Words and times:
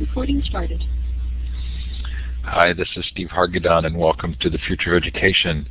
Recording 0.00 0.42
started. 0.44 0.82
Hi, 2.42 2.72
this 2.72 2.88
is 2.96 3.06
Steve 3.12 3.28
Hargadon, 3.28 3.86
and 3.86 3.96
welcome 3.96 4.34
to 4.40 4.50
the 4.50 4.58
Future 4.58 4.96
of 4.96 5.04
Education. 5.04 5.68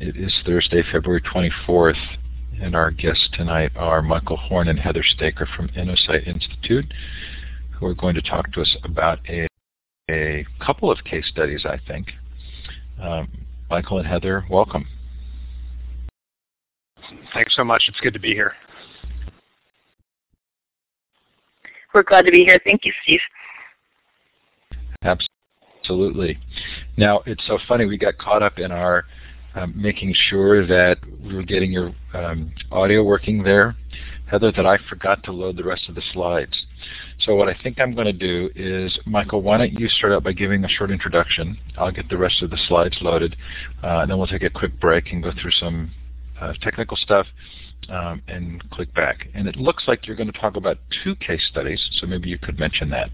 It 0.00 0.16
is 0.16 0.34
Thursday, 0.44 0.82
February 0.90 1.22
24th, 1.22 1.94
and 2.60 2.74
our 2.74 2.90
guests 2.90 3.28
tonight 3.34 3.70
are 3.76 4.02
Michael 4.02 4.36
Horn 4.36 4.66
and 4.66 4.80
Heather 4.80 5.04
Staker 5.04 5.48
from 5.56 5.68
InnoSight 5.68 6.26
Institute, 6.26 6.92
who 7.78 7.86
are 7.86 7.94
going 7.94 8.16
to 8.16 8.20
talk 8.20 8.52
to 8.54 8.62
us 8.62 8.76
about 8.82 9.20
a, 9.28 9.46
a 10.10 10.44
couple 10.58 10.90
of 10.90 11.04
case 11.04 11.28
studies, 11.28 11.64
I 11.64 11.78
think. 11.86 12.08
Um, 13.00 13.28
Michael 13.70 13.98
and 13.98 14.08
Heather, 14.08 14.44
welcome. 14.50 14.88
Thanks 17.32 17.54
so 17.54 17.62
much. 17.62 17.84
It's 17.86 18.00
good 18.00 18.14
to 18.14 18.20
be 18.20 18.34
here. 18.34 18.54
We're 21.96 22.02
glad 22.02 22.26
to 22.26 22.30
be 22.30 22.44
here. 22.44 22.60
Thank 22.62 22.84
you, 22.84 22.92
Steve. 23.02 23.20
Absolutely. 25.82 26.38
Now, 26.98 27.22
it's 27.24 27.46
so 27.46 27.58
funny. 27.66 27.86
We 27.86 27.96
got 27.96 28.18
caught 28.18 28.42
up 28.42 28.58
in 28.58 28.70
our 28.70 29.06
um, 29.54 29.72
making 29.74 30.14
sure 30.28 30.66
that 30.66 30.98
we 31.24 31.34
were 31.34 31.42
getting 31.42 31.72
your 31.72 31.94
um, 32.12 32.52
audio 32.70 33.02
working 33.02 33.42
there, 33.42 33.76
Heather, 34.30 34.52
that 34.52 34.66
I 34.66 34.76
forgot 34.90 35.24
to 35.24 35.32
load 35.32 35.56
the 35.56 35.64
rest 35.64 35.88
of 35.88 35.94
the 35.94 36.02
slides. 36.12 36.66
So 37.20 37.34
what 37.34 37.48
I 37.48 37.56
think 37.62 37.80
I'm 37.80 37.94
going 37.94 38.04
to 38.04 38.12
do 38.12 38.50
is, 38.54 38.98
Michael, 39.06 39.40
why 39.40 39.56
don't 39.56 39.72
you 39.72 39.88
start 39.88 40.12
out 40.12 40.22
by 40.22 40.34
giving 40.34 40.66
a 40.66 40.68
short 40.68 40.90
introduction. 40.90 41.56
I'll 41.78 41.92
get 41.92 42.10
the 42.10 42.18
rest 42.18 42.42
of 42.42 42.50
the 42.50 42.58
slides 42.68 42.98
loaded, 43.00 43.36
uh, 43.82 44.00
and 44.00 44.10
then 44.10 44.18
we'll 44.18 44.26
take 44.26 44.42
a 44.42 44.50
quick 44.50 44.78
break 44.78 45.12
and 45.12 45.22
go 45.22 45.32
through 45.40 45.52
some 45.52 45.92
uh, 46.40 46.52
technical 46.60 46.96
stuff 46.96 47.26
um, 47.88 48.22
and 48.28 48.68
click 48.70 48.92
back. 48.94 49.28
And 49.34 49.46
it 49.48 49.56
looks 49.56 49.84
like 49.86 50.06
you're 50.06 50.16
going 50.16 50.32
to 50.32 50.38
talk 50.38 50.56
about 50.56 50.78
two 51.04 51.14
case 51.16 51.46
studies, 51.50 51.84
so 51.92 52.06
maybe 52.06 52.28
you 52.28 52.38
could 52.38 52.58
mention 52.58 52.90
that. 52.90 53.10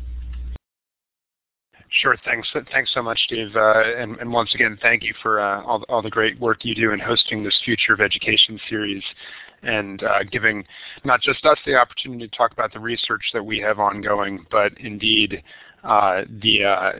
Sure. 2.00 2.16
Thanks. 2.24 2.48
Thanks 2.72 2.90
so 2.94 3.02
much, 3.02 3.18
Steve. 3.26 3.54
Uh, 3.54 3.82
and, 3.98 4.16
and, 4.16 4.32
once 4.32 4.54
again, 4.54 4.78
thank 4.80 5.02
you 5.02 5.12
for 5.22 5.40
uh, 5.40 5.62
all, 5.62 5.84
all, 5.90 6.00
the 6.00 6.08
great 6.08 6.40
work 6.40 6.64
you 6.64 6.74
do 6.74 6.92
in 6.92 6.98
hosting 6.98 7.44
this 7.44 7.60
Future 7.66 7.92
of 7.92 8.00
Education 8.00 8.58
series 8.70 9.02
and 9.62 10.02
uh, 10.02 10.22
giving 10.30 10.64
not 11.04 11.20
just 11.20 11.44
us 11.44 11.58
the 11.66 11.74
opportunity 11.74 12.26
to 12.26 12.36
talk 12.36 12.52
about 12.52 12.72
the 12.72 12.80
research 12.80 13.22
that 13.34 13.44
we 13.44 13.58
have 13.58 13.78
ongoing, 13.78 14.46
but 14.50 14.72
indeed 14.78 15.42
uh, 15.84 16.22
the 16.40 16.64
uh, 16.64 16.92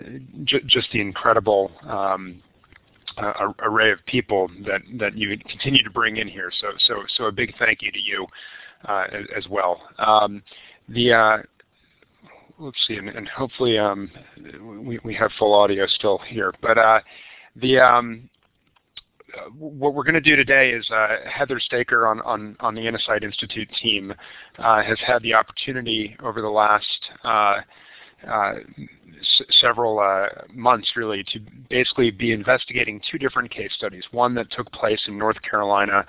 just 0.45 0.91
the 0.93 1.01
incredible 1.01 1.71
um, 1.89 2.43
uh, 3.19 3.53
array 3.61 3.91
of 3.91 3.99
people 4.07 4.49
that, 4.67 4.81
that 4.99 5.17
you 5.17 5.37
continue 5.49 5.83
to 5.83 5.91
bring 5.91 6.17
in 6.17 6.29
here. 6.29 6.51
So, 6.61 6.69
so, 6.87 7.03
so 7.17 7.25
a 7.25 7.33
big 7.33 7.55
thank 7.59 7.83
you 7.83 7.93
to 7.93 8.01
you 8.01 8.27
as, 8.89 9.27
as, 9.37 9.49
well. 9.49 9.83
Um, 9.99 10.43
the 10.89 11.43
let's 12.59 12.77
see, 12.87 12.95
and, 12.95 13.09
and 13.09 13.29
hopefully 13.29 13.79
um, 13.79 14.11
we, 14.85 14.99
we 15.05 15.15
have 15.15 15.31
full 15.39 15.55
audio 15.55 15.87
still 15.87 16.19
here. 16.29 16.53
But 16.61 16.79
uh, 16.79 17.01
the 17.57 17.79
um, 17.79 18.29
what 19.59 19.95
we're 19.95 20.05
going 20.05 20.15
to 20.15 20.21
do 20.21 20.37
today 20.37 20.71
is 20.71 20.89
uh, 20.91 21.17
Heather 21.31 21.61
Staker 21.61 22.07
on, 22.07 22.21
on, 22.23 22.57
on 22.61 22.75
the 22.75 22.83
InnoSight 22.83 23.23
Institute 23.23 23.69
team 23.81 24.13
uh, 24.59 24.83
has 24.83 24.99
had 25.07 25.23
the 25.23 25.35
opportunity 25.35 26.17
over 26.23 26.41
the 26.41 26.49
last 26.49 26.87
uh, 27.25 27.29
uh, 27.29 27.61
several 29.61 29.99
uh, 30.01 30.27
months 30.53 30.93
really 30.97 31.25
to 31.33 31.41
basically 31.69 32.11
be 32.11 32.33
investigating 32.33 33.01
two 33.11 33.19
different 33.19 33.51
case 33.51 33.71
studies. 33.77 34.05
One 34.11 34.35
that 34.35 34.51
took 34.51 34.71
place 34.73 35.01
in 35.07 35.19
North 35.19 35.41
Carolina 35.43 36.05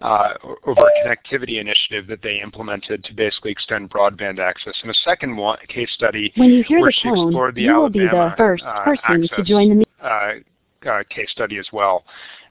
uh, 0.00 0.34
over 0.66 0.80
a 0.80 1.06
connectivity 1.06 1.60
initiative 1.60 2.06
that 2.08 2.22
they 2.22 2.40
implemented 2.40 3.04
to 3.04 3.14
basically 3.14 3.52
extend 3.52 3.90
broadband 3.90 4.38
access, 4.38 4.74
and 4.82 4.90
a 4.90 4.94
second 5.04 5.36
one, 5.36 5.58
case 5.68 5.90
study 5.94 6.32
when 6.36 6.50
you 6.50 6.64
hear 6.66 6.80
where 6.80 6.90
the 6.90 6.92
she 6.92 7.08
tone, 7.08 7.28
explored 7.28 7.54
the 7.54 7.62
you 7.62 7.74
will 7.74 7.84
Alabama 7.84 8.30
be 8.30 8.30
the 8.30 8.34
first 8.36 8.64
uh, 8.64 8.84
person 8.84 9.22
access, 9.22 9.36
to 9.36 9.44
join 9.44 9.68
the 9.68 9.74
meeting. 9.76 10.44
Uh, 10.86 11.02
case 11.08 11.30
study 11.30 11.58
as 11.58 11.66
well 11.72 12.04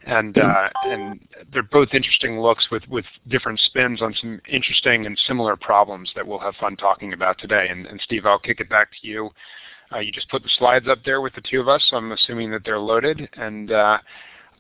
and 0.05 0.37
uh, 0.37 0.69
and 0.83 1.19
they're 1.51 1.63
both 1.63 1.89
interesting 1.93 2.39
looks 2.39 2.67
with 2.71 2.83
with 2.89 3.05
different 3.29 3.59
spins 3.59 4.01
on 4.01 4.13
some 4.19 4.41
interesting 4.49 5.05
and 5.05 5.17
similar 5.27 5.55
problems 5.55 6.11
that 6.15 6.25
we'll 6.25 6.39
have 6.39 6.55
fun 6.55 6.75
talking 6.75 7.13
about 7.13 7.37
today. 7.39 7.67
And, 7.69 7.85
and 7.85 7.99
Steve, 8.01 8.25
I'll 8.25 8.39
kick 8.39 8.59
it 8.59 8.69
back 8.69 8.89
to 9.01 9.07
you. 9.07 9.29
Uh, 9.93 9.99
you 9.99 10.11
just 10.11 10.29
put 10.29 10.43
the 10.43 10.49
slides 10.57 10.87
up 10.87 10.99
there 11.05 11.21
with 11.21 11.33
the 11.35 11.41
two 11.49 11.61
of 11.61 11.67
us, 11.67 11.83
so 11.89 11.97
I'm 11.97 12.11
assuming 12.11 12.51
that 12.51 12.63
they're 12.65 12.79
loaded, 12.79 13.29
and 13.33 13.71
uh, 13.71 13.99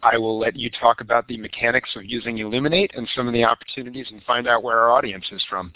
I 0.03 0.17
will 0.17 0.37
let 0.37 0.55
you 0.55 0.69
talk 0.69 1.01
about 1.01 1.27
the 1.27 1.37
mechanics 1.37 1.89
of 1.95 2.05
using 2.05 2.37
Elluminate 2.37 2.91
and 2.95 3.07
some 3.15 3.27
of 3.27 3.33
the 3.33 3.43
opportunities 3.43 4.07
and 4.11 4.21
find 4.23 4.47
out 4.47 4.63
where 4.63 4.77
our 4.79 4.91
audience 4.91 5.25
is 5.31 5.43
from. 5.49 5.73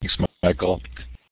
Thanks, 0.00 0.16
Michael. 0.42 0.80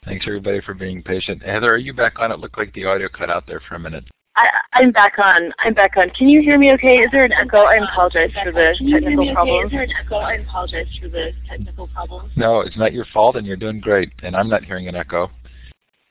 Thanks 0.05 0.25
everybody 0.27 0.61
for 0.63 0.75
being 0.75 1.03
patient. 1.03 1.43
Heather, 1.43 1.73
are 1.73 1.77
you 1.77 1.93
back 1.93 2.19
on? 2.19 2.33
It 2.33 2.41
looked 2.41 2.59
like 2.59 2.73
the 2.73 2.87
audio 2.87 3.09
cut 3.09 3.31
out 3.31 3.47
there 3.47 3.61
for 3.69 3.77
a 3.77 3.81
minute. 3.81 4.05
I, 4.37 4.83
am 4.83 4.93
back 4.93 5.15
on. 5.19 5.53
I'm 5.59 5.75
back 5.75 5.97
on. 5.97 6.11
Can 6.11 6.29
you 6.29 6.41
hear 6.41 6.59
me 6.59 6.73
okay? 6.73 6.99
Is 6.99 7.11
there 7.11 7.25
an 7.25 7.33
echo? 7.33 7.59
I 7.59 7.77
apologize 7.77 8.31
for 8.43 8.53
the 8.53 8.75
technical 8.79 9.33
problems. 9.35 9.67
Is 9.67 9.73
there 9.73 9.83
an 9.83 9.93
echo? 10.05 10.17
I 10.17 10.35
apologize 10.35 10.87
for 11.01 11.09
the 11.09 11.33
technical 11.49 11.89
problems. 11.89 12.33
No, 12.37 12.61
it's 12.61 12.77
not 12.77 12.93
your 12.93 13.07
fault 13.13 13.37
and 13.37 13.47
you're 13.47 13.57
doing 13.57 13.81
great. 13.81 14.11
And 14.23 14.37
I'm 14.37 14.49
not 14.49 14.65
hearing 14.65 14.89
an 14.89 14.95
echo, 14.95 15.31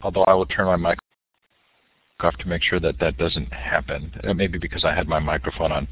although 0.01 0.23
I 0.23 0.33
will 0.33 0.45
turn 0.45 0.65
my 0.65 0.75
mic 0.75 0.99
off 2.21 2.35
to 2.35 2.47
make 2.47 2.61
sure 2.61 2.79
that 2.81 2.99
that 2.99 3.17
doesn't 3.17 3.51
happen. 3.53 4.13
Uh, 4.23 4.33
maybe 4.33 4.57
because 4.57 4.83
I 4.83 4.93
had 4.93 5.07
my 5.07 5.19
microphone 5.19 5.71
on. 5.71 5.87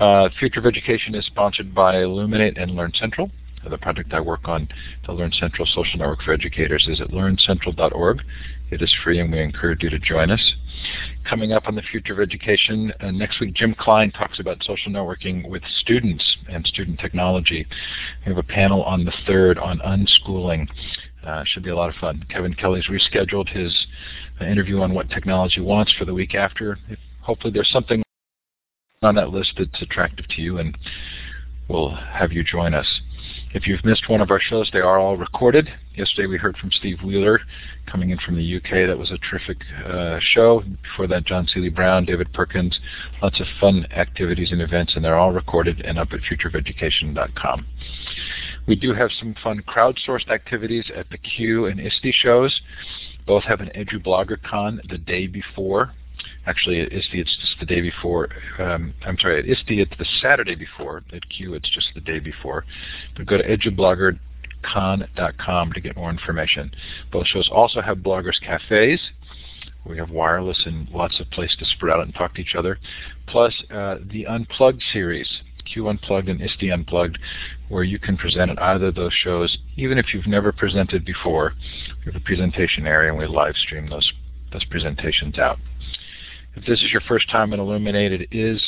Uh, 0.00 0.28
Future 0.38 0.60
of 0.60 0.66
Education 0.66 1.14
is 1.14 1.24
sponsored 1.26 1.74
by 1.74 2.02
Elluminate 2.02 2.58
and 2.58 2.72
Learn 2.72 2.92
Central. 2.94 3.30
The 3.68 3.78
project 3.78 4.12
I 4.12 4.20
work 4.20 4.48
on, 4.48 4.68
the 5.06 5.12
Learn 5.12 5.30
Central 5.30 5.66
Social 5.66 6.00
Network 6.00 6.22
for 6.22 6.32
Educators, 6.32 6.88
is 6.88 7.00
at 7.00 7.10
learncentral.org. 7.10 8.22
It 8.72 8.80
is 8.80 8.96
free 9.04 9.20
and 9.20 9.30
we 9.30 9.38
encourage 9.38 9.82
you 9.82 9.90
to 9.90 9.98
join 9.98 10.30
us. 10.30 10.54
Coming 11.28 11.52
up 11.52 11.68
on 11.68 11.74
the 11.74 11.82
future 11.82 12.14
of 12.14 12.20
education, 12.20 12.90
uh, 13.00 13.10
next 13.10 13.38
week 13.38 13.52
Jim 13.52 13.74
Klein 13.78 14.10
talks 14.10 14.40
about 14.40 14.64
social 14.64 14.90
networking 14.90 15.46
with 15.46 15.62
students 15.80 16.38
and 16.48 16.66
student 16.66 16.98
technology. 16.98 17.66
We 18.24 18.32
have 18.32 18.38
a 18.38 18.42
panel 18.42 18.82
on 18.84 19.04
the 19.04 19.12
3rd 19.28 19.62
on 19.62 19.78
unschooling. 19.80 20.66
Uh, 21.22 21.44
should 21.44 21.64
be 21.64 21.68
a 21.68 21.76
lot 21.76 21.90
of 21.90 21.96
fun. 21.96 22.24
Kevin 22.30 22.54
Kelly's 22.54 22.86
rescheduled 22.86 23.50
his 23.50 23.76
uh, 24.40 24.46
interview 24.46 24.80
on 24.80 24.94
what 24.94 25.10
technology 25.10 25.60
wants 25.60 25.92
for 25.92 26.06
the 26.06 26.14
week 26.14 26.34
after. 26.34 26.78
Hopefully 27.20 27.52
there's 27.52 27.70
something 27.70 28.02
on 29.02 29.14
that 29.16 29.28
list 29.28 29.52
that's 29.58 29.82
attractive 29.82 30.26
to 30.28 30.40
you 30.40 30.58
and 30.58 30.78
we'll 31.68 31.94
have 31.94 32.32
you 32.32 32.42
join 32.44 32.74
us. 32.74 33.00
If 33.54 33.66
you've 33.66 33.84
missed 33.84 34.08
one 34.08 34.20
of 34.20 34.30
our 34.30 34.40
shows, 34.40 34.70
they 34.72 34.80
are 34.80 34.98
all 34.98 35.16
recorded. 35.16 35.68
Yesterday 35.94 36.26
we 36.26 36.38
heard 36.38 36.56
from 36.56 36.70
Steve 36.70 37.00
Wheeler 37.04 37.40
coming 37.86 38.10
in 38.10 38.18
from 38.18 38.36
the 38.36 38.56
UK. 38.56 38.88
That 38.88 38.98
was 38.98 39.10
a 39.10 39.18
terrific 39.18 39.58
uh, 39.86 40.18
show. 40.20 40.62
Before 40.82 41.06
that, 41.08 41.26
John 41.26 41.46
Seely 41.46 41.68
Brown, 41.68 42.06
David 42.06 42.32
Perkins, 42.32 42.78
lots 43.20 43.40
of 43.40 43.46
fun 43.60 43.86
activities 43.92 44.52
and 44.52 44.62
events, 44.62 44.94
and 44.96 45.04
they're 45.04 45.18
all 45.18 45.32
recorded 45.32 45.80
and 45.82 45.98
up 45.98 46.08
at 46.12 46.20
futureofeducation.com. 46.20 47.66
We 48.66 48.76
do 48.76 48.94
have 48.94 49.10
some 49.18 49.34
fun 49.42 49.62
crowdsourced 49.68 50.30
activities 50.30 50.90
at 50.96 51.10
the 51.10 51.18
CUE 51.18 51.66
and 51.66 51.80
ISTE 51.80 52.12
shows. 52.12 52.60
Both 53.26 53.44
have 53.44 53.60
an 53.60 53.70
EduBloggerCon 53.74 54.88
the 54.88 54.98
day 54.98 55.26
before 55.26 55.92
Actually, 56.46 56.80
at 56.80 56.92
ISTE 56.92 57.14
it's 57.14 57.36
just 57.40 57.58
the 57.60 57.66
day 57.66 57.80
before. 57.80 58.28
Um, 58.58 58.92
I'm 59.06 59.16
sorry, 59.18 59.38
at 59.38 59.48
ISTE 59.48 59.80
it's 59.80 59.96
the 59.98 60.06
Saturday 60.20 60.54
before. 60.54 61.02
At 61.12 61.28
CUE 61.28 61.54
it's 61.54 61.70
just 61.70 61.88
the 61.94 62.00
day 62.00 62.18
before. 62.18 62.64
But 63.16 63.26
go 63.26 63.38
to 63.38 63.44
edubloggercon.com 63.44 65.72
to 65.72 65.80
get 65.80 65.96
more 65.96 66.10
information. 66.10 66.72
Both 67.12 67.28
shows 67.28 67.48
also 67.52 67.80
have 67.80 67.98
bloggers 67.98 68.40
cafes. 68.40 69.00
We 69.84 69.98
have 69.98 70.10
wireless 70.10 70.62
and 70.66 70.88
lots 70.90 71.20
of 71.20 71.30
place 71.30 71.54
to 71.58 71.64
spread 71.64 71.94
out 71.94 72.04
and 72.04 72.14
talk 72.14 72.34
to 72.34 72.40
each 72.40 72.54
other. 72.56 72.78
Plus 73.26 73.52
uh, 73.70 73.96
the 74.10 74.26
Unplugged 74.26 74.82
series, 74.92 75.28
CUE 75.64 75.88
Unplugged 75.88 76.28
and 76.28 76.40
ISTE 76.40 76.70
Unplugged, 76.72 77.18
where 77.68 77.82
you 77.82 77.98
can 77.98 78.16
present 78.16 78.50
at 78.50 78.62
either 78.62 78.86
of 78.86 78.94
those 78.94 79.12
shows, 79.12 79.58
even 79.76 79.98
if 79.98 80.14
you've 80.14 80.26
never 80.26 80.52
presented 80.52 81.04
before. 81.04 81.54
We 82.04 82.12
have 82.12 82.20
a 82.20 82.24
presentation 82.24 82.86
area 82.86 83.10
and 83.10 83.18
we 83.18 83.26
live 83.26 83.56
stream 83.56 83.88
those, 83.88 84.12
those 84.52 84.64
presentations 84.64 85.38
out. 85.38 85.58
If 86.54 86.66
this 86.66 86.82
is 86.82 86.92
your 86.92 87.00
first 87.02 87.30
time 87.30 87.52
in 87.52 87.60
Elluminate, 87.60 88.12
it 88.12 88.28
is 88.30 88.62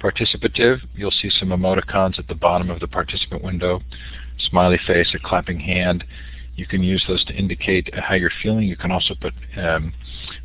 participative. 0.00 0.80
You'll 0.94 1.10
see 1.10 1.30
some 1.30 1.48
emoticons 1.48 2.18
at 2.18 2.28
the 2.28 2.34
bottom 2.34 2.70
of 2.70 2.80
the 2.80 2.88
participant 2.88 3.42
window, 3.42 3.80
smiley 4.38 4.78
face, 4.86 5.14
a 5.14 5.18
clapping 5.18 5.60
hand. 5.60 6.04
You 6.56 6.66
can 6.66 6.82
use 6.82 7.04
those 7.08 7.24
to 7.26 7.34
indicate 7.34 7.88
how 7.94 8.14
you're 8.14 8.30
feeling. 8.42 8.64
You 8.64 8.76
can 8.76 8.90
also 8.90 9.14
put 9.14 9.32
um, 9.56 9.92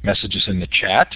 messages 0.03 0.45
in 0.47 0.59
the 0.59 0.67
chat. 0.67 1.15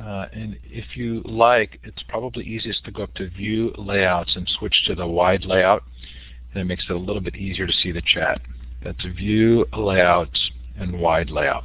Uh, 0.00 0.26
and 0.32 0.58
if 0.64 0.96
you 0.96 1.22
like, 1.24 1.78
it's 1.84 2.02
probably 2.08 2.44
easiest 2.44 2.84
to 2.84 2.90
go 2.90 3.04
up 3.04 3.14
to 3.14 3.28
View 3.30 3.72
Layouts 3.78 4.34
and 4.34 4.48
switch 4.58 4.84
to 4.86 4.94
the 4.96 5.06
wide 5.06 5.44
layout. 5.44 5.84
And 6.52 6.60
it 6.60 6.64
makes 6.64 6.84
it 6.88 6.92
a 6.92 6.98
little 6.98 7.22
bit 7.22 7.36
easier 7.36 7.66
to 7.66 7.72
see 7.72 7.92
the 7.92 8.02
chat. 8.02 8.40
That's 8.82 9.04
View 9.04 9.66
Layouts 9.72 10.50
and 10.76 10.98
Wide 10.98 11.30
Layout. 11.30 11.64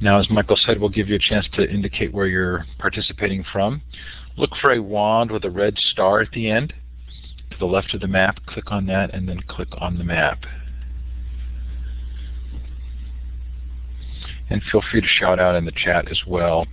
Now, 0.00 0.18
as 0.18 0.30
Michael 0.30 0.56
said, 0.56 0.80
we'll 0.80 0.88
give 0.88 1.08
you 1.08 1.16
a 1.16 1.18
chance 1.18 1.46
to 1.54 1.70
indicate 1.70 2.12
where 2.12 2.26
you're 2.26 2.64
participating 2.78 3.44
from. 3.52 3.82
Look 4.36 4.50
for 4.60 4.72
a 4.72 4.80
wand 4.80 5.30
with 5.30 5.44
a 5.44 5.50
red 5.50 5.76
star 5.76 6.20
at 6.20 6.30
the 6.32 6.50
end. 6.50 6.72
To 7.50 7.58
the 7.58 7.66
left 7.66 7.92
of 7.92 8.00
the 8.00 8.06
map, 8.06 8.38
click 8.46 8.70
on 8.72 8.86
that 8.86 9.12
and 9.12 9.28
then 9.28 9.40
click 9.46 9.68
on 9.78 9.98
the 9.98 10.04
map. 10.04 10.44
And 14.48 14.62
feel 14.72 14.82
free 14.90 15.00
to 15.00 15.06
shout 15.06 15.38
out 15.38 15.54
in 15.54 15.64
the 15.64 15.72
chat 15.72 16.10
as 16.10 16.20
well 16.26 16.66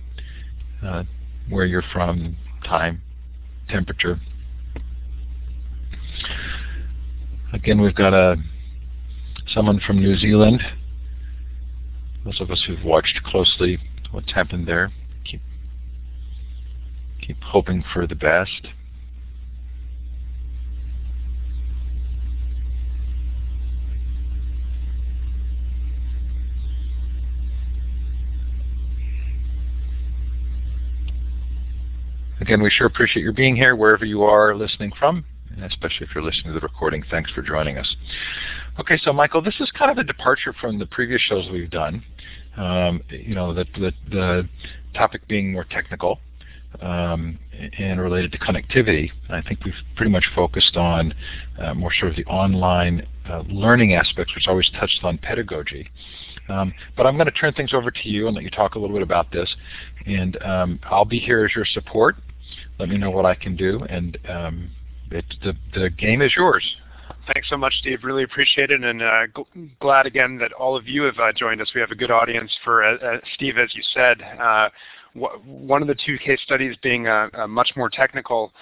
uh, 0.82 1.04
where 1.48 1.66
you're 1.66 1.84
from, 1.92 2.36
time, 2.64 3.02
temperature. 3.68 4.20
Again, 7.52 7.80
we've 7.80 7.94
got 7.94 8.14
a 8.14 8.36
someone 9.48 9.80
from 9.86 9.98
New 9.98 10.16
Zealand. 10.16 10.62
Those 12.28 12.42
of 12.42 12.50
us 12.50 12.62
who've 12.66 12.84
watched 12.84 13.22
closely 13.24 13.78
what's 14.10 14.30
happened 14.32 14.68
there, 14.68 14.92
keep 15.24 15.40
keep 17.26 17.42
hoping 17.42 17.82
for 17.94 18.06
the 18.06 18.14
best. 18.14 18.68
Again, 32.42 32.62
we 32.62 32.68
sure 32.68 32.86
appreciate 32.86 33.22
your 33.22 33.32
being 33.32 33.56
here 33.56 33.74
wherever 33.74 34.04
you 34.04 34.24
are 34.24 34.54
listening 34.54 34.92
from, 34.98 35.24
especially 35.62 36.06
if 36.06 36.14
you're 36.14 36.24
listening 36.24 36.52
to 36.52 36.60
the 36.60 36.60
recording. 36.60 37.02
Thanks 37.10 37.30
for 37.30 37.42
joining 37.42 37.78
us. 37.78 37.96
Okay, 38.78 38.98
so 39.02 39.12
Michael, 39.12 39.42
this 39.42 39.56
is 39.60 39.70
kind 39.72 39.90
of 39.90 39.98
a 39.98 40.04
departure 40.04 40.54
from 40.60 40.78
the 40.78 40.86
previous 40.86 41.20
shows 41.20 41.48
we've 41.50 41.70
done. 41.70 42.02
Um, 42.56 43.02
you 43.10 43.34
know, 43.34 43.54
the, 43.54 43.64
the, 43.74 43.92
the, 44.10 44.48
topic 44.94 45.28
being 45.28 45.52
more 45.52 45.64
technical 45.64 46.18
um, 46.80 47.38
and 47.78 48.00
related 48.00 48.32
to 48.32 48.38
connectivity. 48.38 49.10
I 49.28 49.42
think 49.42 49.64
we've 49.64 49.74
pretty 49.96 50.10
much 50.10 50.24
focused 50.34 50.76
on 50.76 51.14
uh, 51.58 51.74
more 51.74 51.92
sort 51.92 52.10
of 52.10 52.16
the 52.16 52.24
online 52.24 53.06
uh, 53.28 53.44
learning 53.48 53.94
aspects, 53.94 54.34
which 54.34 54.48
always 54.48 54.68
touched 54.70 55.00
on 55.04 55.18
pedagogy. 55.18 55.88
Um, 56.48 56.72
but 56.96 57.06
I'm 57.06 57.14
going 57.14 57.26
to 57.26 57.32
turn 57.32 57.52
things 57.52 57.74
over 57.74 57.90
to 57.90 58.08
you 58.08 58.26
and 58.26 58.34
let 58.34 58.42
you 58.42 58.50
talk 58.50 58.74
a 58.74 58.78
little 58.78 58.96
bit 58.96 59.02
about 59.02 59.30
this. 59.30 59.54
And 60.06 60.42
um, 60.42 60.80
I'll 60.84 61.04
be 61.04 61.18
here 61.20 61.44
as 61.44 61.54
your 61.54 61.66
support 61.66 62.16
let 62.78 62.88
me 62.88 62.96
know 62.96 63.10
what 63.10 63.26
I 63.26 63.34
can 63.34 63.56
do, 63.56 63.84
and 63.88 64.16
um, 64.28 64.70
it, 65.10 65.24
the, 65.42 65.54
the 65.74 65.90
game 65.90 66.22
is 66.22 66.32
yours. 66.36 66.64
Thanks 67.32 67.48
so 67.50 67.56
much, 67.56 67.74
Steve. 67.80 68.00
Really 68.04 68.22
appreciate 68.22 68.70
it, 68.70 68.82
and 68.82 69.02
uh, 69.02 69.26
glad 69.80 70.06
again 70.06 70.38
that 70.38 70.52
all 70.52 70.76
of 70.76 70.88
you 70.88 71.02
have 71.02 71.18
uh, 71.18 71.32
joined 71.32 71.60
us. 71.60 71.70
We 71.74 71.80
have 71.80 71.90
a 71.90 71.94
good 71.94 72.10
audience 72.10 72.50
for 72.64 72.82
uh, 72.82 72.96
uh 72.96 73.18
Steve, 73.34 73.58
as 73.58 73.74
you 73.74 73.82
said. 73.92 74.22
Uh, 74.22 74.68
one 75.14 75.82
of 75.82 75.88
the 75.88 75.96
two 76.06 76.16
case 76.18 76.40
studies 76.44 76.76
being 76.82 77.06
much 77.48 77.72
more 77.76 77.90
technical 77.90 78.52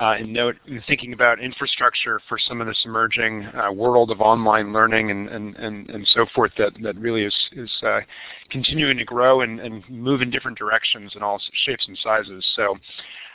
uh, 0.00 0.16
in, 0.18 0.32
note, 0.32 0.56
in 0.66 0.82
thinking 0.86 1.12
about 1.12 1.40
infrastructure 1.40 2.20
for 2.28 2.38
some 2.38 2.60
of 2.60 2.66
this 2.66 2.80
emerging 2.84 3.44
uh, 3.46 3.72
world 3.72 4.10
of 4.10 4.20
online 4.20 4.72
learning 4.72 5.10
and, 5.10 5.28
and, 5.28 5.56
and, 5.56 5.88
and 5.90 6.06
so 6.12 6.26
forth 6.34 6.52
that, 6.58 6.72
that 6.82 6.96
really 6.96 7.22
is, 7.22 7.34
is 7.52 7.70
uh, 7.82 8.00
continuing 8.50 8.96
to 8.98 9.04
grow 9.04 9.40
and, 9.40 9.60
and 9.60 9.88
move 9.88 10.20
in 10.20 10.30
different 10.30 10.58
directions 10.58 11.12
in 11.16 11.22
all 11.22 11.40
shapes 11.64 11.86
and 11.88 11.98
sizes. 12.02 12.44
So 12.54 12.76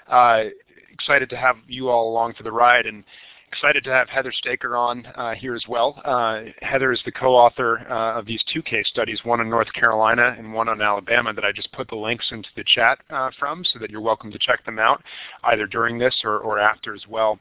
uh, 0.07 0.43
excited 0.91 1.29
to 1.29 1.37
have 1.37 1.57
you 1.67 1.89
all 1.89 2.09
along 2.09 2.33
for 2.33 2.43
the 2.43 2.51
ride 2.51 2.85
and 2.85 3.03
excited 3.51 3.83
to 3.83 3.89
have 3.89 4.07
Heather 4.07 4.31
Staker 4.31 4.77
on 4.77 5.05
uh, 5.15 5.33
here 5.33 5.55
as 5.55 5.65
well. 5.67 6.01
Uh, 6.05 6.43
Heather 6.61 6.93
is 6.93 7.01
the 7.03 7.11
co-author 7.11 7.79
uh, 7.89 8.17
of 8.17 8.25
these 8.25 8.41
two 8.53 8.61
case 8.61 8.87
studies, 8.87 9.19
one 9.25 9.41
in 9.41 9.49
North 9.49 9.71
Carolina 9.73 10.35
and 10.37 10.53
one 10.53 10.69
on 10.69 10.81
Alabama 10.81 11.33
that 11.33 11.43
I 11.43 11.51
just 11.51 11.69
put 11.73 11.89
the 11.89 11.97
links 11.97 12.25
into 12.31 12.47
the 12.55 12.63
chat 12.63 12.99
uh, 13.09 13.29
from 13.37 13.65
so 13.65 13.77
that 13.79 13.89
you're 13.89 13.99
welcome 13.99 14.31
to 14.31 14.39
check 14.39 14.63
them 14.65 14.79
out 14.79 15.03
either 15.43 15.67
during 15.67 15.97
this 15.97 16.15
or, 16.23 16.37
or 16.37 16.59
after 16.59 16.95
as 16.95 17.03
well. 17.09 17.39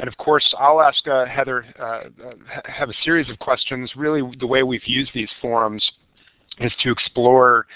And 0.00 0.08
of 0.08 0.16
course, 0.16 0.52
I'll 0.58 0.80
ask 0.80 1.06
uh, 1.06 1.26
Heather, 1.26 1.64
have 2.64 2.88
a 2.88 2.94
series 3.04 3.30
of 3.30 3.38
questions. 3.38 3.92
Really 3.94 4.22
the 4.40 4.46
way 4.46 4.64
we've 4.64 4.86
used 4.86 5.12
these 5.14 5.30
forums 5.40 5.84
is 6.58 6.72
to 6.82 6.90
explore 6.90 7.60
uh, 7.60 7.66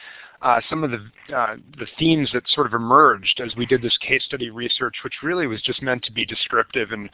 some 0.69 0.85
of 0.85 0.91
the, 0.91 1.35
uh, 1.35 1.57
the 1.79 1.87
themes 1.99 2.31
that 2.33 2.43
sort 2.49 2.67
of 2.67 2.75
emerged 2.75 3.41
as 3.45 3.55
we 3.57 3.67
did 3.67 3.83
this 3.83 3.97
case 3.99 4.23
study 4.25 4.51
research, 4.51 4.97
which 5.03 5.15
really 5.23 5.47
was 5.47 5.63
just 5.63 5.83
meant 5.83 6.03
to 6.05 6.13
be 6.13 6.25
descriptive 6.25 6.93
and 6.93 7.11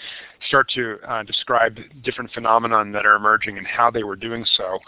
start 0.48 0.68
to 0.74 0.98
uh, 1.08 1.22
describe 1.22 1.78
different 2.02 2.30
phenomena 2.32 2.84
that 2.92 3.06
are 3.06 3.14
emerging 3.14 3.58
and 3.58 3.66
how 3.66 3.90
they 3.90 4.02
were 4.02 4.16
doing 4.16 4.44
so. 4.56 4.78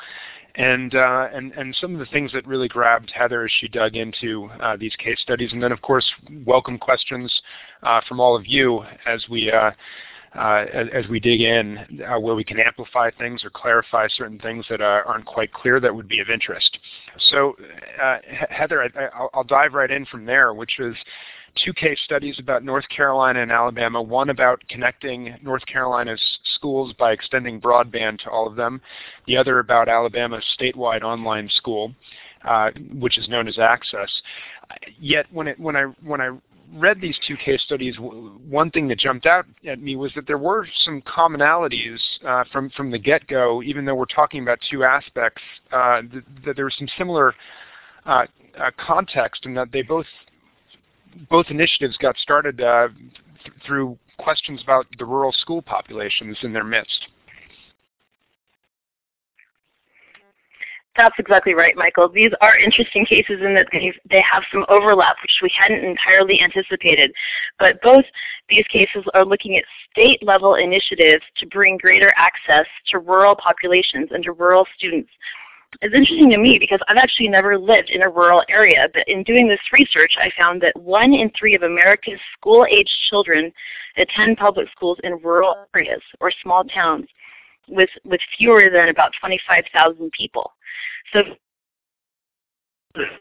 And, 0.56 0.94
uh, 0.94 1.28
and, 1.32 1.52
and 1.52 1.76
some 1.80 1.94
of 1.94 1.98
the 1.98 2.06
things 2.06 2.30
that 2.32 2.46
really 2.46 2.68
grabbed 2.68 3.10
Heather 3.10 3.44
as 3.44 3.50
she 3.58 3.66
dug 3.66 3.96
into 3.96 4.48
uh, 4.60 4.76
these 4.76 4.94
case 4.96 5.18
studies. 5.20 5.52
And 5.52 5.60
then, 5.60 5.72
of 5.72 5.82
course, 5.82 6.08
welcome 6.44 6.78
questions 6.78 7.32
uh, 7.82 8.00
from 8.08 8.20
all 8.20 8.36
of 8.36 8.46
you 8.46 8.84
as 9.04 9.24
we 9.28 9.50
uh, 9.50 9.72
as, 10.34 10.88
as, 10.92 11.08
we 11.08 11.20
dig 11.20 11.40
in 11.40 11.78
uh, 12.06 12.18
where 12.18 12.34
we 12.34 12.44
can 12.44 12.58
amplify 12.58 13.10
things 13.18 13.44
or 13.44 13.50
clarify 13.50 14.08
certain 14.16 14.38
things 14.38 14.64
that 14.68 14.80
uh, 14.80 15.02
aren't 15.06 15.24
quite 15.24 15.52
clear 15.52 15.80
that 15.80 15.94
would 15.94 16.08
be 16.08 16.20
of 16.20 16.28
interest. 16.28 16.78
So 17.30 17.54
uh, 18.02 18.18
Heather, 18.50 18.82
I, 18.82 19.26
will 19.34 19.44
dive 19.44 19.74
right 19.74 19.90
in 19.90 20.04
from 20.06 20.24
there, 20.24 20.52
which 20.54 20.78
is 20.80 20.96
two 21.64 21.72
case 21.72 21.98
studies 22.04 22.38
about 22.38 22.64
North 22.64 22.88
Carolina 22.88 23.42
and 23.42 23.52
Alabama, 23.52 24.02
one 24.02 24.30
about 24.30 24.62
connecting 24.68 25.36
North 25.42 25.64
Carolina's 25.66 26.22
schools 26.56 26.92
by 26.98 27.12
extending 27.12 27.60
broadband 27.60 28.18
to 28.24 28.30
all 28.30 28.46
of 28.46 28.56
them, 28.56 28.80
the 29.26 29.36
other 29.36 29.60
about 29.60 29.88
Alabama's 29.88 30.44
statewide 30.58 31.02
online 31.02 31.48
school, 31.54 31.94
uh, 32.44 32.70
which 32.94 33.18
is 33.18 33.28
known 33.28 33.46
as 33.46 33.58
Access. 33.58 34.10
Yet 34.98 35.26
when, 35.32 35.46
it, 35.46 35.60
when, 35.60 35.76
I, 35.76 35.84
when 36.02 36.20
I 36.20 36.30
read 36.72 37.00
these 37.00 37.18
two 37.26 37.36
case 37.36 37.62
studies, 37.62 37.96
one 37.98 38.70
thing 38.70 38.88
that 38.88 38.98
jumped 38.98 39.26
out 39.26 39.46
at 39.66 39.80
me 39.80 39.96
was 39.96 40.12
that 40.14 40.26
there 40.26 40.38
were 40.38 40.66
some 40.84 41.02
commonalities 41.02 41.98
uh, 42.26 42.44
from 42.52 42.70
from 42.70 42.90
the 42.90 42.98
get-go, 42.98 43.62
even 43.62 43.84
though 43.84 43.94
we're 43.94 44.04
talking 44.06 44.42
about 44.42 44.58
two 44.70 44.84
aspects. 44.84 45.42
Uh, 45.72 46.02
th 46.02 46.24
that 46.44 46.56
there 46.56 46.64
was 46.64 46.74
some 46.78 46.88
similar 46.98 47.34
uh, 48.06 48.26
uh 48.58 48.70
context, 48.76 49.46
and 49.46 49.56
that 49.56 49.70
they 49.72 49.82
both 49.82 50.06
both 51.30 51.46
initiatives 51.50 51.96
got 51.98 52.16
started 52.18 52.60
uh, 52.60 52.88
th 53.44 53.52
through 53.66 53.98
questions 54.18 54.62
about 54.62 54.86
the 54.98 55.04
rural 55.04 55.32
school 55.32 55.62
populations 55.62 56.36
in 56.42 56.52
their 56.52 56.64
midst. 56.64 57.08
That's 60.96 61.14
exactly 61.18 61.54
right, 61.54 61.74
Michael. 61.76 62.08
These 62.08 62.30
are 62.40 62.56
interesting 62.56 63.04
cases 63.04 63.40
in 63.44 63.52
that 63.54 63.66
they 63.72 64.22
have 64.22 64.44
some 64.52 64.64
overlap, 64.68 65.16
which 65.22 65.40
we 65.42 65.50
hadn't 65.56 65.84
entirely 65.84 66.40
anticipated. 66.40 67.12
But 67.58 67.82
both 67.82 68.04
these 68.48 68.64
cases 68.68 69.04
are 69.12 69.24
looking 69.24 69.56
at 69.56 69.64
state-level 69.90 70.54
initiatives 70.54 71.24
to 71.38 71.46
bring 71.46 71.78
greater 71.78 72.14
access 72.16 72.66
to 72.90 73.00
rural 73.00 73.34
populations 73.34 74.10
and 74.12 74.22
to 74.22 74.32
rural 74.32 74.66
students. 74.76 75.10
It's 75.82 75.94
interesting 75.94 76.30
to 76.30 76.38
me 76.38 76.58
because 76.60 76.78
I've 76.86 76.96
actually 76.96 77.28
never 77.28 77.58
lived 77.58 77.90
in 77.90 78.02
a 78.02 78.08
rural 78.08 78.44
area, 78.48 78.88
but 78.94 79.08
in 79.08 79.24
doing 79.24 79.48
this 79.48 79.58
research, 79.72 80.14
I 80.20 80.30
found 80.38 80.60
that 80.62 80.78
one 80.80 81.12
in 81.12 81.32
three 81.36 81.56
of 81.56 81.62
America's 81.62 82.20
school-aged 82.38 82.92
children 83.10 83.52
attend 83.96 84.36
public 84.36 84.68
schools 84.70 84.98
in 85.02 85.18
rural 85.24 85.66
areas 85.74 86.02
or 86.20 86.30
small 86.40 86.62
towns 86.62 87.06
with, 87.68 87.90
with 88.04 88.20
fewer 88.36 88.68
than 88.70 88.88
about 88.88 89.12
25,000 89.20 90.10
people. 90.12 90.52
So 91.12 91.22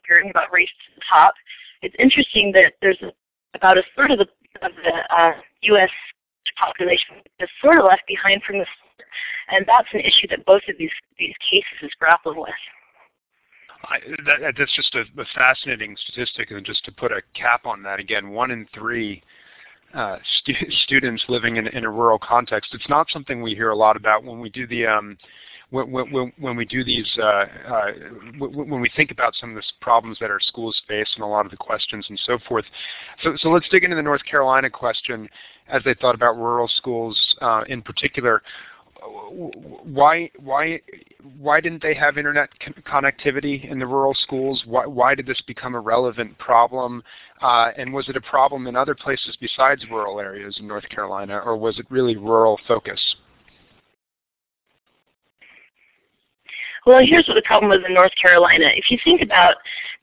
hearing 0.08 0.30
about 0.30 0.52
race 0.52 0.70
to 0.70 0.96
the 0.96 1.02
top, 1.10 1.34
it's 1.82 1.96
interesting 2.00 2.52
that 2.54 2.74
there's 2.82 3.02
about 3.54 3.78
a 3.78 3.84
third 3.96 4.12
of 4.12 4.20
the, 4.20 4.28
of 4.62 4.72
the 4.84 5.16
uh, 5.16 5.34
U.S. 5.64 5.90
population 6.58 7.16
is 7.40 7.50
sort 7.62 7.78
of 7.78 7.86
left 7.86 8.04
behind 8.08 8.42
from 8.44 8.60
this, 8.60 8.68
and 9.50 9.66
that's 9.68 9.88
an 9.94 10.00
issue 10.00 10.28
that 10.30 10.46
both 10.46 10.62
of 10.70 10.78
these 10.78 10.92
these 11.18 11.36
cases 11.50 11.78
is 11.82 11.92
grappling 12.00 12.40
with. 12.40 12.50
I, 13.86 14.00
that, 14.26 14.56
that's 14.58 14.76
just 14.76 14.96
a, 14.96 15.02
a, 15.20 15.26
fascinating 15.36 15.98
statistic, 15.98 16.52
and 16.52 16.66
just 16.66 16.86
to 16.86 16.92
put 16.92 17.12
a 17.12 17.22
cap 17.34 17.66
on 17.66 17.84
that 17.84 18.00
again, 18.00 18.30
one 18.30 18.52
in 18.52 18.66
three 18.74 19.22
uh, 19.94 20.18
stu 20.40 20.54
students 20.86 21.24
living 21.28 21.58
in, 21.58 21.68
in, 21.68 21.86
a 21.86 21.92
rural 21.92 22.20
context. 22.20 22.74
It's 22.74 22.90
not 22.90 23.08
something 23.12 23.42
we 23.42 23.54
hear 23.54 23.70
a 23.70 23.76
lot 23.76 23.96
about 23.96 24.24
when 24.24 24.40
we 24.40 24.50
do 24.50 24.68
the 24.68 24.88
um, 24.88 25.18
when, 25.74 25.92
when, 25.92 26.32
when, 26.38 26.56
we 26.56 26.66
do 26.66 26.84
these, 26.84 27.10
uh, 27.18 27.46
uh, 27.68 27.92
when 28.38 28.80
we 28.80 28.92
think 28.96 29.10
about 29.10 29.34
some 29.36 29.50
of 29.50 29.56
the 29.56 29.64
problems 29.82 30.20
that 30.20 30.30
our 30.30 30.40
schools 30.40 30.80
face 30.88 31.10
and 31.16 31.24
a 31.24 31.28
lot 31.28 31.46
of 31.46 31.52
the 31.52 31.58
questions 31.58 32.06
and 32.10 32.20
so 32.26 32.38
forth. 32.48 32.66
So, 33.24 33.34
so 33.38 33.50
let's 33.50 33.68
dig 33.70 33.84
into 33.84 33.96
the 33.96 34.04
North 34.04 34.24
Carolina 34.24 34.70
question 34.70 35.28
as 35.68 35.82
they 35.84 35.96
thought 35.96 36.14
about 36.14 36.38
rural 36.38 36.68
schools 36.68 37.20
uh, 37.42 37.64
in 37.68 37.82
particular. 37.82 38.44
Why, 39.06 40.30
why, 40.40 40.80
why 41.38 41.60
didn't 41.60 41.82
they 41.82 41.94
have 41.94 42.18
internet 42.18 42.50
connectivity 42.86 43.70
in 43.70 43.80
the 43.80 43.88
rural 43.88 44.14
schools? 44.14 44.64
Why, 44.66 44.86
why 44.86 45.16
did 45.16 45.26
this 45.26 45.42
become 45.42 45.76
a 45.76 45.80
relevant 45.80 46.38
problem? 46.38 47.04
Uh, 47.42 47.72
and 47.78 47.94
was 47.94 48.08
it 48.10 48.16
a 48.16 48.22
problem 48.22 48.68
in 48.68 48.76
other 48.76 48.96
places 48.96 49.38
besides 49.42 49.84
rural 49.90 50.20
areas 50.20 50.58
in 50.60 50.68
North 50.68 50.88
Carolina, 50.90 51.42
or 51.44 51.58
was 51.58 51.80
it 51.80 51.86
really 51.90 52.16
rural 52.16 52.60
focus? 52.68 53.00
Well, 56.86 57.02
here's 57.06 57.28
what 57.28 57.36
the 57.36 57.44
problem 57.46 57.70
was 57.70 57.80
in 57.88 57.94
North 57.94 58.12
Carolina. 58.22 58.66
If 58.76 58.92
you 58.92 58.98
think 59.04 59.22
about 59.22 59.56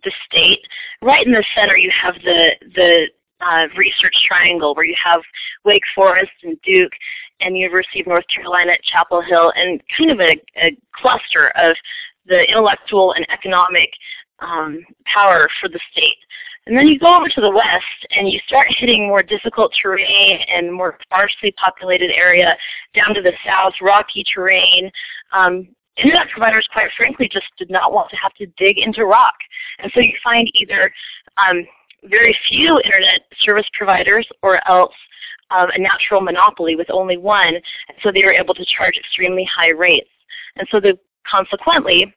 the 0.02 0.12
state, 0.26 0.60
right 1.02 1.26
in 1.26 1.32
the 1.32 1.44
center 1.54 1.76
you 1.76 1.90
have 1.90 2.14
the 2.24 2.52
the 2.74 3.06
uh, 3.40 3.66
research 3.76 4.14
triangle 4.26 4.74
where 4.74 4.84
you 4.84 4.96
have 5.02 5.20
Wake 5.64 5.82
Forest 5.94 6.32
and 6.42 6.60
Duke 6.62 6.92
and 7.40 7.56
University 7.56 8.00
of 8.00 8.06
North 8.06 8.24
Carolina 8.32 8.72
at 8.72 8.82
Chapel 8.82 9.20
Hill 9.22 9.52
and 9.56 9.82
kind 9.96 10.10
of 10.10 10.20
a, 10.20 10.40
a 10.56 10.76
cluster 10.94 11.48
of 11.56 11.76
the 12.26 12.48
intellectual 12.48 13.12
and 13.12 13.26
economic 13.30 13.90
um, 14.40 14.84
power 15.04 15.48
for 15.60 15.68
the 15.68 15.80
state. 15.92 16.16
And 16.66 16.76
then 16.76 16.86
you 16.86 16.98
go 16.98 17.16
over 17.16 17.28
to 17.28 17.40
the 17.40 17.50
west 17.50 18.06
and 18.10 18.30
you 18.30 18.38
start 18.46 18.68
hitting 18.70 19.08
more 19.08 19.22
difficult 19.22 19.72
terrain 19.82 20.40
and 20.48 20.72
more 20.72 20.98
sparsely 21.02 21.52
populated 21.52 22.10
area 22.10 22.56
down 22.94 23.14
to 23.14 23.22
the 23.22 23.32
south, 23.44 23.74
rocky 23.80 24.24
terrain. 24.32 24.90
Um, 25.32 25.68
internet 25.96 26.28
providers, 26.28 26.68
quite 26.72 26.90
frankly, 26.96 27.28
just 27.32 27.46
did 27.58 27.70
not 27.70 27.92
want 27.92 28.10
to 28.10 28.16
have 28.16 28.34
to 28.34 28.46
dig 28.58 28.78
into 28.78 29.04
rock. 29.04 29.34
And 29.78 29.90
so 29.94 30.00
you 30.00 30.12
find 30.22 30.50
either 30.54 30.92
um, 31.48 31.66
very 32.04 32.36
few 32.48 32.80
internet 32.84 33.20
service 33.42 33.68
providers 33.76 34.26
or 34.42 34.60
else 34.68 34.94
um, 35.50 35.68
a 35.74 35.78
natural 35.78 36.20
monopoly 36.20 36.76
with 36.76 36.88
only 36.90 37.16
one. 37.16 37.54
So 38.02 38.10
they 38.12 38.24
were 38.24 38.32
able 38.32 38.54
to 38.54 38.64
charge 38.76 38.96
extremely 38.96 39.44
high 39.44 39.70
rates. 39.70 40.08
And 40.56 40.66
so 40.70 40.80
the, 40.80 40.98
consequently, 41.30 42.12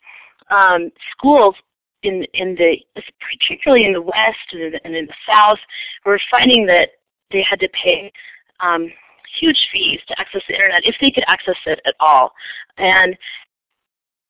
um, 0.50 0.92
schools 1.12 1.56
in, 2.04 2.26
in 2.34 2.56
the, 2.56 2.78
particularly 3.20 3.86
in 3.86 3.94
the 3.94 4.02
West 4.02 4.38
and 4.52 4.62
in 4.62 4.72
the, 4.74 4.86
and 4.86 4.96
in 4.96 5.06
the 5.06 5.14
South, 5.28 5.60
were 6.06 6.20
finding 6.30 6.66
that 6.68 6.90
they 7.32 7.42
had 7.42 7.60
to 7.60 7.70
pay 7.70 8.12
um, 8.60 8.92
huge 9.40 9.58
fees 9.72 10.00
to 10.08 10.20
access 10.20 10.42
the 10.48 10.54
internet 10.54 10.86
if 10.86 10.96
they 11.02 11.12
could 11.12 11.24
access 11.28 11.56
it 11.66 11.82
at 11.86 11.96
all. 12.00 12.34
And 12.78 13.18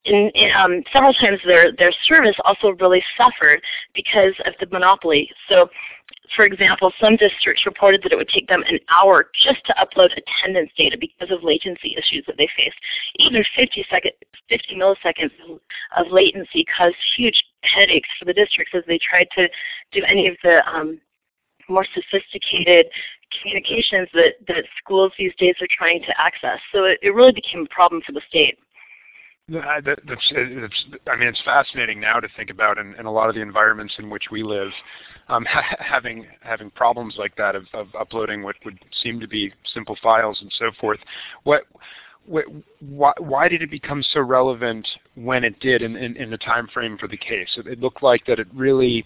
in, 0.04 0.30
in, 0.34 0.50
um, 0.56 0.82
several 0.92 1.14
times 1.14 1.40
their, 1.44 1.72
their 1.72 1.92
service 2.06 2.36
also 2.44 2.70
really 2.80 3.02
suffered 3.16 3.62
because 3.94 4.34
of 4.44 4.54
the 4.60 4.66
monopoly. 4.70 5.30
So 5.48 5.68
for 6.36 6.44
example, 6.44 6.92
some 7.00 7.16
districts 7.16 7.66
reported 7.66 8.02
that 8.02 8.12
it 8.12 8.16
would 8.16 8.28
take 8.28 8.48
them 8.48 8.62
an 8.66 8.78
hour 8.88 9.30
just 9.44 9.64
to 9.66 9.74
upload 9.74 10.10
attendance 10.16 10.70
data 10.76 10.96
because 10.98 11.30
of 11.30 11.42
latency 11.42 11.96
issues 11.96 12.24
that 12.26 12.36
they 12.36 12.48
faced. 12.56 12.76
Even 13.16 13.44
50, 13.56 13.86
second, 13.90 14.12
50 14.48 14.76
milliseconds 14.76 15.30
of 15.96 16.06
latency 16.10 16.64
caused 16.76 16.96
huge 17.16 17.44
headaches 17.62 18.08
for 18.18 18.24
the 18.24 18.32
districts 18.32 18.72
as 18.74 18.82
they 18.86 18.98
tried 18.98 19.28
to 19.36 19.48
do 19.92 20.02
any 20.06 20.26
of 20.26 20.36
the 20.42 20.66
um, 20.68 21.00
more 21.68 21.86
sophisticated 21.94 22.86
communications 23.40 24.08
that, 24.14 24.34
that 24.46 24.64
schools 24.78 25.12
these 25.18 25.34
days 25.38 25.54
are 25.60 25.68
trying 25.76 26.00
to 26.02 26.20
access. 26.20 26.58
So 26.72 26.84
it, 26.84 26.98
it 27.02 27.14
really 27.14 27.32
became 27.32 27.62
a 27.62 27.74
problem 27.74 28.02
for 28.04 28.12
the 28.12 28.22
state. 28.28 28.58
That, 29.48 29.84
that's, 29.84 30.22
it's, 30.30 30.84
I 31.06 31.16
mean, 31.16 31.28
it's 31.28 31.42
fascinating 31.44 32.00
now 32.00 32.18
to 32.18 32.28
think 32.34 32.48
about 32.48 32.78
in, 32.78 32.94
in 32.94 33.04
a 33.04 33.12
lot 33.12 33.28
of 33.28 33.34
the 33.34 33.42
environments 33.42 33.92
in 33.98 34.08
which 34.08 34.24
we 34.30 34.42
live, 34.42 34.70
um, 35.28 35.44
ha 35.50 35.62
having 35.78 36.26
having 36.40 36.70
problems 36.70 37.16
like 37.18 37.36
that 37.36 37.54
of, 37.54 37.64
of 37.74 37.88
uploading 37.98 38.42
what 38.42 38.56
would 38.64 38.78
seem 39.02 39.20
to 39.20 39.28
be 39.28 39.52
simple 39.74 39.98
files 40.02 40.38
and 40.40 40.50
so 40.58 40.70
forth. 40.80 40.98
What, 41.42 41.64
what 42.24 42.46
why, 42.80 43.12
why 43.18 43.48
did 43.48 43.60
it 43.60 43.70
become 43.70 44.02
so 44.14 44.20
relevant 44.20 44.88
when 45.14 45.44
it 45.44 45.60
did 45.60 45.82
in, 45.82 45.94
in, 45.96 46.16
in 46.16 46.30
the 46.30 46.38
time 46.38 46.66
frame 46.72 46.96
for 46.96 47.06
the 47.06 47.18
case? 47.18 47.50
It, 47.58 47.66
it 47.66 47.80
looked 47.80 48.02
like 48.02 48.24
that 48.24 48.38
it 48.38 48.48
really 48.54 49.04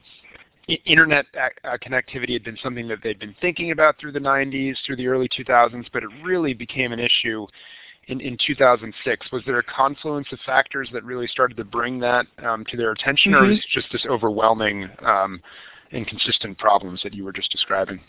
internet 0.85 1.26
uh, 1.35 1.76
connectivity 1.78 2.35
had 2.35 2.45
been 2.45 2.59
something 2.62 2.87
that 2.87 2.99
they'd 3.02 3.18
been 3.18 3.35
thinking 3.40 3.73
about 3.73 3.99
through 3.99 4.12
the 4.12 4.21
90s, 4.21 4.76
through 4.87 4.97
the 4.97 5.07
early 5.09 5.28
2000s, 5.28 5.87
but 5.92 6.04
it 6.04 6.11
really 6.23 6.54
became 6.54 6.92
an 6.92 7.00
issue 7.00 7.47
in, 8.09 8.21
in 8.21 8.37
2006. 8.45 9.33
Was 9.33 9.43
there 9.47 9.59
a 9.59 9.62
confluence 9.62 10.29
of 10.33 10.38
factors 10.45 10.88
that 10.93 11.05
really 11.05 11.27
started 11.27 11.57
to 11.59 11.65
bring 11.65 11.99
that 12.00 12.27
um, 12.45 12.65
to 12.71 12.77
their 12.77 12.91
attention, 12.91 13.33
mm 13.33 13.38
-hmm. 13.38 13.45
or 13.45 13.49
was 13.49 13.59
it 13.59 13.67
just 13.71 13.93
this 13.93 14.07
overwhelming 14.07 14.88
um, 15.03 15.41
and 15.93 16.07
consistent 16.07 16.59
problems 16.59 17.03
that 17.03 17.15
you 17.15 17.25
were 17.25 17.33
just 17.33 17.50
describing? 17.53 18.00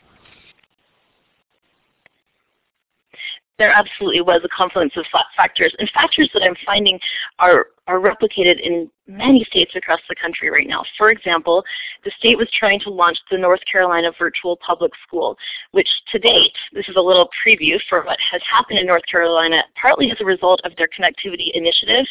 There 3.59 3.71
absolutely 3.71 4.21
was 4.21 4.41
a 4.43 4.49
confluence 4.49 4.93
of 4.95 5.05
factors, 5.35 5.75
and 5.77 5.89
factors 5.93 6.29
that 6.33 6.41
I'm 6.41 6.55
finding 6.65 6.97
are, 7.37 7.67
are 7.87 7.99
replicated 7.99 8.59
in 8.61 8.89
many 9.05 9.43
states 9.43 9.73
across 9.75 9.99
the 10.07 10.15
country 10.15 10.49
right 10.49 10.67
now. 10.67 10.83
For 10.97 11.11
example, 11.11 11.63
the 12.05 12.11
state 12.17 12.37
was 12.37 12.47
trying 12.57 12.79
to 12.81 12.89
launch 12.89 13.17
the 13.29 13.37
North 13.37 13.59
Carolina 13.69 14.11
Virtual 14.17 14.57
Public 14.65 14.93
School, 15.05 15.37
which 15.71 15.89
to 16.11 16.19
date, 16.19 16.53
this 16.71 16.87
is 16.87 16.95
a 16.95 17.01
little 17.01 17.29
preview 17.45 17.77
for 17.89 18.03
what 18.05 18.17
has 18.31 18.41
happened 18.49 18.79
in 18.79 18.87
North 18.87 19.03
Carolina, 19.11 19.61
partly 19.79 20.09
as 20.09 20.17
a 20.21 20.25
result 20.25 20.61
of 20.63 20.71
their 20.77 20.87
connectivity 20.87 21.51
initiative, 21.53 22.05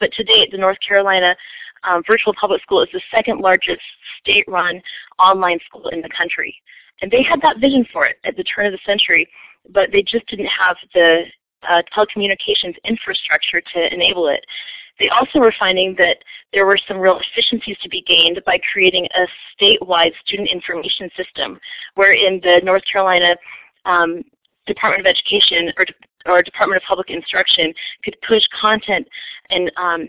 but 0.00 0.12
to 0.12 0.24
date, 0.24 0.50
the 0.50 0.58
North 0.58 0.78
Carolina 0.86 1.36
um, 1.84 2.02
Virtual 2.06 2.34
Public 2.38 2.60
School 2.62 2.82
is 2.82 2.88
the 2.92 3.00
second 3.14 3.40
largest 3.40 3.80
state-run 4.20 4.82
online 5.20 5.60
school 5.64 5.88
in 5.90 6.00
the 6.00 6.10
country. 6.16 6.54
And 7.00 7.10
they 7.10 7.22
had 7.22 7.40
that 7.42 7.60
vision 7.60 7.86
for 7.92 8.06
it 8.06 8.16
at 8.24 8.36
the 8.36 8.42
turn 8.42 8.66
of 8.66 8.72
the 8.72 8.80
century 8.84 9.28
but 9.68 9.90
they 9.92 10.02
just 10.02 10.26
didn't 10.26 10.46
have 10.46 10.76
the 10.94 11.24
uh, 11.68 11.82
telecommunications 11.96 12.74
infrastructure 12.84 13.60
to 13.60 13.92
enable 13.92 14.28
it. 14.28 14.44
They 14.98 15.08
also 15.08 15.38
were 15.38 15.54
finding 15.58 15.94
that 15.98 16.18
there 16.52 16.66
were 16.66 16.78
some 16.88 16.98
real 16.98 17.20
efficiencies 17.20 17.76
to 17.82 17.88
be 17.88 18.02
gained 18.02 18.40
by 18.44 18.58
creating 18.72 19.06
a 19.14 19.26
statewide 19.56 20.12
student 20.24 20.48
information 20.50 21.08
system, 21.16 21.58
where 21.94 22.12
in 22.12 22.40
the 22.42 22.60
North 22.64 22.82
Carolina 22.90 23.36
um, 23.84 24.22
Department 24.66 25.06
of 25.06 25.10
Education 25.10 25.72
or, 25.76 25.86
or, 26.26 26.42
Department 26.42 26.82
of 26.82 26.86
Public 26.86 27.10
Instruction 27.10 27.72
could 28.04 28.16
push 28.26 28.42
content 28.60 29.06
and 29.50 29.70
um, 29.76 30.08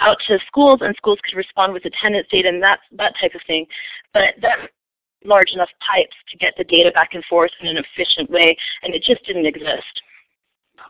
out 0.00 0.18
to 0.28 0.38
schools, 0.46 0.80
and 0.82 0.94
schools 0.96 1.18
could 1.24 1.36
respond 1.36 1.72
with 1.72 1.84
attendance 1.84 2.28
data 2.30 2.48
and 2.48 2.62
that 2.62 2.80
that 2.92 3.14
type 3.20 3.34
of 3.34 3.40
thing. 3.46 3.66
But 4.12 4.34
that 4.42 4.70
large 5.24 5.50
enough 5.52 5.70
pipes 5.86 6.16
to 6.30 6.38
get 6.38 6.54
the 6.56 6.64
data 6.64 6.90
back 6.92 7.10
and 7.14 7.24
forth 7.24 7.50
in 7.60 7.68
an 7.68 7.76
efficient 7.76 8.30
way, 8.30 8.56
and 8.82 8.94
it 8.94 9.02
just 9.02 9.24
didn't 9.24 9.46
exist. 9.46 10.02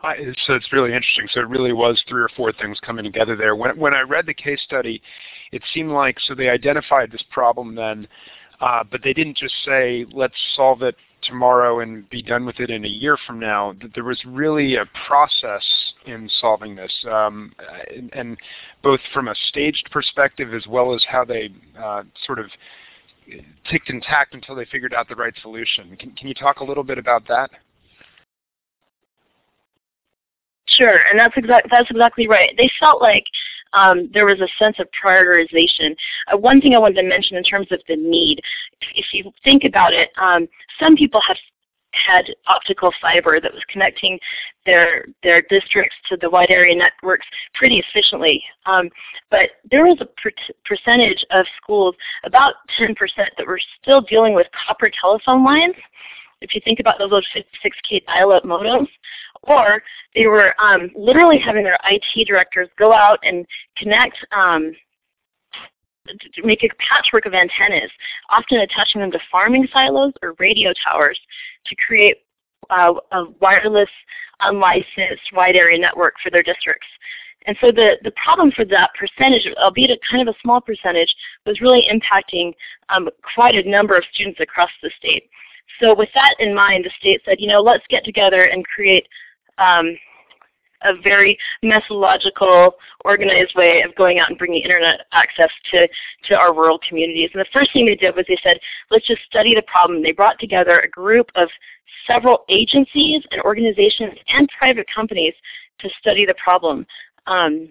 I, 0.02 0.16
so 0.47 0.54
it's 0.54 0.73
really 0.73 0.92
interesting. 0.92 1.26
So 1.32 1.40
it 1.40 1.49
really 1.49 1.73
was 1.73 2.02
three 2.08 2.23
or 2.23 2.28
four 2.37 2.52
things 2.52 2.78
coming 2.80 3.04
together 3.04 3.37
there. 3.37 3.56
When, 3.56 3.76
when 3.78 3.94
I 3.94 4.02
read 4.02 4.26
the 4.26 4.35
case 4.35 4.61
study, 4.62 5.02
it 5.52 5.62
seemed 5.75 5.90
like, 5.90 6.16
so 6.20 6.35
they 6.35 6.49
identified 6.49 7.11
this 7.11 7.25
problem 7.30 7.75
then, 7.75 8.06
uh, 8.61 8.85
but 8.90 9.02
they 9.02 9.12
didn't 9.12 9.37
just 9.37 9.54
say, 9.64 10.04
let's 10.12 10.35
solve 10.54 10.82
it 10.82 10.97
tomorrow 11.23 11.80
and 11.80 12.08
be 12.11 12.23
done 12.23 12.47
with 12.47 12.61
it 12.61 12.70
in 12.70 12.85
a 12.85 12.88
year 12.88 13.18
from 13.26 13.40
now. 13.40 13.75
That 13.80 13.92
There 13.94 14.04
was 14.04 14.20
really 14.25 14.76
a 14.76 14.85
process 15.06 15.64
in 16.06 16.30
solving 16.40 16.76
this, 16.76 16.92
um, 17.11 17.52
and, 17.94 18.12
and, 18.14 18.37
both 18.82 19.00
from 19.12 19.28
a 19.28 19.35
staged 19.49 19.88
perspective 19.90 20.54
as 20.54 20.66
well 20.68 20.94
as 20.94 21.04
how 21.11 21.25
they 21.25 21.50
uh, 21.78 22.04
sort 22.25 22.38
of 22.38 22.47
ticked 23.70 23.90
and 23.90 24.02
tacked 24.02 24.35
until 24.35 24.54
they 24.54 24.64
figured 24.66 24.94
out 24.94 25.08
the 25.08 25.16
right 25.16 25.35
solution. 25.42 25.97
Can, 25.97 26.12
can 26.12 26.28
you 26.28 26.35
talk 26.35 26.61
a 26.61 26.64
little 26.64 26.85
bit 26.85 26.99
about 26.99 27.26
that? 27.28 27.50
Sure, 30.66 31.00
and 31.11 31.18
that's, 31.18 31.37
exact, 31.37 31.68
that's 31.70 31.90
exactly 31.90 32.28
right. 32.28 32.54
They 32.56 32.70
felt 32.78 33.02
like 33.02 33.25
um, 33.73 34.11
there 34.12 34.26
was 34.26 34.40
a 34.40 34.49
sense 34.58 34.76
of 34.78 34.87
prioritization. 35.02 35.97
Uh, 36.32 36.37
one 36.37 36.61
thing 36.61 36.75
I 36.75 36.78
wanted 36.78 37.02
to 37.02 37.08
mention 37.08 37.37
in 37.37 37.42
terms 37.42 37.66
of 37.70 37.80
the 37.88 37.97
need, 37.97 38.40
if 38.94 39.06
you 39.12 39.30
think 39.44 39.64
about 39.64 39.92
it, 39.92 40.11
um, 40.20 40.47
some 40.78 40.97
people 40.97 41.20
have 41.26 41.37
had 42.06 42.24
optical 42.46 42.92
fiber 43.00 43.40
that 43.40 43.52
was 43.52 43.62
connecting 43.68 44.18
their 44.66 45.06
their 45.22 45.42
districts 45.42 45.96
to 46.08 46.16
the 46.16 46.28
wide 46.28 46.50
area 46.50 46.74
networks 46.74 47.26
pretty 47.54 47.82
efficiently. 47.88 48.42
Um, 48.66 48.88
but 49.30 49.50
there 49.70 49.84
was 49.84 49.98
a 50.00 50.06
per 50.06 50.30
percentage 50.64 51.24
of 51.30 51.46
schools, 51.62 51.94
about 52.24 52.54
10%, 52.78 52.94
that 53.16 53.46
were 53.46 53.60
still 53.80 54.00
dealing 54.00 54.34
with 54.34 54.46
copper 54.66 54.90
telephone 55.00 55.44
lines. 55.44 55.74
If 56.40 56.54
you 56.54 56.60
think 56.64 56.78
about 56.78 56.98
those 56.98 57.12
old 57.12 57.26
56K 57.34 58.06
dial-up 58.06 58.44
modems, 58.44 58.88
or 59.42 59.82
they 60.14 60.26
were 60.26 60.54
um, 60.60 60.90
literally 60.94 61.38
having 61.38 61.64
their 61.64 61.78
IT 61.90 62.26
directors 62.26 62.68
go 62.78 62.92
out 62.92 63.18
and 63.24 63.44
connect 63.76 64.16
um, 64.32 64.72
make 66.44 66.62
a 66.62 66.68
patchwork 66.78 67.26
of 67.26 67.34
antennas, 67.34 67.90
often 68.30 68.60
attaching 68.60 69.00
them 69.00 69.10
to 69.10 69.20
farming 69.30 69.66
silos 69.72 70.12
or 70.22 70.34
radio 70.38 70.72
towers 70.84 71.18
to 71.66 71.76
create 71.76 72.18
uh, 72.70 72.94
a 73.12 73.24
wireless, 73.40 73.90
unlicensed, 74.40 75.32
wide 75.32 75.56
area 75.56 75.78
network 75.78 76.14
for 76.22 76.30
their 76.30 76.42
districts. 76.42 76.86
And 77.46 77.56
so 77.60 77.70
the, 77.72 77.96
the 78.02 78.12
problem 78.22 78.50
for 78.50 78.64
that 78.66 78.90
percentage, 78.98 79.46
albeit 79.56 79.90
a 79.90 79.98
kind 80.10 80.28
of 80.28 80.34
a 80.34 80.38
small 80.42 80.60
percentage, 80.60 81.14
was 81.46 81.60
really 81.60 81.88
impacting 81.90 82.52
um, 82.88 83.08
quite 83.34 83.54
a 83.54 83.68
number 83.68 83.96
of 83.96 84.04
students 84.12 84.40
across 84.40 84.70
the 84.82 84.90
state. 84.98 85.30
So 85.80 85.94
with 85.94 86.08
that 86.14 86.34
in 86.40 86.54
mind, 86.54 86.84
the 86.84 86.90
state 86.98 87.22
said, 87.24 87.40
you 87.40 87.48
know, 87.48 87.60
let's 87.60 87.84
get 87.88 88.04
together 88.04 88.44
and 88.44 88.66
create 88.66 89.06
um, 89.58 89.96
a 90.82 90.94
very 91.02 91.38
methodological, 91.62 92.75
organized 93.04 93.54
way 93.56 93.82
of 93.82 93.94
going 93.97 94.18
out 94.18 94.28
and 94.28 94.38
bringing 94.38 94.62
internet 94.62 95.06
access 95.12 95.50
to, 95.70 95.88
to 96.25 96.37
our 96.37 96.54
rural 96.54 96.80
communities. 96.88 97.30
And 97.35 97.40
the 97.40 97.49
first 97.52 97.73
thing 97.73 97.87
they 97.87 97.97
did 97.97 98.14
was 98.14 98.25
they 98.28 98.38
said, 98.42 98.58
let's 98.90 99.06
just 99.06 99.23
study 99.23 99.54
the 99.54 99.62
problem. 99.62 100.02
They 100.02 100.12
brought 100.12 100.38
together 100.38 100.80
a 100.80 100.88
group 100.88 101.30
of 101.35 101.49
several 102.06 102.44
agencies 102.49 103.25
and 103.30 103.40
organizations 103.42 104.14
and 104.28 104.49
private 104.58 104.87
companies 104.92 105.35
to 105.80 105.88
study 106.00 106.26
the 106.26 106.35
problem. 106.35 106.87
Um, 107.26 107.70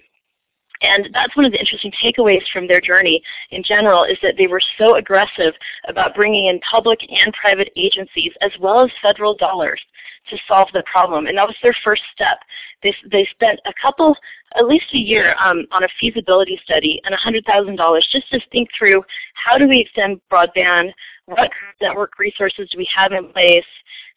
And 0.82 1.10
that's 1.14 1.36
one 1.36 1.46
of 1.46 1.52
the 1.52 1.60
interesting 1.60 1.92
takeaways 2.04 2.44
from 2.52 2.68
their 2.68 2.82
journey 2.82 3.22
in 3.52 3.64
general 3.64 4.04
is 4.04 4.18
that 4.22 4.36
they 4.38 4.48
were 4.48 4.62
so 4.78 4.96
aggressive 4.96 5.54
about 5.88 6.16
bringing 6.16 6.48
in 6.48 6.60
public 6.60 7.00
and 7.10 7.34
private 7.34 7.72
agencies 7.76 8.32
as 8.42 8.52
well 8.60 8.84
as 8.84 8.92
federal 9.02 9.36
dollars 9.36 9.82
to 10.30 10.38
solve 10.48 10.68
the 10.74 10.84
problem. 10.92 11.28
And 11.28 11.38
that 11.38 11.48
was 11.48 11.56
their 11.64 11.76
first 11.84 12.02
step. 12.14 12.40
They, 12.84 12.94
they 13.12 13.28
spent 13.32 13.60
a 13.66 13.74
couple, 13.82 14.16
at 14.56 14.68
least 14.68 14.86
a 14.94 14.98
year 14.98 15.36
um, 15.44 15.66
on 15.72 15.84
a 15.84 15.88
feasibility 16.00 16.60
study 16.64 17.02
and 17.06 17.16
$100,000 17.16 18.02
just 18.12 18.30
to 18.30 18.40
think 18.52 18.70
through 18.78 19.04
how 19.34 19.58
do 19.58 19.68
we 19.68 19.82
extend 19.82 20.22
broadband, 20.32 20.92
what 21.26 21.52
network 21.82 22.20
resources 22.20 22.70
do 22.72 22.78
we 22.78 22.88
have 22.96 23.12
in 23.12 23.32
place, 23.32 23.66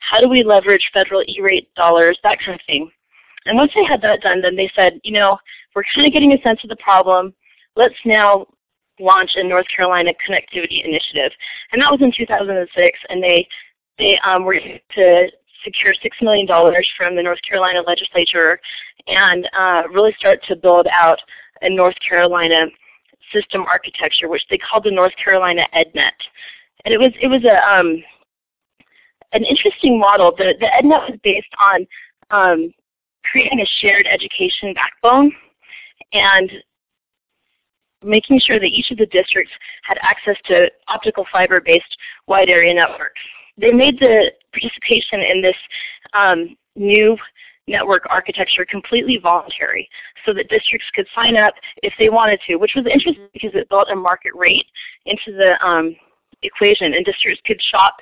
how 0.00 0.20
do 0.20 0.28
we 0.28 0.42
leverage 0.42 0.90
federal 0.92 1.22
E-rate 1.26 1.72
dollars, 1.74 2.18
that 2.22 2.38
kind 2.38 2.54
of 2.54 2.66
thing. 2.66 2.90
And 3.46 3.56
once 3.56 3.72
they 3.74 3.84
had 3.84 4.02
that 4.02 4.20
done, 4.20 4.42
then 4.42 4.56
they 4.56 4.70
said, 4.74 5.00
you 5.02 5.12
know, 5.12 5.38
we're 5.74 5.84
kind 5.94 6.06
of 6.06 6.12
getting 6.12 6.32
a 6.32 6.42
sense 6.42 6.60
of 6.62 6.70
the 6.70 6.76
problem. 6.76 7.34
Let's 7.76 7.94
now 8.04 8.46
launch 8.98 9.30
a 9.36 9.44
North 9.44 9.66
Carolina 9.74 10.12
Connectivity 10.28 10.84
Initiative. 10.84 11.32
And 11.72 11.80
that 11.80 11.90
was 11.90 12.02
in 12.02 12.12
2006, 12.14 12.98
and 13.08 13.22
they, 13.22 13.48
they 13.98 14.18
um, 14.24 14.44
were 14.44 14.58
to 14.58 15.28
secure 15.64 15.92
$6 15.92 16.22
million 16.22 16.46
from 16.96 17.16
the 17.16 17.22
North 17.22 17.40
Carolina 17.48 17.80
legislature 17.86 18.60
and 19.06 19.48
uh, 19.58 19.82
really 19.92 20.14
start 20.18 20.40
to 20.48 20.56
build 20.56 20.86
out 20.94 21.18
a 21.62 21.70
North 21.70 21.96
Carolina 22.06 22.66
system 23.32 23.62
architecture, 23.62 24.28
which 24.28 24.44
they 24.50 24.58
called 24.58 24.84
the 24.84 24.90
North 24.90 25.12
Carolina 25.22 25.66
EdNet. 25.74 26.12
And 26.84 26.94
it 26.94 26.98
was, 26.98 27.12
it 27.20 27.28
was 27.28 27.44
a, 27.44 27.56
um, 27.68 28.02
an 29.32 29.44
interesting 29.44 29.98
model. 29.98 30.34
The, 30.36 30.54
the 30.58 30.66
EdNet 30.66 31.10
was 31.10 31.18
based 31.22 31.54
on 31.60 31.86
um, 32.30 32.72
creating 33.30 33.60
a 33.60 33.66
shared 33.80 34.06
education 34.06 34.74
backbone 34.74 35.32
and 36.12 36.50
making 38.02 38.40
sure 38.40 38.58
that 38.58 38.66
each 38.66 38.90
of 38.90 38.98
the 38.98 39.06
districts 39.06 39.52
had 39.82 39.98
access 40.02 40.36
to 40.46 40.70
optical 40.88 41.26
fiber-based 41.30 41.96
wide 42.26 42.48
area 42.48 42.74
networks. 42.74 43.20
They 43.58 43.72
made 43.72 43.98
the 44.00 44.32
participation 44.52 45.20
in 45.20 45.42
this 45.42 45.56
um, 46.14 46.56
new 46.76 47.16
network 47.68 48.04
architecture 48.08 48.64
completely 48.68 49.18
voluntary 49.22 49.88
so 50.24 50.32
that 50.34 50.48
districts 50.48 50.88
could 50.94 51.06
sign 51.14 51.36
up 51.36 51.54
if 51.82 51.92
they 51.98 52.08
wanted 52.08 52.40
to, 52.46 52.56
which 52.56 52.72
was 52.74 52.86
interesting 52.86 53.28
because 53.32 53.52
it 53.54 53.68
built 53.68 53.88
a 53.92 53.96
market 53.96 54.32
rate 54.34 54.66
into 55.06 55.32
the 55.32 55.54
um, 55.64 55.94
equation 56.42 56.94
and 56.94 57.04
districts 57.04 57.40
could 57.46 57.60
shop 57.70 57.96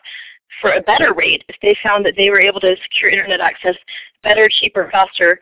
for 0.60 0.72
a 0.72 0.80
better 0.80 1.12
rate 1.14 1.44
if 1.48 1.56
they 1.62 1.76
found 1.82 2.04
that 2.04 2.14
they 2.16 2.30
were 2.30 2.40
able 2.40 2.60
to 2.60 2.76
secure 2.82 3.10
internet 3.10 3.40
access 3.40 3.76
better, 4.22 4.48
cheaper, 4.48 4.88
faster 4.90 5.40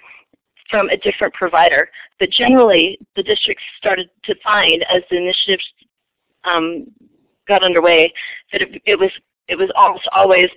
from 0.71 0.89
a 0.91 0.97
different 0.97 1.33
provider. 1.35 1.89
But 2.19 2.31
generally, 2.31 2.99
the 3.15 3.23
districts 3.23 3.63
started 3.79 4.11
to 4.25 4.35
find 4.43 4.85
as 4.93 5.03
the 5.11 5.17
initiatives 5.17 5.65
um, 6.45 6.87
got 7.49 7.63
underway 7.63 8.13
that 8.53 8.63
it, 8.63 8.83
it, 8.85 8.99
was 8.99 9.11
it 9.49 9.57
was 9.57 9.71
almost 9.77 10.09
always 10.13 10.51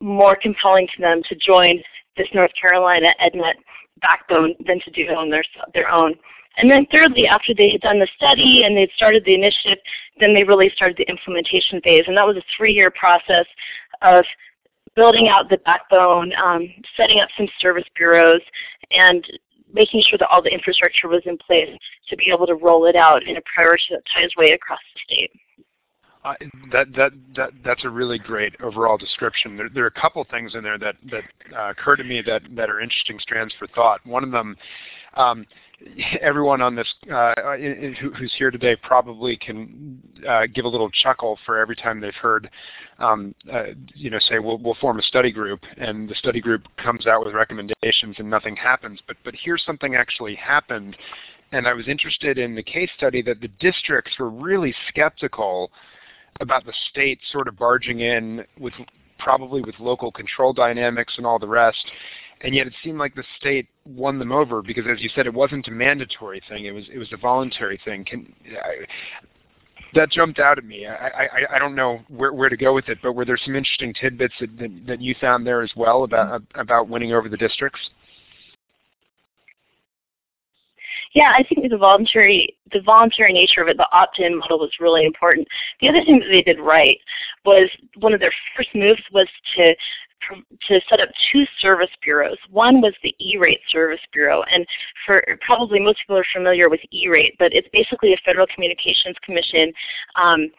more 0.00 0.36
compelling 0.36 0.86
to 0.94 1.02
them 1.02 1.22
to 1.28 1.34
join 1.34 1.82
this 2.16 2.28
North 2.34 2.52
Carolina 2.60 3.08
EdNet 3.20 3.54
backbone 4.00 4.54
than 4.66 4.80
to 4.80 4.90
do 4.90 5.02
it 5.02 5.16
on 5.16 5.30
their, 5.30 5.44
their 5.74 5.90
own. 5.90 6.14
And 6.56 6.68
then 6.68 6.86
thirdly, 6.90 7.26
after 7.26 7.54
they 7.54 7.70
had 7.70 7.80
done 7.80 8.00
the 8.00 8.08
study 8.16 8.62
and 8.64 8.76
they'd 8.76 8.90
started 8.96 9.24
the 9.24 9.34
initiative, 9.34 9.78
then 10.18 10.34
they 10.34 10.42
really 10.42 10.70
started 10.74 10.96
the 10.96 11.08
implementation 11.08 11.80
phase. 11.82 12.04
And 12.08 12.16
that 12.16 12.26
was 12.26 12.36
a 12.36 12.42
three-year 12.56 12.90
process 12.90 13.46
of 14.02 14.24
building 14.94 15.28
out 15.28 15.48
the 15.48 15.58
backbone, 15.58 16.32
um, 16.42 16.68
setting 16.96 17.20
up 17.20 17.28
some 17.36 17.48
service 17.60 17.84
bureaus, 17.96 18.40
and 18.90 19.24
making 19.72 20.02
sure 20.08 20.18
that 20.18 20.28
all 20.28 20.42
the 20.42 20.52
infrastructure 20.52 21.08
was 21.08 21.22
in 21.26 21.36
place 21.38 21.70
to 22.08 22.16
be 22.16 22.30
able 22.32 22.46
to 22.46 22.54
roll 22.54 22.86
it 22.86 22.96
out 22.96 23.22
in 23.22 23.36
a 23.36 23.40
prioritized 23.40 24.36
way 24.36 24.52
across 24.52 24.80
the 24.94 25.00
state. 25.04 25.30
Uh, 26.24 26.34
that 26.72 26.92
that 26.94 27.12
that 27.36 27.50
that's 27.64 27.84
a 27.84 27.88
really 27.88 28.18
great 28.18 28.52
overall 28.60 28.98
description. 28.98 29.56
There, 29.56 29.68
there 29.72 29.84
are 29.84 29.88
a 29.88 30.00
couple 30.00 30.26
things 30.28 30.56
in 30.56 30.64
there 30.64 30.78
that 30.78 30.96
that 31.10 31.22
uh, 31.56 31.70
occur 31.70 31.94
to 31.94 32.02
me 32.02 32.22
that 32.22 32.42
that 32.56 32.68
are 32.68 32.80
interesting 32.80 33.18
strands 33.20 33.54
for 33.56 33.68
thought. 33.68 34.04
One 34.04 34.24
of 34.24 34.32
them, 34.32 34.56
um, 35.14 35.46
everyone 36.20 36.60
on 36.60 36.74
this 36.74 36.92
uh, 37.12 37.34
who's 38.16 38.34
here 38.36 38.50
today 38.50 38.76
probably 38.82 39.36
can 39.36 40.00
uh, 40.28 40.46
give 40.52 40.64
a 40.64 40.68
little 40.68 40.90
chuckle 40.90 41.38
for 41.46 41.58
every 41.58 41.76
time 41.76 42.00
they've 42.00 42.14
heard, 42.14 42.50
um, 42.98 43.34
uh, 43.52 43.66
you 43.94 44.10
know, 44.10 44.18
say 44.28 44.38
we'll, 44.38 44.58
we'll 44.58 44.76
form 44.80 44.98
a 44.98 45.02
study 45.02 45.30
group, 45.30 45.60
and 45.76 46.08
the 46.08 46.14
study 46.16 46.40
group 46.40 46.62
comes 46.82 47.06
out 47.06 47.24
with 47.24 47.34
recommendations 47.34 48.16
and 48.18 48.28
nothing 48.28 48.56
happens. 48.56 49.00
But 49.06 49.16
but 49.24 49.34
here's 49.40 49.62
something 49.64 49.94
actually 49.94 50.34
happened, 50.34 50.96
and 51.52 51.66
I 51.66 51.74
was 51.74 51.88
interested 51.88 52.38
in 52.38 52.54
the 52.54 52.62
case 52.62 52.90
study 52.96 53.22
that 53.22 53.40
the 53.40 53.48
districts 53.60 54.12
were 54.18 54.30
really 54.30 54.74
skeptical 54.88 55.70
about 56.40 56.64
the 56.64 56.74
state 56.90 57.18
sort 57.32 57.48
of 57.48 57.56
barging 57.56 58.00
in 58.00 58.44
with 58.58 58.74
probably 59.18 59.60
with 59.60 59.74
local 59.78 60.10
control 60.10 60.52
dynamics 60.52 61.14
and 61.16 61.26
all 61.26 61.38
the 61.38 61.48
rest 61.48 61.90
and 62.40 62.54
yet 62.54 62.66
it 62.66 62.74
seemed 62.82 62.98
like 62.98 63.14
the 63.14 63.24
state 63.38 63.68
won 63.84 64.18
them 64.18 64.32
over 64.32 64.62
because, 64.62 64.84
as 64.90 65.00
you 65.00 65.08
said, 65.14 65.26
it 65.26 65.34
wasn't 65.34 65.66
a 65.68 65.70
mandatory 65.70 66.40
thing; 66.48 66.66
it 66.66 66.70
was 66.72 66.84
it 66.92 66.98
was 66.98 67.12
a 67.12 67.16
voluntary 67.16 67.80
thing. 67.84 68.04
Can, 68.04 68.32
I, 68.62 68.86
that 69.94 70.10
jumped 70.10 70.38
out 70.38 70.58
at 70.58 70.64
me. 70.64 70.86
I, 70.86 71.08
I, 71.08 71.56
I 71.56 71.58
don't 71.58 71.74
know 71.74 72.00
where, 72.08 72.32
where 72.32 72.48
to 72.48 72.56
go 72.56 72.74
with 72.74 72.88
it, 72.88 72.98
but 73.02 73.14
were 73.14 73.24
there 73.24 73.38
some 73.42 73.56
interesting 73.56 73.94
tidbits 73.94 74.34
that, 74.40 74.58
that, 74.58 74.86
that 74.86 75.00
you 75.00 75.14
found 75.20 75.46
there 75.46 75.62
as 75.62 75.70
well 75.76 76.04
about 76.04 76.42
about 76.54 76.88
winning 76.88 77.12
over 77.12 77.28
the 77.28 77.36
districts? 77.36 77.80
Yeah, 81.14 81.32
I 81.36 81.42
think 81.42 81.68
the 81.68 81.76
voluntary 81.76 82.56
the 82.72 82.82
voluntary 82.82 83.32
nature 83.32 83.62
of 83.62 83.68
it, 83.68 83.76
the 83.76 83.88
opt-in 83.92 84.38
model 84.38 84.58
was 84.58 84.72
really 84.78 85.06
important. 85.06 85.48
The 85.80 85.88
other 85.88 86.04
thing 86.04 86.18
that 86.18 86.28
they 86.30 86.42
did 86.42 86.60
right 86.60 86.98
was 87.44 87.70
one 87.96 88.12
of 88.12 88.20
their 88.20 88.32
first 88.56 88.68
moves 88.74 89.02
was 89.12 89.28
to 89.56 89.74
to 90.66 90.80
set 90.88 91.00
up 91.00 91.08
two 91.32 91.44
service 91.60 91.90
bureaus. 92.02 92.38
One 92.50 92.80
was 92.80 92.92
the 93.02 93.14
E-rate 93.20 93.60
service 93.70 94.00
bureau, 94.12 94.42
and 94.52 94.66
for 95.06 95.24
probably 95.40 95.80
most 95.80 96.00
people 96.00 96.18
are 96.18 96.26
familiar 96.34 96.68
with 96.68 96.80
E-rate, 96.90 97.34
but 97.38 97.52
it's 97.52 97.68
basically 97.72 98.12
a 98.12 98.18
Federal 98.24 98.46
Communications 98.52 99.16
Commission 99.24 99.72
um, 100.16 100.50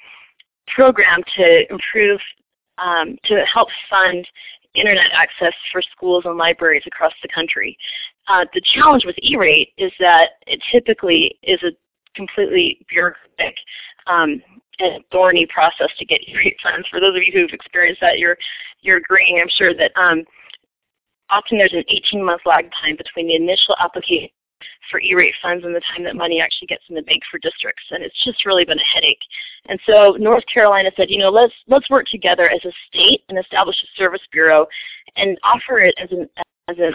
program 0.74 1.22
to 1.36 1.72
improve, 1.72 2.20
um, 2.78 3.18
to 3.26 3.44
help 3.46 3.68
fund 3.90 4.26
internet 4.76 5.12
access 5.14 5.54
for 5.72 5.82
schools 5.82 6.26
and 6.26 6.38
libraries 6.38 6.84
across 6.86 7.14
the 7.22 7.30
country. 7.30 7.78
Uh, 8.28 8.46
the 8.54 8.62
challenge 8.74 9.06
with 9.06 9.16
E-rate 9.22 9.74
is 9.78 9.92
that 10.00 10.32
it 10.48 10.62
typically 10.72 11.38
is 11.44 11.62
a 11.64 11.72
completely 12.16 12.86
bureaucratic 12.90 13.56
um, 14.08 14.42
and 14.80 15.04
thorny 15.12 15.48
process 15.48 15.90
to 15.98 16.06
get 16.06 16.22
E-rate 16.28 16.58
funds. 16.62 16.88
For 16.90 17.00
those 17.00 17.16
of 17.16 17.24
you 17.24 17.32
who've 17.34 17.54
experienced 17.54 18.02
that, 18.02 18.20
you're 18.20 18.38
you're 18.82 18.98
agreeing, 18.98 19.40
I'm 19.42 19.50
sure, 19.58 19.74
that 19.74 19.92
um, 19.96 20.24
often 21.30 21.58
there's 21.58 21.74
an 21.74 21.84
18-month 21.92 22.42
lag 22.46 22.70
time 22.82 22.96
between 22.96 23.28
the 23.28 23.36
initial 23.36 23.76
application 23.80 24.30
for 24.90 25.00
E-rate 25.02 25.34
funds 25.42 25.64
and 25.64 25.76
the 25.76 25.82
time 25.94 26.04
that 26.04 26.16
money 26.16 26.42
actually 26.42 26.68
gets 26.68 26.84
in 26.90 26.96
the 26.96 27.02
bank 27.04 27.22
for 27.30 27.40
districts, 27.40 27.84
and 27.92 28.04
it's 28.04 28.24
just 28.24 28.46
really 28.46 28.66
been 28.66 28.80
a 28.80 28.94
headache. 28.94 29.22
And 29.68 29.80
so 29.86 30.16
North 30.20 30.44
Carolina 30.52 30.92
said, 30.96 31.10
you 31.10 31.20
know, 31.20 31.30
let's 31.30 31.54
let's 31.68 31.90
work 31.90 32.08
together 32.08 32.50
as 32.50 32.64
a 32.66 32.72
state 32.88 33.24
and 33.30 33.38
establish 33.38 33.76
a 33.84 33.98
service 33.98 34.22
bureau, 34.32 34.68
and 35.16 35.38
offer 35.44 35.80
it 35.80 35.96
as 35.98 36.12
an 36.12 36.30
as 36.68 36.78
an 36.78 36.94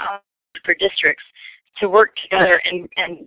for 0.65 0.75
districts 0.75 1.25
to 1.79 1.89
work 1.89 2.11
together 2.17 2.61
and 2.65 2.89
and 2.97 3.27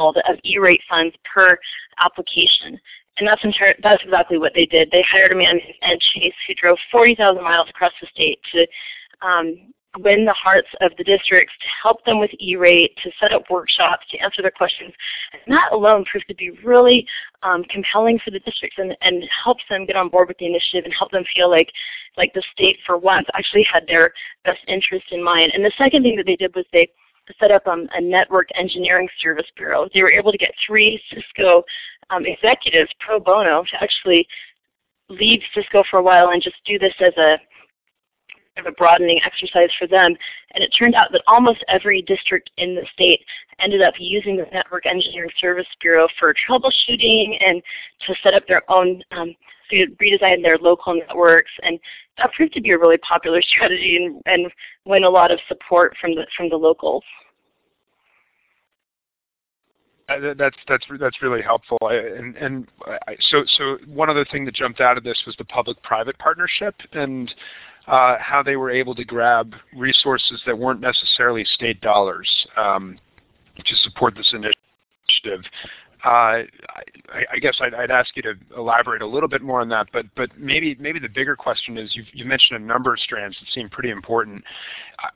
of 0.00 0.36
E-rate 0.44 0.80
funds 0.88 1.14
per 1.32 1.58
application. 1.98 2.78
And 3.18 3.28
that's, 3.28 3.42
that's 3.82 4.02
exactly 4.02 4.38
what 4.38 4.52
they 4.54 4.64
did. 4.64 4.90
They 4.90 5.04
hired 5.10 5.32
a 5.32 5.34
man, 5.34 5.56
named 5.56 5.74
Ed 5.82 5.98
Chase, 6.14 6.32
who 6.46 6.54
drove 6.54 6.78
40,000 6.90 7.42
miles 7.42 7.68
across 7.68 7.92
the 8.00 8.06
state 8.06 8.38
to 8.52 8.66
um, 9.26 9.72
win 9.98 10.24
the 10.24 10.32
hearts 10.32 10.68
of 10.80 10.92
the 10.98 11.04
districts, 11.04 11.52
to 11.60 11.66
help 11.82 12.04
them 12.04 12.20
with 12.20 12.30
E-rate, 12.38 12.96
to 13.02 13.10
set 13.18 13.32
up 13.32 13.42
workshops, 13.50 14.06
to 14.10 14.18
answer 14.18 14.40
their 14.40 14.50
questions. 14.50 14.92
And 15.32 15.56
that 15.56 15.72
alone 15.72 16.04
proved 16.04 16.28
to 16.28 16.34
be 16.34 16.50
really 16.64 17.06
um, 17.42 17.64
compelling 17.64 18.20
for 18.24 18.30
the 18.30 18.38
districts 18.40 18.78
and, 18.78 18.96
and 19.00 19.24
helps 19.44 19.64
them 19.68 19.86
get 19.86 19.96
on 19.96 20.08
board 20.08 20.28
with 20.28 20.38
the 20.38 20.46
initiative 20.46 20.84
and 20.84 20.94
help 20.94 21.10
them 21.10 21.24
feel 21.34 21.50
like, 21.50 21.70
like 22.16 22.32
the 22.34 22.42
state 22.52 22.78
for 22.86 22.98
once 22.98 23.26
actually 23.34 23.64
had 23.64 23.86
their 23.88 24.12
best 24.44 24.60
interest 24.68 25.06
in 25.10 25.22
mind. 25.22 25.52
And 25.54 25.64
the 25.64 25.72
second 25.76 26.02
thing 26.02 26.16
that 26.16 26.26
they 26.26 26.36
did 26.36 26.54
was 26.54 26.66
they 26.72 26.88
set 27.38 27.50
up 27.50 27.66
um, 27.66 27.88
a 27.94 28.00
network 28.00 28.48
engineering 28.54 29.08
service 29.20 29.46
bureau. 29.56 29.88
They 29.92 30.02
were 30.02 30.12
able 30.12 30.32
to 30.32 30.38
get 30.38 30.52
three 30.66 31.00
Cisco 31.10 31.64
um, 32.10 32.26
executives 32.26 32.90
pro 33.00 33.20
bono 33.20 33.62
to 33.62 33.82
actually 33.82 34.26
leave 35.08 35.40
Cisco 35.54 35.82
for 35.90 35.98
a 35.98 36.02
while 36.02 36.30
and 36.30 36.42
just 36.42 36.56
do 36.64 36.78
this 36.78 36.94
as 37.00 37.16
a 37.16 37.38
of 38.56 38.66
a 38.66 38.72
broadening 38.72 39.20
exercise 39.24 39.70
for 39.78 39.86
them. 39.86 40.14
And 40.52 40.64
it 40.64 40.70
turned 40.78 40.94
out 40.94 41.12
that 41.12 41.22
almost 41.26 41.64
every 41.68 42.02
district 42.02 42.50
in 42.56 42.74
the 42.74 42.86
state 42.92 43.20
ended 43.58 43.82
up 43.82 43.94
using 43.98 44.36
the 44.36 44.46
Network 44.52 44.86
Engineering 44.86 45.30
Service 45.38 45.66
Bureau 45.80 46.08
for 46.18 46.34
troubleshooting 46.34 47.38
and 47.44 47.62
to 48.06 48.14
set 48.22 48.34
up 48.34 48.46
their 48.46 48.62
own, 48.70 49.02
um, 49.12 49.34
to 49.70 49.86
redesign 50.02 50.42
their 50.42 50.58
local 50.58 50.94
networks. 50.94 51.52
And 51.62 51.78
that 52.18 52.32
proved 52.32 52.52
to 52.54 52.60
be 52.60 52.70
a 52.70 52.78
really 52.78 52.98
popular 52.98 53.40
strategy 53.56 53.96
and, 53.96 54.20
and 54.26 54.52
win 54.84 55.04
a 55.04 55.10
lot 55.10 55.30
of 55.30 55.38
support 55.48 55.96
from 56.00 56.14
the, 56.14 56.26
from 56.36 56.48
the 56.48 56.56
locals. 56.56 57.04
Uh, 60.10 60.34
that's 60.36 60.56
that's 60.66 60.84
that's 60.98 61.22
really 61.22 61.40
helpful. 61.40 61.78
And 61.82 62.36
and 62.36 62.66
so 63.30 63.44
so 63.46 63.78
one 63.86 64.10
other 64.10 64.24
thing 64.24 64.44
that 64.44 64.54
jumped 64.56 64.80
out 64.80 64.98
of 64.98 65.04
this 65.04 65.22
was 65.24 65.36
the 65.36 65.44
public-private 65.44 66.18
partnership 66.18 66.74
and 66.92 67.32
uh, 67.90 68.16
how 68.20 68.40
they 68.42 68.56
were 68.56 68.70
able 68.70 68.94
to 68.94 69.04
grab 69.04 69.52
resources 69.76 70.40
that 70.46 70.56
weren't 70.56 70.80
necessarily 70.80 71.44
state 71.44 71.80
dollars 71.80 72.30
um, 72.56 72.96
to 73.56 73.76
support 73.82 74.14
this 74.14 74.32
initiative. 74.32 75.44
Uh, 76.04 76.08
I, 77.12 77.24
I, 77.32 77.38
guess 77.40 77.58
I'd, 77.60 77.74
I'd, 77.74 77.90
ask 77.90 78.16
you 78.16 78.22
to 78.22 78.34
elaborate 78.56 79.02
a 79.02 79.06
little 79.06 79.28
bit 79.28 79.42
more 79.42 79.60
on 79.60 79.68
that, 79.68 79.88
but 79.92 80.06
but 80.16 80.30
maybe 80.38 80.74
maybe 80.80 80.98
the 80.98 81.10
bigger 81.10 81.36
question 81.36 81.76
is 81.76 81.94
you've, 81.94 82.06
you 82.14 82.24
mentioned 82.24 82.62
a 82.62 82.64
number 82.64 82.94
of 82.94 83.00
strands 83.00 83.36
that 83.38 83.52
seem 83.52 83.68
pretty 83.68 83.90
important. 83.90 84.42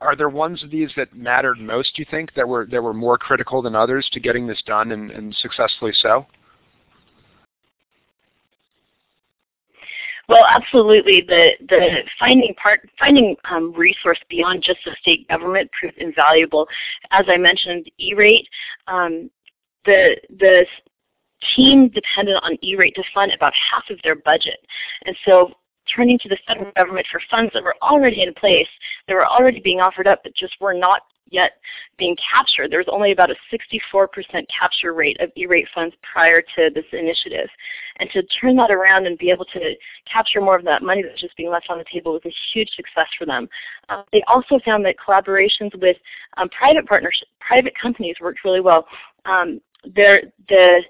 Are 0.02 0.14
there 0.14 0.28
ones 0.28 0.62
of 0.62 0.70
these 0.70 0.90
that 0.98 1.16
mattered 1.16 1.58
most? 1.58 1.98
You 1.98 2.04
think 2.10 2.34
that 2.34 2.46
were 2.46 2.66
that 2.66 2.82
were 2.82 2.92
more 2.92 3.16
critical 3.16 3.62
than 3.62 3.74
others 3.74 4.06
to 4.12 4.20
getting 4.20 4.46
this 4.46 4.62
done 4.66 4.92
and, 4.92 5.10
and 5.10 5.34
successfully 5.36 5.92
so? 6.02 6.26
Well, 10.28 10.46
absolutely. 10.48 11.22
The 11.26 11.50
the 11.68 12.02
finding 12.18 12.54
part 12.54 12.88
finding 12.98 13.36
um, 13.50 13.72
resource 13.74 14.18
beyond 14.30 14.62
just 14.62 14.78
the 14.84 14.96
state 15.00 15.28
government 15.28 15.70
proved 15.78 15.98
invaluable. 15.98 16.66
As 17.10 17.26
I 17.28 17.36
mentioned, 17.36 17.90
E-rate 17.98 18.48
um, 18.86 19.30
the 19.84 20.16
the 20.38 20.66
team 21.54 21.88
depended 21.88 22.36
on 22.42 22.56
E-rate 22.62 22.94
to 22.94 23.02
fund 23.12 23.32
about 23.32 23.52
half 23.70 23.84
of 23.90 24.00
their 24.02 24.14
budget. 24.14 24.58
And 25.04 25.16
so 25.26 25.52
turning 25.94 26.18
to 26.18 26.28
the 26.28 26.38
federal 26.46 26.72
government 26.72 27.06
for 27.10 27.20
funds 27.30 27.52
that 27.52 27.62
were 27.62 27.74
already 27.82 28.22
in 28.22 28.32
place, 28.34 28.68
that 29.06 29.14
were 29.14 29.26
already 29.26 29.60
being 29.60 29.80
offered 29.80 30.06
up, 30.06 30.20
but 30.22 30.34
just 30.34 30.54
were 30.60 30.72
not 30.72 31.02
yet 31.30 31.52
being 31.98 32.16
captured. 32.16 32.70
There 32.70 32.78
was 32.78 32.88
only 32.90 33.12
about 33.12 33.30
a 33.30 33.36
64% 33.52 34.46
capture 34.58 34.92
rate 34.92 35.20
of 35.20 35.30
E-rate 35.36 35.68
funds 35.74 35.94
prior 36.02 36.40
to 36.40 36.70
this 36.74 36.84
initiative. 36.92 37.48
And 37.96 38.10
to 38.10 38.22
turn 38.40 38.56
that 38.56 38.70
around 38.70 39.06
and 39.06 39.18
be 39.18 39.30
able 39.30 39.44
to 39.46 39.74
capture 40.10 40.40
more 40.40 40.56
of 40.56 40.64
that 40.64 40.82
money 40.82 41.02
that 41.02 41.12
was 41.12 41.20
just 41.20 41.36
being 41.36 41.50
left 41.50 41.70
on 41.70 41.78
the 41.78 41.84
table 41.92 42.12
was 42.12 42.22
a 42.24 42.34
huge 42.52 42.70
success 42.70 43.08
for 43.18 43.26
them. 43.26 43.48
Uh, 43.88 44.02
they 44.12 44.22
also 44.26 44.58
found 44.64 44.84
that 44.84 44.96
collaborations 44.96 45.78
with 45.80 45.96
um, 46.36 46.48
private 46.50 46.86
partners, 46.86 47.20
private 47.40 47.74
companies 47.80 48.16
worked 48.20 48.44
really 48.44 48.60
well. 48.60 48.86
Um, 49.24 49.60
there, 49.94 50.22
the, 50.48 50.82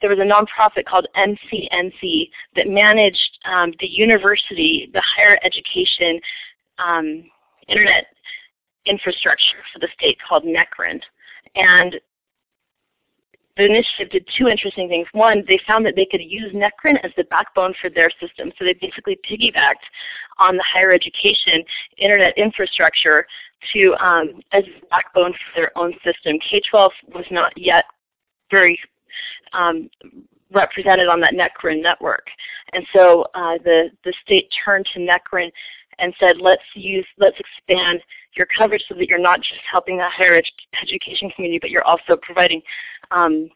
there 0.00 0.10
was 0.10 0.18
a 0.18 0.22
nonprofit 0.22 0.84
called 0.84 1.06
MCNC 1.16 2.30
that 2.56 2.68
managed 2.68 3.38
um, 3.44 3.72
the 3.80 3.86
university, 3.86 4.90
the 4.92 5.02
higher 5.16 5.38
education 5.42 6.20
um, 6.78 7.24
internet 7.68 8.06
infrastructure 8.86 9.58
for 9.72 9.78
the 9.78 9.88
state 9.98 10.18
called 10.26 10.44
NCREN. 10.44 11.00
And 11.54 12.00
the 13.56 13.66
initiative 13.66 14.10
did 14.10 14.28
two 14.36 14.48
interesting 14.48 14.88
things. 14.88 15.06
One, 15.12 15.44
they 15.46 15.60
found 15.66 15.86
that 15.86 15.94
they 15.94 16.06
could 16.06 16.20
use 16.20 16.52
NCREN 16.52 16.98
as 17.04 17.12
the 17.16 17.24
backbone 17.24 17.72
for 17.80 17.88
their 17.88 18.10
system. 18.20 18.50
So 18.58 18.64
they 18.64 18.74
basically 18.74 19.18
piggybacked 19.28 19.84
on 20.38 20.56
the 20.56 20.64
higher 20.64 20.92
education 20.92 21.62
internet 21.96 22.36
infrastructure 22.36 23.26
to 23.72 23.94
um, 24.04 24.40
as 24.52 24.64
backbone 24.90 25.32
for 25.32 25.60
their 25.60 25.78
own 25.78 25.94
system. 26.04 26.38
K-12 26.50 26.90
was 27.14 27.26
not 27.30 27.52
yet 27.56 27.84
very 28.50 28.78
um, 29.52 29.88
represented 30.52 31.08
on 31.08 31.20
that 31.20 31.34
NCREN 31.34 31.80
network. 31.80 32.26
And 32.72 32.84
so 32.92 33.26
uh, 33.34 33.58
the, 33.64 33.90
the 34.04 34.12
state 34.24 34.48
turned 34.64 34.86
to 34.94 35.00
NCREN 35.00 35.50
and 35.98 36.14
said, 36.18 36.36
let's 36.40 36.62
use, 36.74 37.06
let's 37.18 37.38
expand 37.38 38.00
your 38.36 38.46
coverage 38.46 38.84
so 38.88 38.94
that 38.94 39.08
you're 39.08 39.18
not 39.18 39.38
just 39.40 39.60
helping 39.70 39.96
the 39.96 40.08
higher 40.08 40.34
ed 40.34 40.44
education 40.82 41.30
community, 41.30 41.58
but 41.60 41.70
you're 41.70 41.84
also 41.84 42.16
providing 42.22 42.60
um, 43.10 43.48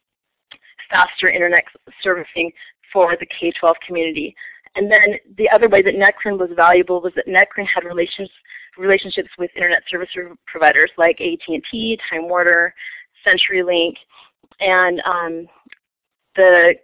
faster 0.91 1.29
internet 1.29 1.65
servicing 2.03 2.51
for 2.93 3.17
the 3.19 3.27
K-12 3.27 3.75
community. 3.87 4.35
And 4.77 4.91
then 4.91 5.17
the 5.37 5.49
other 5.51 5.69
way 5.69 5.83
that 5.83 5.95
NCREN 5.95 6.39
was 6.39 6.51
valuable 6.55 7.01
was 7.01 7.13
that 7.17 7.27
NCREN 7.27 7.67
had 7.67 7.85
relations, 7.85 8.31
relationships 8.77 9.31
with 9.39 9.51
internet 9.57 9.83
service 9.89 10.09
providers 10.47 10.91
like 10.97 11.21
AT&T, 11.21 11.99
Time 12.09 12.29
Warner, 12.29 12.75
CenturyLink, 13.27 13.95
and 14.61 15.01
um, 15.05 15.47
the 16.37 16.75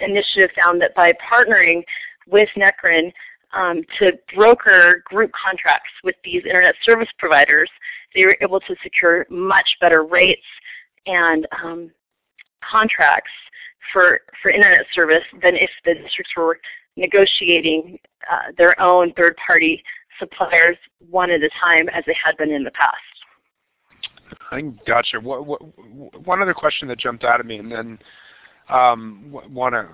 initiative 0.00 0.50
found 0.56 0.80
that 0.80 0.94
by 0.94 1.12
partnering 1.12 1.82
with 2.26 2.48
NECRIN 2.56 3.12
um, 3.52 3.82
to 3.98 4.12
broker 4.34 5.02
group 5.04 5.30
contracts 5.32 5.90
with 6.04 6.16
these 6.24 6.44
internet 6.44 6.74
service 6.84 7.08
providers, 7.18 7.70
they 8.14 8.24
were 8.24 8.36
able 8.40 8.60
to 8.60 8.74
secure 8.82 9.26
much 9.30 9.76
better 9.80 10.04
rates 10.04 10.42
and 11.06 11.46
um, 11.62 11.90
contracts 12.68 13.30
for, 13.92 14.20
for 14.42 14.50
internet 14.50 14.84
service 14.92 15.24
than 15.42 15.54
if 15.54 15.70
the 15.84 15.94
districts 15.94 16.32
were 16.36 16.58
negotiating 16.96 17.98
uh, 18.30 18.52
their 18.56 18.78
own 18.80 19.12
third-party 19.14 19.82
suppliers 20.18 20.76
one 21.10 21.30
at 21.30 21.42
a 21.42 21.50
time 21.60 21.88
as 21.90 22.04
they 22.06 22.16
had 22.22 22.36
been 22.36 22.50
in 22.50 22.64
the 22.64 22.70
past. 22.72 22.96
I 24.50 24.62
gotcha. 24.86 25.20
What, 25.20 25.46
what, 25.46 25.60
one 26.26 26.42
other 26.42 26.54
question 26.54 26.88
that 26.88 26.98
jumped 26.98 27.24
out 27.24 27.40
at 27.40 27.46
me, 27.46 27.58
and 27.58 27.70
then 27.70 27.98
um, 28.70 29.24
want 29.50 29.74
to 29.74 29.88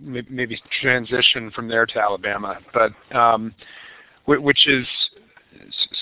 maybe 0.00 0.60
transition 0.80 1.50
from 1.50 1.68
there 1.68 1.86
to 1.86 2.00
Alabama, 2.00 2.58
but 2.72 2.92
um, 3.16 3.54
which 4.26 4.68
is 4.68 4.86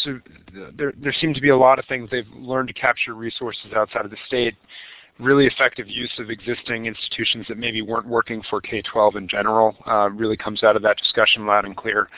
so 0.02 0.18
there, 0.76 0.92
there 0.96 1.14
seem 1.20 1.34
to 1.34 1.40
be 1.40 1.50
a 1.50 1.56
lot 1.56 1.78
of 1.78 1.84
things 1.86 2.08
they've 2.10 2.28
learned 2.36 2.68
to 2.68 2.74
capture 2.74 3.14
resources 3.14 3.72
outside 3.74 4.04
of 4.04 4.10
the 4.10 4.16
state, 4.26 4.54
really 5.18 5.46
effective 5.46 5.88
use 5.88 6.12
of 6.18 6.30
existing 6.30 6.86
institutions 6.86 7.46
that 7.48 7.56
maybe 7.56 7.82
weren't 7.82 8.06
working 8.06 8.42
for 8.50 8.60
K-12 8.60 9.16
in 9.16 9.28
general 9.28 9.76
uh, 9.86 10.10
really 10.10 10.36
comes 10.36 10.62
out 10.62 10.76
of 10.76 10.82
that 10.82 10.96
discussion 10.98 11.46
loud 11.46 11.64
and 11.64 11.76
clear. 11.76 12.08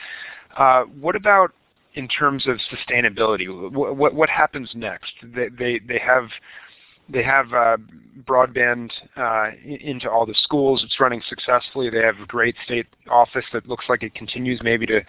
Uh, 0.57 0.83
what 0.83 1.15
about 1.15 1.51
in 1.93 2.07
terms 2.07 2.47
of 2.47 2.57
sustainability? 2.71 3.71
What, 3.71 3.95
what, 3.95 4.13
what 4.15 4.29
happens 4.29 4.71
next? 4.75 5.13
They, 5.23 5.49
they, 5.57 5.79
they 5.87 5.99
have 5.99 6.29
they 7.09 7.23
have 7.23 7.53
uh, 7.53 7.77
broadband 8.25 8.91
uh, 9.15 9.51
into 9.63 10.09
all 10.09 10.25
the 10.25 10.35
schools. 10.43 10.83
It's 10.83 10.99
running 10.99 11.21
successfully. 11.29 11.89
They 11.89 12.01
have 12.01 12.19
a 12.21 12.25
great 12.25 12.55
state 12.65 12.87
office 13.09 13.45
that 13.53 13.67
looks 13.67 13.85
like 13.89 14.03
it 14.03 14.13
continues 14.15 14.59
maybe 14.63 14.85
to 14.87 15.01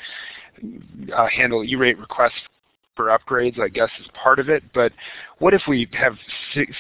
uh, 1.16 1.26
handle 1.28 1.64
E-rate 1.64 1.98
requests 1.98 2.40
for 2.98 3.16
upgrades, 3.16 3.61
I 3.61 3.68
guess, 3.68 3.90
is 4.00 4.08
part 4.12 4.40
of 4.40 4.48
it. 4.48 4.64
But 4.74 4.92
what 5.38 5.54
if 5.54 5.62
we 5.68 5.88
have 5.92 6.14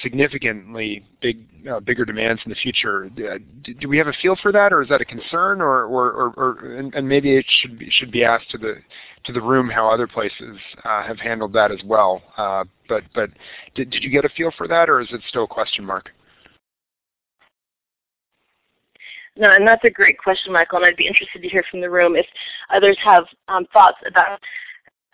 significantly 0.02 1.06
big, 1.22 1.46
uh, 1.70 1.78
bigger 1.78 2.04
demands 2.04 2.42
in 2.44 2.50
the 2.50 2.56
future? 2.56 3.04
Uh, 3.06 3.38
do, 3.62 3.72
do, 3.74 3.88
we 3.88 3.96
have 3.98 4.08
a 4.08 4.12
feel 4.20 4.36
for 4.42 4.50
that, 4.50 4.72
or 4.72 4.82
is 4.82 4.88
that 4.88 5.00
a 5.00 5.04
concern, 5.04 5.60
or, 5.60 5.84
or, 5.84 6.10
or, 6.10 6.34
or 6.36 6.76
and, 6.76 6.92
and, 6.92 7.08
maybe 7.08 7.36
it 7.36 7.46
should 7.60 7.78
be, 7.78 7.88
should 7.90 8.10
be 8.10 8.24
asked 8.24 8.50
to 8.50 8.58
the 8.58 8.74
to 9.24 9.32
the 9.32 9.40
room 9.40 9.70
how 9.70 9.88
other 9.88 10.08
places 10.08 10.58
uh, 10.84 11.04
have 11.04 11.20
handled 11.20 11.52
that 11.52 11.70
as 11.70 11.78
well. 11.84 12.20
Uh, 12.36 12.64
but 12.88 13.04
but 13.14 13.30
did, 13.76 13.90
did 13.90 14.02
you 14.02 14.10
get 14.10 14.24
a 14.24 14.28
feel 14.30 14.50
for 14.58 14.66
that, 14.66 14.90
or 14.90 15.00
is 15.00 15.08
it 15.12 15.20
still 15.28 15.44
a 15.44 15.48
question 15.48 15.84
mark? 15.84 16.10
No, 19.36 19.54
and 19.54 19.64
that's 19.64 19.84
a 19.84 19.90
great 19.90 20.18
question, 20.18 20.52
Michael, 20.52 20.78
and 20.78 20.86
I'd 20.86 20.96
be 20.96 21.06
interested 21.06 21.42
to 21.42 21.48
hear 21.48 21.64
from 21.70 21.80
the 21.80 21.88
room 21.88 22.16
if 22.16 22.26
others 22.74 22.98
have 23.04 23.24
um, 23.46 23.66
thoughts 23.72 23.98
about 24.04 24.40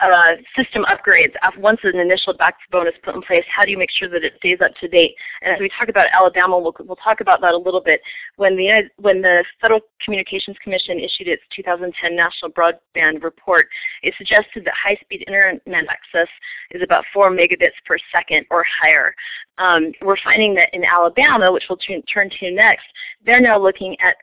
uh, 0.01 0.35
system 0.55 0.85
upgrades, 0.85 1.33
once 1.57 1.79
an 1.83 1.99
initial 1.99 2.33
backbone 2.33 2.87
is 2.87 2.93
put 3.03 3.15
in 3.15 3.21
place, 3.21 3.45
how 3.53 3.63
do 3.63 3.71
you 3.71 3.77
make 3.77 3.91
sure 3.91 4.09
that 4.09 4.23
it 4.23 4.33
stays 4.37 4.59
up 4.63 4.75
to 4.81 4.87
date? 4.87 5.15
And 5.41 5.53
as 5.53 5.59
we 5.59 5.69
talk 5.69 5.87
about 5.87 6.07
Alabama, 6.11 6.59
we'll, 6.59 6.75
we'll 6.81 6.97
talk 6.97 7.21
about 7.21 7.41
that 7.41 7.53
a 7.53 7.57
little 7.57 7.81
bit. 7.81 8.01
When 8.35 8.57
the, 8.57 8.89
when 8.97 9.21
the 9.21 9.45
Federal 9.61 9.79
Communications 10.03 10.57
Commission 10.61 10.99
issued 10.99 11.27
its 11.27 11.43
2010 11.55 12.15
National 12.15 12.51
Broadband 12.51 13.23
Report, 13.23 13.67
it 14.03 14.13
suggested 14.17 14.65
that 14.65 14.73
high-speed 14.73 15.23
internet 15.27 15.85
access 15.89 16.27
is 16.71 16.81
about 16.83 17.05
4 17.13 17.31
megabits 17.31 17.77
per 17.85 17.97
second 18.11 18.45
or 18.51 18.65
higher. 18.81 19.15
Um, 19.57 19.93
we're 20.01 20.17
finding 20.21 20.55
that 20.55 20.73
in 20.73 20.83
Alabama, 20.83 21.51
which 21.51 21.63
we'll 21.69 21.77
turn 21.77 22.29
to 22.29 22.51
next, 22.51 22.85
they're 23.25 23.39
now 23.39 23.57
looking 23.57 23.95
at 24.01 24.17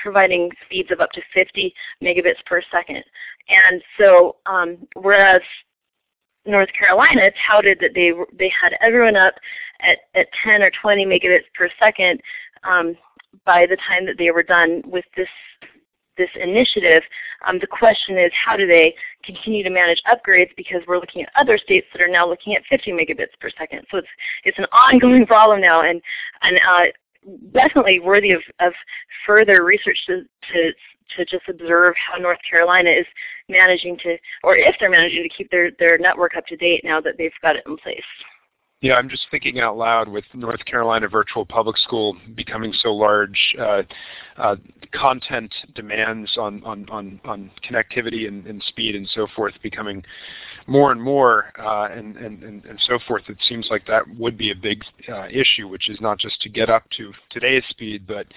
providing 0.00 0.50
speeds 0.64 0.90
of 0.90 1.00
up 1.00 1.10
to 1.12 1.22
50 1.34 1.74
megabits 2.02 2.44
per 2.46 2.62
second. 2.70 3.04
And 3.48 3.82
so 3.98 4.36
um, 4.46 4.78
whereas 4.94 5.42
North 6.46 6.70
Carolina 6.72 7.30
touted 7.46 7.78
that 7.80 7.94
they 7.94 8.12
they 8.38 8.50
had 8.60 8.76
everyone 8.80 9.16
up 9.16 9.34
at, 9.80 9.98
at 10.14 10.28
10 10.42 10.62
or 10.62 10.70
20 10.80 11.04
megabits 11.06 11.44
per 11.54 11.68
second 11.78 12.20
um, 12.64 12.96
by 13.44 13.66
the 13.66 13.76
time 13.88 14.06
that 14.06 14.16
they 14.18 14.30
were 14.30 14.42
done 14.42 14.82
with 14.86 15.04
this 15.16 15.28
this 16.16 16.28
initiative. 16.34 17.02
Um, 17.46 17.58
the 17.60 17.66
question 17.66 18.18
is 18.18 18.32
how 18.32 18.56
do 18.56 18.66
they 18.66 18.94
continue 19.24 19.62
to 19.62 19.70
manage 19.70 20.02
upgrades 20.06 20.50
because 20.56 20.82
we're 20.88 20.98
looking 20.98 21.22
at 21.22 21.30
other 21.36 21.56
states 21.56 21.86
that 21.92 22.02
are 22.02 22.08
now 22.08 22.28
looking 22.28 22.56
at 22.56 22.62
50 22.68 22.90
megabits 22.92 23.38
per 23.40 23.50
second. 23.56 23.86
So 23.90 23.98
it's 23.98 24.08
it's 24.44 24.58
an 24.58 24.66
ongoing 24.72 25.26
problem 25.32 25.60
now, 25.60 25.82
and 25.82 26.02
and 26.42 26.56
uh, 26.56 26.86
definitely 27.52 28.00
worthy 28.00 28.32
of, 28.32 28.42
of 28.60 28.72
further 29.26 29.64
research 29.64 29.98
to, 30.06 30.22
to, 30.52 30.72
to 31.16 31.24
just 31.24 31.48
observe 31.48 31.94
how 31.96 32.18
North 32.18 32.38
Carolina 32.48 32.90
is 32.90 33.06
managing 33.48 33.98
to, 33.98 34.16
or 34.42 34.56
if 34.56 34.76
they're 34.78 34.90
managing 34.90 35.22
to 35.22 35.28
keep 35.28 35.50
their, 35.50 35.70
their 35.78 35.98
network 35.98 36.36
up 36.36 36.46
to 36.46 36.56
date 36.56 36.82
now 36.84 37.00
that 37.00 37.14
they've 37.18 37.32
got 37.42 37.56
it 37.56 37.64
in 37.66 37.76
place. 37.76 38.02
Yeah, 38.80 38.94
I'm 38.94 39.08
just 39.08 39.26
thinking 39.32 39.58
out 39.58 39.76
loud 39.76 40.08
with 40.08 40.24
North 40.34 40.64
Carolina 40.64 41.08
Virtual 41.08 41.44
Public 41.44 41.76
School 41.78 42.16
becoming 42.36 42.72
so 42.72 42.94
large, 42.94 43.56
uh, 43.58 43.82
uh, 44.36 44.54
content 44.92 45.52
demands 45.74 46.36
on, 46.38 46.62
on, 46.62 46.88
on, 46.88 47.20
on 47.24 47.50
connectivity 47.68 48.28
and, 48.28 48.46
and, 48.46 48.62
speed 48.62 48.94
and 48.94 49.08
so 49.08 49.26
forth 49.34 49.54
becoming 49.64 50.04
more 50.68 50.92
and 50.92 51.02
more 51.02 51.52
uh, 51.58 51.88
and, 51.90 52.16
and, 52.18 52.44
and, 52.44 52.80
so 52.86 53.00
forth. 53.08 53.24
It 53.28 53.38
seems 53.48 53.66
like 53.68 53.84
that 53.86 54.04
would 54.16 54.38
be 54.38 54.52
a 54.52 54.54
big 54.54 54.84
uh, 55.08 55.26
issue, 55.26 55.66
which 55.66 55.90
is 55.90 56.00
not 56.00 56.18
just 56.18 56.40
to 56.42 56.48
get 56.48 56.70
up 56.70 56.84
to 56.98 57.12
today's 57.30 57.64
speed, 57.70 58.06
but 58.06 58.28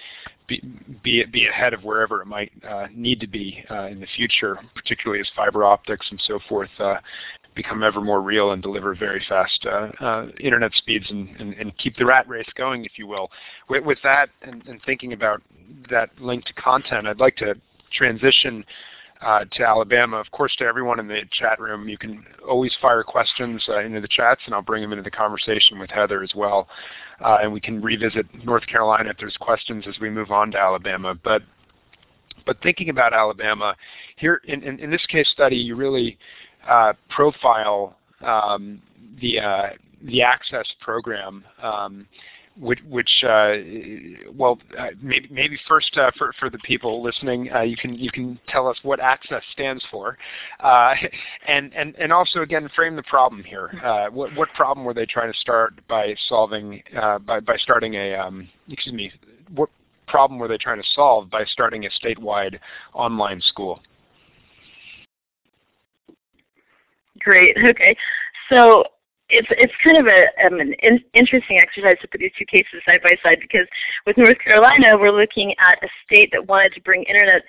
be, 1.02 1.24
be, 1.24 1.46
ahead 1.46 1.74
of 1.74 1.84
wherever 1.84 2.20
it 2.20 2.26
might 2.26 2.52
uh, 2.68 2.86
need 2.94 3.20
to 3.20 3.26
be 3.26 3.64
uh, 3.70 3.86
in 3.86 4.00
the 4.00 4.06
future, 4.16 4.58
particularly 4.74 5.20
as 5.20 5.28
fiber 5.36 5.64
optics 5.64 6.06
and 6.10 6.20
so 6.26 6.38
forth 6.48 6.70
become 7.54 7.82
ever 7.82 8.00
more 8.00 8.22
real 8.22 8.52
and 8.52 8.62
deliver 8.62 8.94
very 8.94 9.22
fast 9.28 9.66
uh, 9.66 9.88
uh, 10.02 10.26
internet 10.40 10.72
speeds 10.74 11.06
and, 11.10 11.28
and, 11.38 11.54
and, 11.54 11.76
keep 11.78 11.96
the 11.96 12.06
rat 12.06 12.26
race 12.28 12.48
going, 12.56 12.84
if 12.84 12.92
you 12.96 13.06
will. 13.06 13.30
With, 13.68 13.84
with 13.84 13.98
that 14.04 14.30
and, 14.42 14.66
and, 14.66 14.80
thinking 14.84 15.12
about 15.12 15.42
that 15.90 16.10
link 16.18 16.44
to 16.46 16.52
content, 16.54 17.06
I'd 17.06 17.20
like 17.20 17.36
to 17.36 17.54
transition 17.92 18.64
uh, 19.22 19.44
to 19.52 19.62
Alabama. 19.62 20.16
Of 20.16 20.30
course, 20.30 20.54
to 20.58 20.64
everyone 20.64 20.98
in 20.98 21.06
the 21.06 21.22
chat 21.30 21.60
room, 21.60 21.88
you 21.88 21.96
can 21.96 22.24
always 22.48 22.74
fire 22.80 23.02
questions 23.02 23.64
uh, 23.68 23.80
into 23.80 24.00
the 24.00 24.08
chats, 24.08 24.40
and 24.46 24.54
I'll 24.54 24.62
bring 24.62 24.82
them 24.82 24.92
into 24.92 25.04
the 25.04 25.10
conversation 25.10 25.78
with 25.78 25.90
Heather 25.90 26.22
as 26.22 26.32
well. 26.34 26.68
Uh, 27.24 27.38
and 27.42 27.52
we 27.52 27.60
can 27.60 27.80
revisit 27.80 28.26
North 28.44 28.66
Carolina 28.66 29.10
if 29.10 29.18
there's 29.18 29.36
questions 29.36 29.84
as 29.88 29.94
we 30.00 30.10
move 30.10 30.30
on 30.30 30.50
to 30.52 30.58
Alabama. 30.58 31.14
But 31.14 31.42
but 32.44 32.60
thinking 32.60 32.88
about 32.88 33.12
Alabama, 33.12 33.76
here 34.16 34.40
in, 34.48 34.64
in, 34.64 34.80
in 34.80 34.90
this 34.90 35.06
case 35.06 35.28
study, 35.32 35.56
you 35.56 35.76
really 35.76 36.18
uh, 36.68 36.92
profile 37.08 37.96
um, 38.20 38.82
the 39.20 39.38
uh, 39.38 39.68
the 40.04 40.22
access 40.22 40.66
program, 40.80 41.44
um, 41.62 42.08
which, 42.58 42.80
which 42.88 43.10
uh, 43.24 43.54
well, 44.34 44.58
uh, 44.78 44.88
maybe, 45.00 45.28
maybe 45.30 45.58
first 45.66 45.96
uh, 45.96 46.10
for 46.18 46.32
for 46.38 46.50
the 46.50 46.58
people 46.58 47.02
listening, 47.02 47.50
uh, 47.52 47.60
you 47.60 47.76
can 47.76 47.94
you 47.94 48.10
can 48.10 48.38
tell 48.48 48.68
us 48.68 48.76
what 48.82 49.00
access 49.00 49.42
stands 49.52 49.84
for, 49.90 50.18
and 51.48 51.72
and 51.74 51.94
and 51.96 52.12
also 52.12 52.40
again 52.40 52.68
frame 52.74 52.96
the 52.96 53.02
problem 53.04 53.42
here. 53.44 53.70
what 54.12 54.34
what 54.36 54.48
problem 54.54 54.84
were 54.84 54.94
they 54.94 55.06
trying 55.06 55.32
to 55.32 55.38
start 55.38 55.74
by 55.88 56.14
solving 56.28 56.82
by 57.26 57.40
by 57.40 57.56
starting 57.56 57.94
a 57.94 58.14
um, 58.14 58.48
excuse 58.68 58.94
me 58.94 59.12
what 59.54 59.68
problem 60.06 60.38
were 60.38 60.48
they 60.48 60.58
trying 60.58 60.80
to 60.80 60.88
solve 60.94 61.30
by 61.30 61.44
starting 61.44 61.86
a 61.86 61.88
statewide 62.04 62.58
online 62.92 63.40
school? 63.40 63.80
Great. 67.20 67.56
Okay. 67.64 67.96
So 68.48 68.84
it's 69.32 69.48
it's 69.50 69.72
kind 69.82 69.96
of 69.96 70.06
a 70.06 70.26
um, 70.46 70.60
an 70.60 70.74
in, 70.82 71.00
interesting 71.14 71.58
exercise 71.58 71.96
to 72.02 72.08
put 72.08 72.20
these 72.20 72.32
two 72.38 72.44
cases 72.44 72.82
side 72.86 73.02
by 73.02 73.16
side 73.22 73.38
because 73.40 73.66
with 74.06 74.18
North 74.18 74.38
Carolina, 74.38 74.96
we're 74.98 75.10
looking 75.10 75.54
at 75.58 75.82
a 75.82 75.88
state 76.04 76.30
that 76.32 76.46
wanted 76.46 76.74
to 76.74 76.80
bring 76.82 77.02
internet 77.04 77.42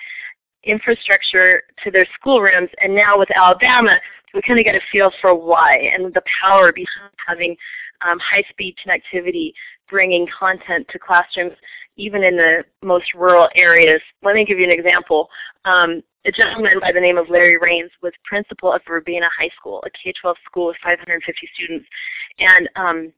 infrastructure 0.63 1.63
to 1.84 1.91
their 1.91 2.08
schoolrooms, 2.15 2.69
and 2.82 2.96
now 2.96 3.19
with 3.19 3.30
Alabama, 3.36 4.00
we 4.34 4.41
kind 4.41 4.60
of 4.60 4.65
get 4.65 4.76
a 4.76 4.82
feel 4.91 5.12
for 5.22 5.36
why 5.36 5.91
and 5.93 6.13
the 6.13 6.24
power 6.41 6.72
behind 6.72 7.12
having 7.28 7.56
um, 8.02 8.17
high-speed 8.19 8.76
connectivity, 8.86 9.54
bringing 9.89 10.28
content 10.28 10.88
to 10.89 11.00
classrooms, 11.00 11.54
even 11.96 12.24
in 12.24 12.36
the 12.36 12.63
most 12.82 13.13
rural 13.13 13.50
areas. 13.56 14.02
Let 14.22 14.36
me 14.36 14.46
give 14.46 14.60
you 14.60 14.65
an 14.65 14.72
example. 14.72 15.30
Um, 15.65 16.02
a 16.26 16.32
gentleman 16.32 16.80
by 16.80 16.91
the 16.91 17.02
name 17.02 17.17
of 17.17 17.30
Larry 17.30 17.58
Rains 17.58 17.91
was 18.02 18.13
principal 18.24 18.72
of 18.72 18.82
Verbena 18.88 19.28
High 19.38 19.50
School, 19.58 19.84
a 19.86 19.89
K-12 19.89 20.36
school 20.46 20.67
with 20.67 20.78
550 20.84 21.50
students. 21.54 21.86
And 22.39 22.69
um, 22.76 23.13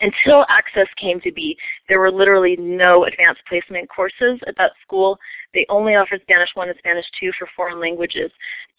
until 0.00 0.44
Access 0.48 0.88
came 0.96 1.20
to 1.20 1.32
be, 1.32 1.56
there 1.88 2.00
were 2.00 2.10
literally 2.10 2.56
no 2.56 3.04
advanced 3.04 3.42
placement 3.48 3.88
courses 3.88 4.38
at 4.46 4.56
that 4.58 4.72
school. 4.82 5.18
They 5.54 5.64
only 5.68 5.94
offered 5.94 6.20
Spanish 6.22 6.50
1 6.54 6.68
and 6.68 6.78
Spanish 6.78 7.06
2 7.18 7.32
for 7.38 7.48
foreign 7.56 7.80
languages. 7.80 8.30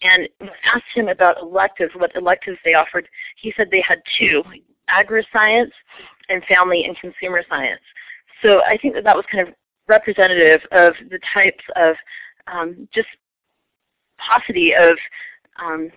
And 0.02 0.28
asked 0.64 0.84
him 0.94 1.08
about 1.08 1.40
electives, 1.42 1.92
what 1.96 2.14
electives 2.14 2.58
they 2.64 2.74
offered, 2.74 3.08
he 3.36 3.52
said 3.56 3.68
they 3.70 3.80
had 3.86 4.00
two, 4.18 4.42
agri-science 4.88 5.72
and 6.28 6.44
family 6.44 6.84
and 6.84 6.96
consumer 6.98 7.42
science. 7.48 7.80
So 8.42 8.62
I 8.64 8.76
think 8.76 8.94
that 8.94 9.04
that 9.04 9.16
was 9.16 9.24
kind 9.30 9.46
of 9.46 9.54
representative 9.86 10.60
of 10.70 10.94
the 11.10 11.18
types 11.32 11.64
of 11.76 11.96
um, 12.46 12.88
just 12.92 13.08
paucity 14.18 14.74
of 14.74 14.96
um, 15.62 15.90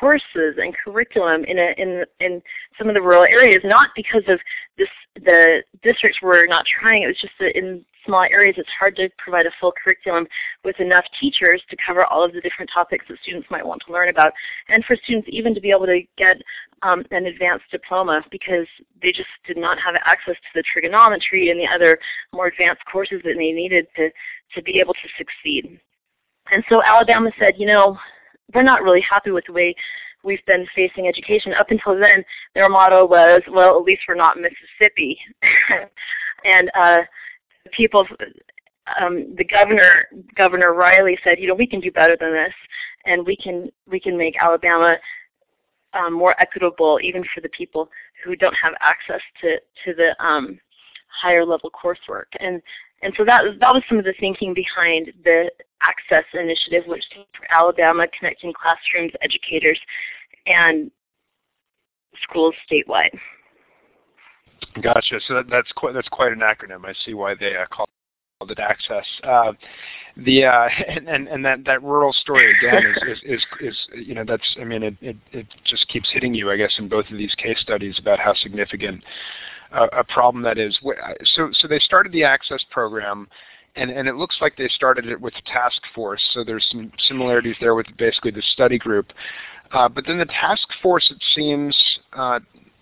courses 0.00 0.56
and 0.58 0.74
curriculum 0.74 1.44
in, 1.44 1.58
a, 1.58 1.74
in, 1.76 2.04
in 2.20 2.42
some 2.78 2.88
of 2.88 2.94
the 2.94 3.02
rural 3.02 3.24
areas, 3.24 3.62
not 3.64 3.90
because 3.94 4.22
of 4.28 4.38
this, 4.78 4.88
the 5.16 5.62
districts 5.82 6.20
were 6.22 6.46
not 6.46 6.64
trying, 6.66 7.02
it 7.02 7.06
was 7.06 7.20
just 7.20 7.34
that 7.40 7.56
in 7.56 7.84
small 8.04 8.22
areas 8.22 8.56
it's 8.58 8.68
hard 8.78 8.96
to 8.96 9.08
provide 9.18 9.46
a 9.46 9.50
full 9.60 9.72
curriculum 9.72 10.26
with 10.64 10.78
enough 10.80 11.04
teachers 11.20 11.62
to 11.70 11.76
cover 11.86 12.04
all 12.04 12.22
of 12.22 12.32
the 12.32 12.40
different 12.40 12.70
topics 12.72 13.04
that 13.08 13.18
students 13.22 13.48
might 13.50 13.66
want 13.66 13.82
to 13.86 13.92
learn 13.92 14.08
about, 14.08 14.32
and 14.68 14.84
for 14.84 14.96
students 14.96 15.28
even 15.30 15.54
to 15.54 15.60
be 15.60 15.70
able 15.70 15.86
to 15.86 16.02
get 16.16 16.36
um, 16.82 17.04
an 17.10 17.26
advanced 17.26 17.64
diploma 17.70 18.22
because 18.30 18.66
they 19.02 19.12
just 19.12 19.28
did 19.46 19.56
not 19.56 19.78
have 19.78 19.94
access 20.04 20.34
to 20.34 20.50
the 20.54 20.62
trigonometry 20.70 21.50
and 21.50 21.58
the 21.58 21.66
other 21.66 21.98
more 22.32 22.48
advanced 22.48 22.82
courses 22.90 23.20
that 23.24 23.34
they 23.36 23.52
needed 23.52 23.86
to, 23.96 24.10
to 24.54 24.62
be 24.62 24.80
able 24.80 24.94
to 24.94 25.08
succeed. 25.16 25.80
And 26.52 26.62
so 26.68 26.82
Alabama 26.82 27.30
said, 27.38 27.54
you 27.56 27.66
know, 27.66 27.98
we're 28.52 28.62
not 28.62 28.82
really 28.82 29.00
happy 29.00 29.30
with 29.30 29.44
the 29.46 29.52
way 29.52 29.74
we've 30.24 30.44
been 30.46 30.66
facing 30.74 31.06
education. 31.06 31.54
Up 31.54 31.70
until 31.70 31.98
then, 31.98 32.24
their 32.54 32.68
motto 32.68 33.06
was, 33.06 33.42
well, 33.50 33.78
at 33.78 33.84
least 33.84 34.02
we're 34.08 34.14
not 34.14 34.36
Mississippi. 34.38 35.18
and 36.44 36.70
uh, 36.74 37.02
people, 37.72 38.06
um, 39.00 39.34
the 39.36 39.44
governor, 39.44 40.06
Governor 40.36 40.74
Riley 40.74 41.18
said, 41.22 41.38
you 41.38 41.46
know, 41.46 41.54
we 41.54 41.66
can 41.66 41.80
do 41.80 41.90
better 41.90 42.16
than 42.18 42.32
this, 42.32 42.54
and 43.06 43.26
we 43.26 43.36
can 43.36 43.70
we 43.90 44.00
can 44.00 44.16
make 44.16 44.36
Alabama 44.40 44.96
um, 45.94 46.12
more 46.12 46.34
equitable, 46.40 46.98
even 47.02 47.24
for 47.34 47.40
the 47.40 47.48
people 47.50 47.88
who 48.24 48.36
don't 48.36 48.54
have 48.54 48.74
access 48.80 49.20
to 49.40 49.58
to 49.84 49.94
the 49.94 50.14
um, 50.24 50.58
higher 51.08 51.44
level 51.44 51.70
coursework. 51.70 52.26
And 52.40 52.60
and 53.02 53.14
so 53.16 53.24
that 53.24 53.44
that 53.60 53.72
was 53.72 53.82
some 53.88 53.98
of 53.98 54.04
the 54.04 54.14
thinking 54.18 54.54
behind 54.54 55.12
the 55.24 55.50
Access 55.86 56.24
Initiative, 56.34 56.84
which 56.86 57.02
stands 57.04 57.28
for 57.36 57.46
Alabama 57.50 58.06
Connecting 58.18 58.52
Classrooms, 58.52 59.12
Educators, 59.22 59.78
and 60.46 60.90
Schools 62.22 62.54
Statewide. 62.70 63.10
Gotcha. 64.82 65.20
So 65.26 65.34
that, 65.34 65.48
that's 65.50 65.70
quite 65.72 65.94
that's 65.94 66.08
quite 66.08 66.32
an 66.32 66.40
acronym. 66.40 66.84
I 66.84 66.94
see 67.04 67.14
why 67.14 67.34
they 67.34 67.56
uh, 67.56 67.66
call 67.70 67.86
it 68.48 68.58
Access. 68.58 69.06
Uh, 69.22 69.52
the 70.16 70.44
uh, 70.44 70.68
and, 70.88 71.08
and 71.08 71.28
and 71.28 71.44
that 71.44 71.64
that 71.64 71.82
rural 71.82 72.12
story 72.12 72.54
again 72.56 72.82
is, 72.84 73.02
is, 73.02 73.24
is 73.24 73.46
is 73.60 74.06
you 74.06 74.14
know 74.14 74.24
that's 74.26 74.56
I 74.60 74.64
mean 74.64 74.82
it, 74.82 74.96
it 75.00 75.16
it 75.32 75.46
just 75.64 75.88
keeps 75.88 76.10
hitting 76.12 76.34
you 76.34 76.50
I 76.50 76.56
guess 76.56 76.74
in 76.78 76.88
both 76.88 77.06
of 77.10 77.18
these 77.18 77.34
case 77.34 77.58
studies 77.60 77.98
about 77.98 78.18
how 78.18 78.34
significant 78.34 79.02
a, 79.74 80.04
problem 80.04 80.42
that 80.44 80.58
is. 80.58 80.78
So, 81.34 81.50
so 81.52 81.68
they 81.68 81.78
started 81.78 82.12
the 82.12 82.24
Access 82.24 82.64
program, 82.70 83.28
and, 83.76 83.90
and 83.90 84.08
it 84.08 84.16
looks 84.16 84.36
like 84.40 84.56
they 84.56 84.68
started 84.68 85.06
it 85.06 85.20
with 85.20 85.34
task 85.46 85.80
force. 85.94 86.22
So 86.32 86.44
there's 86.44 86.66
some 86.70 86.92
similarities 87.08 87.56
there 87.60 87.74
with 87.74 87.86
basically 87.98 88.30
the 88.30 88.42
study 88.52 88.78
group. 88.78 89.12
Uh, 89.72 89.88
but 89.88 90.04
then 90.06 90.18
the 90.18 90.26
task 90.26 90.68
force, 90.82 91.10
it 91.10 91.22
seems, 91.34 91.76
uh, 92.12 92.38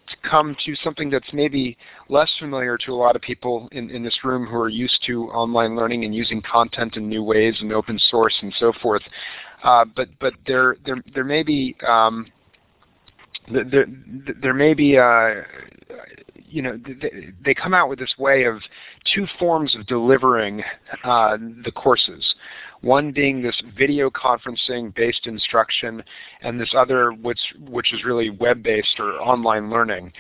to 0.09 0.29
come 0.29 0.55
to 0.65 0.75
something 0.77 1.11
that's 1.11 1.33
maybe 1.33 1.77
less 2.09 2.31
familiar 2.39 2.77
to 2.77 2.93
a 2.93 2.95
lot 2.95 3.17
of 3.17 3.23
people 3.23 3.69
in, 3.73 3.91
in 3.91 4.03
this 4.03 4.25
room 4.25 4.47
who 4.47 4.57
are 4.57 4.69
used 4.69 5.03
to 5.07 5.25
online 5.31 5.75
learning 5.75 6.05
and 6.05 6.15
using 6.15 6.43
content 6.43 6.97
in 6.97 7.09
new 7.09 7.23
ways 7.23 7.57
and 7.61 7.73
open 7.73 7.99
source 8.11 8.35
and 8.43 8.53
so 8.59 8.73
forth. 8.83 9.03
Uh, 9.65 9.85
but 9.97 10.09
but 10.21 10.35
there 10.47 10.77
there 10.85 10.97
there 11.15 11.25
may 11.25 11.43
be 11.43 11.75
um, 11.89 12.27
there, 13.51 13.87
there 14.41 14.55
may 14.55 14.75
be 14.75 14.99
uh, 14.99 15.43
you 16.53 16.61
know, 16.61 16.79
they, 17.45 17.55
come 17.55 17.73
out 17.73 17.89
with 17.89 17.99
this 17.99 18.15
way 18.19 18.45
of 18.45 18.61
two 19.15 19.27
forms 19.39 19.75
of 19.75 19.87
delivering 19.87 20.63
uh, 21.03 21.39
the 21.65 21.73
courses. 21.73 22.35
One 22.83 23.11
being 23.11 23.43
this 23.43 23.61
video 23.77 24.11
conferencing 24.11 24.95
based 24.95 25.27
instruction, 25.27 26.03
and 26.43 26.61
this 26.61 26.75
other 26.77 27.13
which 27.13 27.41
which 27.69 27.95
is 27.95 28.05
really 28.05 28.31
web 28.31 28.63
based 28.63 28.99
or 28.99 29.13
online 29.15 29.71
learning. 29.71 30.13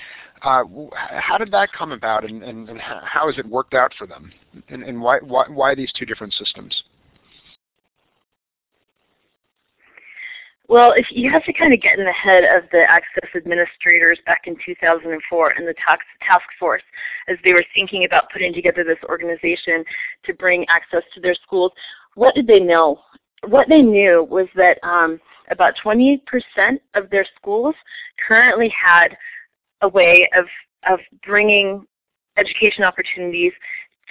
Uh, 0.42 0.64
how 0.96 1.38
did 1.38 1.52
that 1.52 1.68
come 1.72 1.92
about, 1.92 2.28
and, 2.28 2.42
and, 2.42 2.68
and, 2.68 2.80
how 2.80 3.26
has 3.26 3.38
it 3.38 3.46
worked 3.46 3.74
out 3.74 3.92
for 3.96 4.08
them, 4.08 4.32
and, 4.68 4.82
and 4.82 5.00
why, 5.00 5.18
why 5.18 5.44
why 5.48 5.74
these 5.74 5.92
two 5.96 6.06
different 6.06 6.32
systems? 6.34 6.82
Well, 10.72 10.94
if 10.96 11.04
you 11.10 11.30
have 11.30 11.44
to 11.44 11.52
kind 11.52 11.74
of 11.74 11.82
get 11.82 11.98
in 11.98 12.06
the 12.06 12.12
head 12.12 12.44
of 12.44 12.62
the 12.72 12.90
access 12.90 13.28
administrators 13.36 14.18
back 14.24 14.46
in 14.46 14.56
2004 14.64 15.50
and 15.50 15.68
the 15.68 15.74
task, 15.74 16.00
force 16.58 16.82
as 17.28 17.36
they 17.44 17.52
were 17.52 17.64
thinking 17.74 18.06
about 18.06 18.32
putting 18.32 18.54
together 18.54 18.82
this 18.82 18.96
organization 19.06 19.84
to 20.24 20.32
bring 20.32 20.64
access 20.70 21.02
to 21.12 21.20
their 21.20 21.34
schools. 21.34 21.72
What 22.14 22.34
did 22.34 22.46
they 22.46 22.58
know? 22.58 23.00
What 23.48 23.68
they 23.68 23.82
knew 23.82 24.26
was 24.30 24.46
that 24.56 24.78
um, 24.82 25.20
about 25.50 25.74
20% 25.84 26.22
of 26.94 27.10
their 27.10 27.26
schools 27.36 27.74
currently 28.26 28.70
had 28.70 29.14
a 29.82 29.88
way 29.90 30.26
of, 30.34 30.46
of 30.90 31.00
bringing 31.22 31.84
education 32.38 32.82
opportunities 32.82 33.52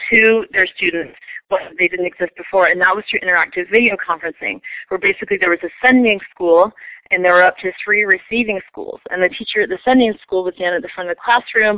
to 0.09 0.45
their 0.51 0.67
students 0.67 1.15
what 1.49 1.61
they 1.77 1.87
didn't 1.87 2.05
exist 2.05 2.31
before, 2.37 2.67
and 2.67 2.79
that 2.81 2.95
was 2.95 3.03
through 3.09 3.19
interactive 3.19 3.69
video 3.69 3.95
conferencing, 3.97 4.61
where 4.87 4.97
basically 4.97 5.37
there 5.37 5.49
was 5.49 5.59
a 5.63 5.69
sending 5.85 6.19
school 6.33 6.71
and 7.11 7.23
there 7.23 7.33
were 7.33 7.43
up 7.43 7.57
to 7.57 7.71
three 7.83 8.03
receiving 8.03 8.59
schools. 8.71 9.01
And 9.09 9.21
the 9.21 9.29
teacher 9.29 9.61
at 9.61 9.69
the 9.69 9.77
sending 9.83 10.13
school 10.21 10.43
would 10.45 10.55
stand 10.55 10.75
at 10.75 10.81
the 10.81 10.89
front 10.95 11.09
of 11.09 11.15
the 11.15 11.21
classroom. 11.21 11.77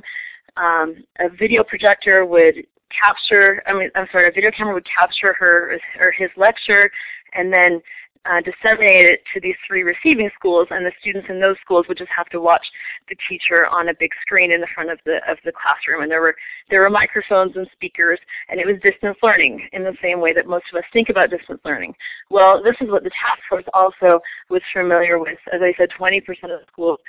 Um, 0.58 1.04
a 1.20 1.30
video 1.30 1.64
projector 1.64 2.24
would 2.24 2.68
capture, 2.92 3.64
I 3.66 3.74
mean, 3.74 3.90
I'm 3.96 4.08
sorry, 4.12 4.28
a 4.28 4.32
video 4.32 4.52
camera 4.52 4.76
would 4.76 4.86
capture 4.86 5.34
her 5.34 5.80
or 6.00 6.12
his 6.12 6.30
lecture, 6.38 6.92
and 7.34 7.52
then 7.52 7.82
uh, 8.26 8.42
disseminate 8.42 9.06
it 9.06 9.24
to 9.34 9.42
these 9.42 9.56
three 9.68 9.84
receiving 9.84 10.30
schools, 10.36 10.68
and 10.72 10.86
the 10.86 10.92
students 11.00 11.28
in 11.30 11.40
those 11.40 11.58
schools 11.62 11.86
would 11.88 11.98
just 11.98 12.12
have 12.16 12.30
to 12.30 12.40
watch 12.40 12.66
the 13.10 13.16
teacher 13.28 13.68
on 13.68 13.90
a 13.90 13.94
big 14.00 14.12
screen 14.22 14.52
in 14.52 14.62
the 14.62 14.68
front 14.74 14.90
of 14.90 15.00
the 15.06 15.20
of 15.30 15.38
the 15.44 15.52
classroom. 15.52 16.02
And 16.02 16.12
there 16.12 16.22
were 16.22 16.36
there 16.70 16.82
were 16.82 16.90
microphones 16.90 17.56
and 17.56 17.68
speakers, 17.74 18.20
and 18.50 18.60
it 18.60 18.66
was 18.66 18.78
distance 18.82 19.18
learning 19.22 19.68
in 19.74 19.84
the 19.84 19.96
same 20.02 20.20
way 20.20 20.34
that 20.34 20.48
most 20.48 20.66
of 20.72 20.78
us 20.78 20.86
think 20.94 21.10
about 21.10 21.30
distance 21.30 21.60
learning. 21.66 21.94
Well, 22.30 22.64
this 22.64 22.76
is 22.80 22.90
what 22.90 23.04
the 23.04 23.12
task 23.12 23.42
force 23.50 23.66
also 23.74 24.22
was 24.50 24.62
familiar 24.72 25.20
with. 25.20 25.40
As 25.52 25.62
I 25.62 25.74
said, 25.78 25.90
20% 25.90 26.20
of 26.44 26.50
the 26.50 26.66
schools 26.72 27.00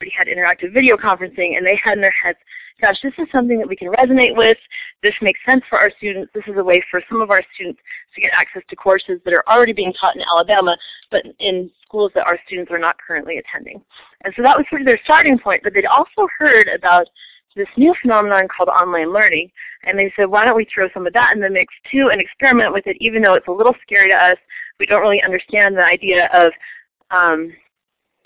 already 0.00 0.14
had 0.16 0.28
interactive 0.28 0.72
video 0.72 0.96
conferencing, 0.96 1.56
and 1.56 1.66
they 1.66 1.80
had 1.82 1.94
in 1.94 2.00
their 2.00 2.14
heads 2.22 2.38
gosh, 2.80 2.96
this 3.02 3.12
is 3.18 3.26
something 3.32 3.58
that 3.58 3.68
we 3.68 3.76
can 3.76 3.88
resonate 3.88 4.36
with. 4.36 4.56
This 5.02 5.14
makes 5.20 5.40
sense 5.44 5.62
for 5.68 5.78
our 5.78 5.90
students. 5.96 6.30
This 6.34 6.44
is 6.46 6.56
a 6.56 6.64
way 6.64 6.82
for 6.90 7.02
some 7.08 7.20
of 7.20 7.30
our 7.30 7.42
students 7.54 7.80
to 8.14 8.20
get 8.20 8.30
access 8.36 8.62
to 8.68 8.76
courses 8.76 9.20
that 9.24 9.34
are 9.34 9.42
already 9.48 9.72
being 9.72 9.92
taught 9.92 10.16
in 10.16 10.22
Alabama, 10.22 10.76
but 11.10 11.24
in 11.40 11.70
schools 11.84 12.12
that 12.14 12.26
our 12.26 12.38
students 12.46 12.70
are 12.70 12.78
not 12.78 12.96
currently 13.04 13.38
attending. 13.38 13.82
And 14.24 14.32
so 14.36 14.42
that 14.42 14.56
was 14.56 14.66
sort 14.70 14.82
of 14.82 14.86
their 14.86 15.00
starting 15.04 15.38
point, 15.38 15.62
but 15.62 15.74
they'd 15.74 15.86
also 15.86 16.28
heard 16.38 16.68
about 16.68 17.08
this 17.56 17.68
new 17.76 17.94
phenomenon 18.00 18.46
called 18.46 18.68
online 18.68 19.12
learning. 19.12 19.50
And 19.84 19.98
they 19.98 20.12
said, 20.14 20.26
why 20.26 20.44
don't 20.44 20.56
we 20.56 20.68
throw 20.72 20.88
some 20.94 21.06
of 21.06 21.12
that 21.14 21.34
in 21.34 21.40
the 21.40 21.50
mix 21.50 21.72
too 21.90 22.10
and 22.12 22.20
experiment 22.20 22.72
with 22.72 22.86
it, 22.86 22.96
even 23.00 23.22
though 23.22 23.34
it's 23.34 23.48
a 23.48 23.52
little 23.52 23.74
scary 23.82 24.08
to 24.10 24.14
us. 24.14 24.38
We 24.78 24.86
don't 24.86 25.02
really 25.02 25.22
understand 25.22 25.76
the 25.76 25.84
idea 25.84 26.28
of 26.32 26.52
um, 27.10 27.52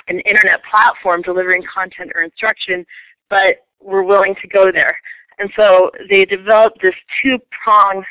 an 0.08 0.20
internet 0.20 0.60
platform 0.68 1.22
delivering 1.22 1.62
content 1.62 2.12
or 2.14 2.22
instruction, 2.22 2.84
but 3.30 3.66
were 3.80 4.02
willing 4.02 4.34
to 4.40 4.48
go 4.48 4.70
there. 4.72 4.96
And 5.38 5.50
so 5.56 5.90
they 6.08 6.24
developed 6.24 6.80
this 6.82 6.94
two-pronged 7.22 8.04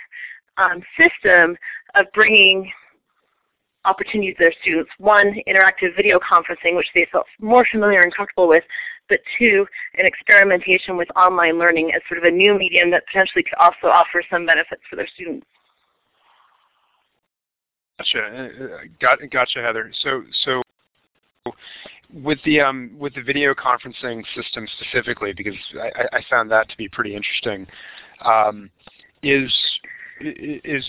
um, 0.58 0.82
system 0.98 1.58
of 1.96 2.06
bringing 2.14 2.72
opportunities 3.86 4.36
to 4.38 4.44
their 4.44 4.54
students. 4.62 4.92
One, 4.98 5.36
interactive 5.48 5.96
video 5.96 6.20
conferencing, 6.20 6.76
which 6.76 6.90
they 6.94 7.08
felt 7.12 7.26
more 7.40 7.66
familiar 7.72 8.02
and 8.02 8.14
comfortable 8.14 8.48
with, 8.48 8.64
but 9.10 9.20
two, 9.38 9.66
an 9.98 10.06
experimentation 10.06 10.98
with 10.98 11.10
online 11.16 11.58
learning 11.58 11.92
as 11.96 12.02
sort 12.08 12.18
of 12.18 12.24
a 12.24 12.32
new 12.32 12.58
medium 12.58 12.92
that 12.92 13.06
potentially 13.08 13.44
could 13.44 13.58
also 13.60 13.88
offer 13.88 14.24
some 14.30 14.46
benefits 14.46 14.82
for 14.90 14.96
their 14.96 15.08
students. 15.08 15.46
Gotcha, 17.98 18.20
uh, 18.20 18.64
uh, 18.64 18.78
got, 19.00 19.20
gotcha, 19.32 19.62
Heather. 19.62 19.92
So, 20.02 20.24
so 20.44 20.62
with 22.14 22.40
the 22.46 22.60
um, 22.60 22.92
with 22.98 23.16
the 23.16 23.22
video 23.22 23.54
conferencing 23.54 24.24
system 24.36 24.68
specifically, 24.80 25.34
because 25.34 25.56
I, 25.76 26.18
I 26.18 26.22
found 26.30 26.52
that 26.52 26.70
to 26.70 26.78
be 26.78 26.90
pretty 26.90 27.16
interesting, 27.16 27.68
um, 28.24 28.70
is 29.24 29.52
is 30.20 30.86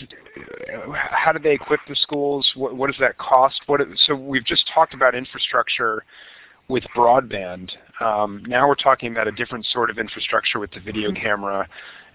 how 0.95 1.33
do 1.33 1.39
they 1.39 1.53
equip 1.53 1.81
the 1.89 1.97
schools? 1.97 2.51
What, 2.55 2.77
what 2.77 2.89
does 2.89 2.99
that 3.01 3.19
cost? 3.19 3.61
What 3.67 3.81
so 4.07 4.15
we've 4.15 4.45
just 4.45 4.71
talked 4.75 4.95
about 4.95 5.15
infrastructure 5.15 6.05
with 6.69 6.85
broadband. 6.97 7.71
Um, 8.01 8.43
now 8.47 8.69
we're 8.69 8.75
talking 8.75 9.13
about 9.13 9.29
a 9.29 9.33
different 9.33 9.67
sort 9.67 9.91
of 9.91 9.99
infrastructure 9.99 10.59
with 10.59 10.71
the 10.73 10.81
video 10.81 11.11
mm-hmm. 11.11 11.23
camera 11.23 11.69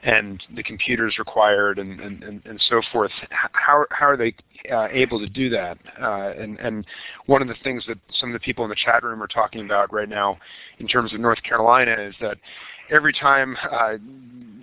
and 0.07 0.41
the 0.55 0.63
computers 0.63 1.17
required 1.19 1.79
and, 1.79 1.99
and, 1.99 2.23
and, 2.23 2.61
so 2.69 2.81
forth. 2.93 3.11
How, 3.29 3.83
how 3.91 4.07
are 4.07 4.15
they 4.15 4.33
uh, 4.71 4.87
able 4.89 5.19
to 5.19 5.27
do 5.27 5.49
that? 5.49 5.77
Uh, 6.01 6.31
and, 6.31 6.57
and 6.59 6.85
one 7.25 7.41
of 7.41 7.49
the 7.49 7.55
things 7.61 7.83
that 7.89 7.97
some 8.17 8.29
of 8.29 8.33
the 8.33 8.39
people 8.39 8.63
in 8.63 8.69
the 8.69 8.75
chat 8.75 9.03
room 9.03 9.21
are 9.21 9.27
talking 9.27 9.65
about 9.65 9.91
right 9.91 10.07
now 10.07 10.37
in 10.79 10.87
terms 10.87 11.13
of 11.13 11.19
North 11.19 11.43
Carolina 11.43 11.93
is 11.99 12.15
that 12.21 12.37
every 12.89 13.11
time 13.11 13.57
uh, 13.69 13.97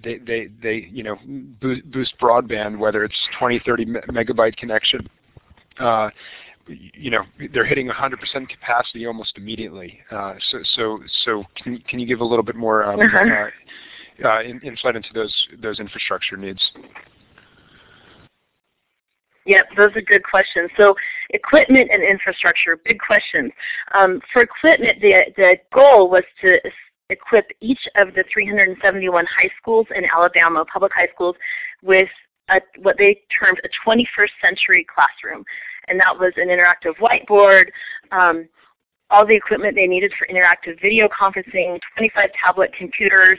they, 0.02 0.16
they, 0.16 0.48
they 0.62 0.88
you 0.90 1.02
know, 1.02 1.16
boost 1.60 2.14
broadband, 2.18 2.78
whether 2.78 3.04
it's 3.04 3.14
20, 3.38 3.60
30 3.66 3.84
megabyte 3.84 4.56
connection, 4.56 5.06
uh, 5.78 6.08
you 6.66 7.10
know 7.10 7.22
they're 7.52 7.66
hitting 7.66 7.90
100% 7.90 8.48
capacity 8.48 9.06
almost 9.06 9.36
immediately. 9.36 10.00
Uh, 10.10 10.32
so 10.50 10.58
so 10.74 10.98
so 11.26 11.44
can 11.62 11.76
can 11.86 11.98
you 11.98 12.06
give 12.06 12.20
a 12.20 12.24
little 12.24 12.42
bit 12.42 12.56
more 12.56 12.84
um, 12.84 12.98
uh, 12.98 13.50
in, 14.18 14.60
insight 14.60 14.96
into 14.96 15.08
those 15.14 15.48
those 15.60 15.80
infrastructure 15.80 16.36
needs? 16.36 16.60
Yep, 19.46 19.66
those 19.76 19.90
are 19.94 20.00
good 20.00 20.24
questions. 20.24 20.70
So 20.76 20.94
equipment 21.30 21.90
and 21.92 22.02
infrastructure, 22.02 22.78
big 22.82 22.98
questions. 22.98 23.52
Um, 23.94 24.22
for 24.32 24.40
equipment, 24.40 25.02
the, 25.02 25.24
the 25.36 25.56
goal 25.70 26.08
was 26.08 26.24
to 26.40 26.58
equip 27.10 27.50
each 27.60 27.86
of 27.96 28.14
the 28.14 28.24
371 28.32 29.26
high 29.26 29.50
schools 29.60 29.86
in 29.94 30.06
Alabama, 30.06 30.64
public 30.72 30.92
high 30.94 31.08
schools, 31.14 31.36
with 31.82 32.08
a, 32.48 32.62
what 32.80 32.96
they 32.96 33.20
termed 33.38 33.60
a 33.64 33.68
21st 33.86 34.30
century 34.40 34.86
classroom 34.88 35.44
and 35.88 36.00
that 36.00 36.18
was 36.18 36.32
an 36.36 36.48
interactive 36.48 36.96
whiteboard, 37.00 37.66
um, 38.12 38.48
all 39.10 39.26
the 39.26 39.34
equipment 39.34 39.74
they 39.74 39.86
needed 39.86 40.12
for 40.18 40.26
interactive 40.26 40.80
video 40.80 41.08
conferencing, 41.08 41.78
25 41.96 42.30
tablet 42.32 42.72
computers, 42.76 43.38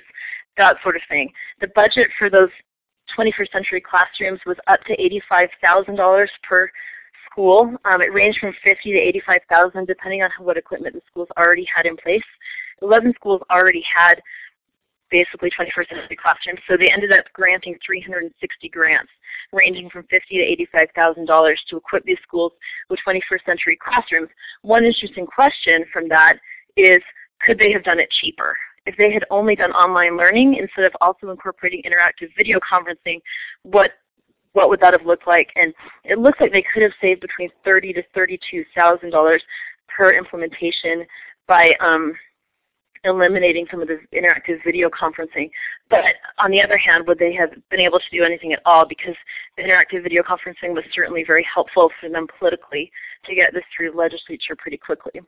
that 0.58 0.78
sort 0.84 0.96
of 0.96 1.02
thing. 1.10 1.32
The 1.62 1.68
budget 1.76 2.10
for 2.18 2.30
those 2.30 2.50
21st 3.18 3.52
century 3.52 3.82
classrooms 3.82 4.40
was 4.46 4.58
up 4.68 4.84
to 4.86 4.98
$85,000 4.98 6.28
per 6.48 6.70
school. 7.30 7.76
Um, 7.86 8.02
it 8.02 8.14
ranged 8.14 8.40
from 8.40 8.54
50 8.64 8.92
to 8.92 8.98
85,000 8.98 9.86
depending 9.86 10.24
on 10.24 10.32
what 10.40 10.58
equipment 10.58 10.96
the 10.96 11.02
schools 11.10 11.28
already 11.38 11.68
had 11.74 11.86
in 11.86 11.98
place. 11.98 12.24
11 12.82 13.14
schools 13.16 13.42
already 13.50 13.84
had 13.94 14.22
basically 15.12 15.52
21st 15.52 15.90
century 15.90 16.18
classrooms, 16.22 16.60
so 16.68 16.76
they 16.76 16.92
ended 16.92 17.12
up 17.12 17.26
granting 17.34 17.78
360 17.86 18.70
grants 18.70 19.12
ranging 19.54 19.90
from 19.90 20.04
fifty 20.10 20.38
to 20.38 20.44
eighty-five 20.44 20.88
thousand 20.96 21.26
dollars 21.26 21.62
to 21.70 21.78
equip 21.78 22.04
these 22.06 22.18
schools 22.24 22.52
with 22.90 23.00
21st 23.08 23.46
century 23.46 23.78
classrooms. 23.82 24.30
One 24.62 24.84
interesting 24.84 25.26
question 25.26 25.86
from 25.94 26.10
that 26.10 26.38
is, 26.76 27.02
could 27.46 27.58
they 27.58 27.72
have 27.72 27.84
done 27.84 28.00
it 28.00 28.10
cheaper? 28.10 28.58
If 28.86 28.96
they 28.98 29.12
had 29.12 29.26
only 29.30 29.56
done 29.56 29.72
online 29.72 30.16
learning 30.18 30.56
instead 30.56 30.86
of 30.86 30.94
also 31.02 31.32
incorporating 31.32 31.82
interactive 31.84 32.30
video 32.38 32.60
conferencing, 32.60 33.20
what 33.64 33.92
what 34.54 34.70
would 34.70 34.80
that 34.80 34.94
have 34.94 35.06
looked 35.06 35.28
like? 35.28 35.50
And 35.58 35.74
it 36.06 36.18
looks 36.18 36.40
like 36.40 36.52
they 36.54 36.64
could 36.74 36.84
have 36.84 36.94
saved 37.02 37.22
between 37.22 37.50
thirty 37.64 37.92
to 37.94 38.04
thirty-two 38.14 38.64
thousand 38.74 39.10
dollars 39.10 39.44
per 39.88 40.14
implementation 40.14 41.06
by 41.48 41.74
um, 41.80 42.14
eliminating 43.04 43.68
some 43.70 43.82
of 43.82 43.88
the 43.88 44.00
interactive 44.14 44.64
video 44.64 44.90
conferencing. 44.90 45.50
But 45.90 46.06
on 46.40 46.52
the 46.52 46.62
other 46.62 46.78
hand, 46.78 47.06
would 47.08 47.20
they 47.20 47.34
have 47.34 47.52
been 47.70 47.80
able 47.80 48.00
to 48.00 48.06
do 48.12 48.24
anything 48.24 48.54
at 48.54 48.62
all? 48.66 48.86
Because 48.88 49.16
the 49.58 49.64
interactive 49.64 50.04
video 50.04 50.24
conferencing 50.24 50.74
was 50.74 50.84
certainly 50.94 51.24
very 51.26 51.46
helpful 51.52 51.92
for 52.00 52.10
them 52.10 52.28
politically 52.40 52.92
to 53.26 53.36
get 53.36 53.54
this 53.54 53.64
through 53.76 53.96
legislature 53.96 54.56
pretty 54.58 54.78
quickly. 54.78 55.22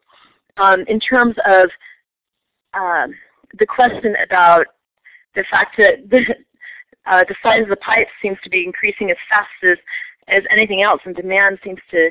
Um, 0.57 0.83
in 0.87 0.99
terms 0.99 1.35
of 1.45 1.69
um, 2.73 3.13
the 3.59 3.65
question 3.65 4.15
about 4.23 4.65
the 5.35 5.43
fact 5.49 5.77
that 5.77 6.09
the, 6.09 6.35
uh, 7.05 7.23
the 7.27 7.35
size 7.41 7.63
of 7.63 7.69
the 7.69 7.77
pipe 7.77 8.07
seems 8.21 8.37
to 8.43 8.49
be 8.49 8.65
increasing 8.65 9.11
as 9.11 9.17
fast 9.29 9.49
as, 9.63 9.77
as 10.27 10.43
anything 10.49 10.81
else, 10.81 11.01
and 11.05 11.15
demand 11.15 11.59
seems 11.63 11.79
to 11.91 12.09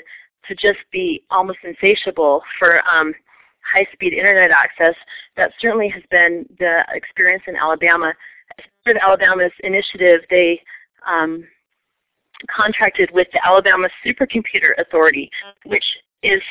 to 0.49 0.55
just 0.55 0.79
be 0.93 1.25
almost 1.31 1.59
insatiable 1.65 2.43
for 2.59 2.81
um, 2.89 3.13
high-speed 3.73 4.13
internet 4.13 4.51
access. 4.51 4.95
That 5.37 5.53
certainly 5.61 5.89
has 5.89 6.03
been 6.11 6.47
the 6.59 6.85
experience 6.93 7.43
in 7.47 7.57
Alabama. 7.57 8.13
As 8.59 8.65
part 8.85 8.97
of 8.97 9.03
Alabama's 9.03 9.53
initiative, 9.65 10.21
they 10.31 10.61
um, 11.07 11.45
contracted 12.49 13.11
with 13.13 13.29
the 13.33 13.45
Alabama 13.45 13.89
Supercomputer 14.05 14.79
Authority, 14.79 15.31
which 15.65 15.85
is 16.23 16.43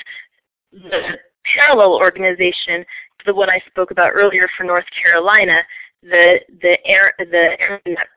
the 0.71 1.17
parallel 1.55 1.93
organization 1.93 2.85
the 3.25 3.33
one 3.33 3.49
I 3.49 3.61
spoke 3.67 3.91
about 3.91 4.11
earlier 4.13 4.47
for 4.57 4.63
North 4.63 4.85
Carolina, 5.01 5.61
the 6.01 6.39
the 6.61 6.77
Air, 6.85 7.13
the 7.17 7.57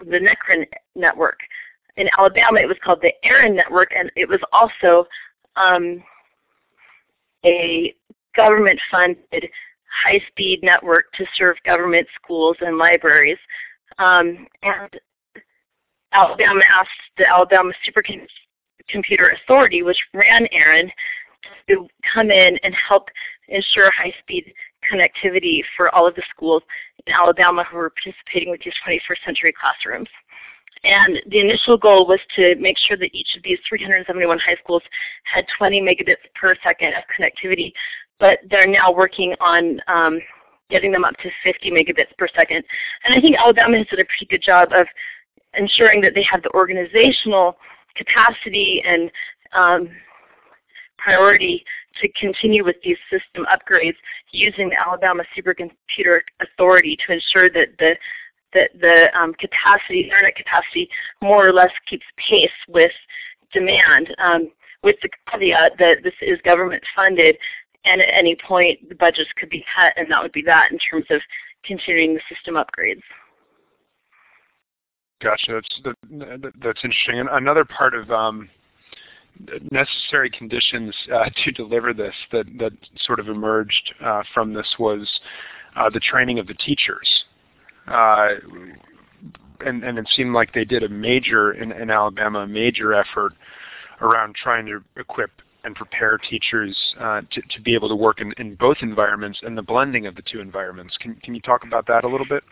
the 0.01 0.19
NCREN 0.19 0.67
network. 0.95 1.39
In 1.97 2.09
Alabama, 2.17 2.61
it 2.61 2.69
was 2.69 2.77
called 2.85 3.01
the 3.03 3.13
AREN 3.25 3.57
network, 3.57 3.91
and 3.97 4.11
it 4.15 4.29
was 4.29 4.41
also 4.53 5.07
um, 5.57 6.03
a 7.45 7.95
government-funded 8.37 9.49
high-speed 10.05 10.61
network 10.63 11.13
to 11.15 11.27
serve 11.37 11.57
government 11.65 12.07
schools 12.15 12.57
and 12.61 12.79
libraries. 12.79 13.39
Um, 13.99 14.47
and 14.63 15.01
Alabama 16.13 16.61
asked 16.73 16.91
the 17.17 17.27
Alabama 17.29 17.73
Supercomputer 17.85 19.35
Authority, 19.43 19.83
which 19.83 19.99
ran 20.15 20.47
AREN, 20.53 20.93
to 21.69 21.89
come 22.15 22.31
in 22.31 22.59
and 22.63 22.75
help 22.75 23.09
ensure 23.49 23.91
high-speed 23.91 24.53
connectivity 24.91 25.63
for 25.77 25.95
all 25.95 26.07
of 26.07 26.15
the 26.15 26.23
schools 26.31 26.63
in 27.07 27.13
Alabama 27.13 27.65
who 27.65 27.77
were 27.77 27.91
participating 27.91 28.51
with 28.51 28.61
these 28.63 28.75
21st 28.87 29.25
century 29.25 29.55
classrooms. 29.59 30.09
And 30.85 31.21
the 31.27 31.41
initial 31.41 31.77
goal 31.77 32.07
was 32.07 32.21
to 32.37 32.55
make 32.57 32.77
sure 32.79 32.97
that 32.97 33.11
each 33.13 33.35
of 33.37 33.43
these 33.43 33.59
371 33.69 34.39
high 34.39 34.57
schools 34.63 34.83
had 35.25 35.47
20 35.57 35.83
megabits 35.83 36.23
per 36.35 36.55
second 36.63 36.95
of 36.95 37.03
connectivity, 37.11 37.73
but 38.21 38.39
they're 38.49 38.67
now 38.67 38.93
working 38.93 39.35
on 39.41 39.81
um, 39.89 40.21
getting 40.71 40.93
them 40.93 41.05
up 41.05 41.17
to 41.19 41.31
50 41.43 41.71
megabits 41.71 42.17
per 42.17 42.29
second. 42.29 42.63
And 43.05 43.15
I 43.15 43.21
think 43.21 43.37
Alabama 43.37 43.79
has 43.79 43.87
done 43.89 44.01
a 44.01 44.05
pretty 44.05 44.27
good 44.31 44.43
job 44.43 44.69
of 44.73 44.87
ensuring 45.55 46.01
that 46.03 46.15
they 46.15 46.25
have 46.31 46.43
the 46.43 46.51
organizational 46.55 47.57
capacity 47.97 48.83
and 48.87 49.11
um, 49.53 49.89
priority 50.99 51.65
to 52.01 52.09
continue 52.13 52.65
with 52.65 52.77
these 52.83 52.97
system 53.11 53.47
upgrades 53.47 53.97
using 54.31 54.69
the 54.69 54.77
Alabama 54.79 55.25
Supercomputer 55.37 56.21
Authority 56.41 56.97
to 57.07 57.13
ensure 57.13 57.51
that 57.51 57.69
the 57.79 57.97
that 58.55 58.71
the 58.81 59.09
um, 59.19 59.35
capacity, 59.35 60.01
internet 60.05 60.35
capacity, 60.35 60.89
more 61.21 61.47
or 61.47 61.53
less 61.53 61.71
keeps 61.87 62.07
pace 62.17 62.51
with 62.67 62.93
demand, 63.53 64.15
um, 64.19 64.51
with 64.83 64.97
the 65.03 65.11
caveat 65.31 65.73
that 65.79 65.99
this 66.03 66.15
is 66.23 66.41
government 66.47 66.83
funded, 66.97 67.37
and 67.85 68.01
at 68.01 68.09
any 68.11 68.37
point 68.37 68.89
the 68.89 68.95
budgets 68.95 69.31
could 69.37 69.51
be 69.51 69.65
cut, 69.77 69.93
and 69.97 70.11
that 70.11 70.23
would 70.23 70.33
be 70.33 70.43
that 70.43 70.73
in 70.73 70.79
terms 70.79 71.05
of 71.11 71.21
continuing 71.65 72.15
the 72.15 72.21
system 72.35 72.55
upgrades. 72.55 73.03
Gotcha. 75.21 75.61
That's 75.85 75.97
that's 76.61 76.85
interesting. 76.85 77.19
And 77.19 77.29
another 77.29 77.65
part 77.65 77.95
of 77.95 78.11
um, 78.11 78.49
necessary 79.71 80.31
conditions 80.31 80.95
uh, 81.15 81.29
to 81.45 81.53
deliver 81.53 81.93
this 81.93 82.15
that 82.33 82.47
that 82.59 82.73
sort 83.01 83.21
of 83.21 83.29
emerged 83.29 83.95
uh, 84.05 84.23
from 84.35 84.53
this 84.53 84.67
was 84.79 85.09
uh, 85.77 85.91
the 85.91 86.01
training 86.01 86.39
of 86.39 86.47
the 86.47 86.55
teachers. 86.55 87.25
And, 89.61 89.83
and, 89.83 89.99
it 89.99 90.07
seemed 90.15 90.35
like 90.35 90.53
they 90.53 90.65
did 90.65 90.85
a 90.85 90.89
major 90.89 91.53
in, 91.53 91.73
in, 91.73 91.91
Alabama, 91.91 92.41
a 92.41 92.47
major 92.47 92.95
effort 92.95 93.33
around 94.01 94.37
trying 94.37 94.67
to 94.67 94.85
equip 94.97 95.31
and 95.65 95.75
prepare 95.75 96.17
teachers 96.19 96.77
uh, 97.01 97.23
to, 97.33 97.43
to, 97.43 97.61
be 97.63 97.75
able 97.75 97.89
to 97.89 97.97
work 97.97 98.21
in, 98.21 98.33
in, 98.39 98.55
both 98.55 98.77
environments 98.83 99.41
and 99.43 99.59
the 99.59 99.63
blending 99.63 100.07
of 100.07 100.15
the 100.15 100.23
two 100.31 100.41
environments. 100.41 100.97
Can, 100.99 101.17
can 101.17 101.35
you 101.35 101.41
talk 101.41 101.65
about 101.65 101.87
that 101.89 102.05
a 102.05 102.09
little 102.09 102.27
bit? 102.29 102.45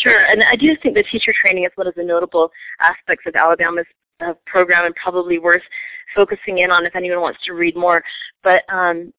Sure, 0.00 0.24
and 0.24 0.42
I 0.42 0.56
do 0.56 0.76
think 0.82 0.94
the 0.94 1.02
teacher 1.04 1.32
training 1.40 1.64
is 1.64 1.72
one 1.74 1.86
of 1.86 1.94
the 1.94 2.04
notable 2.04 2.50
aspects 2.80 3.24
of 3.26 3.34
Alabama's 3.36 3.86
uh, 4.20 4.32
program 4.46 4.86
and 4.86 4.94
probably 4.96 5.38
worth 5.38 5.62
focusing 6.14 6.58
in 6.58 6.70
on 6.70 6.86
if 6.86 6.96
anyone 6.96 7.20
wants 7.20 7.40
to 7.44 7.52
read 7.52 7.76
more. 7.76 8.02
But 8.42 8.62
um, 8.68 9.12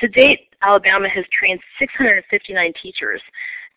to 0.00 0.08
date, 0.08 0.54
Alabama 0.62 1.08
has 1.08 1.24
trained 1.38 1.60
659 1.78 2.72
teachers 2.80 3.20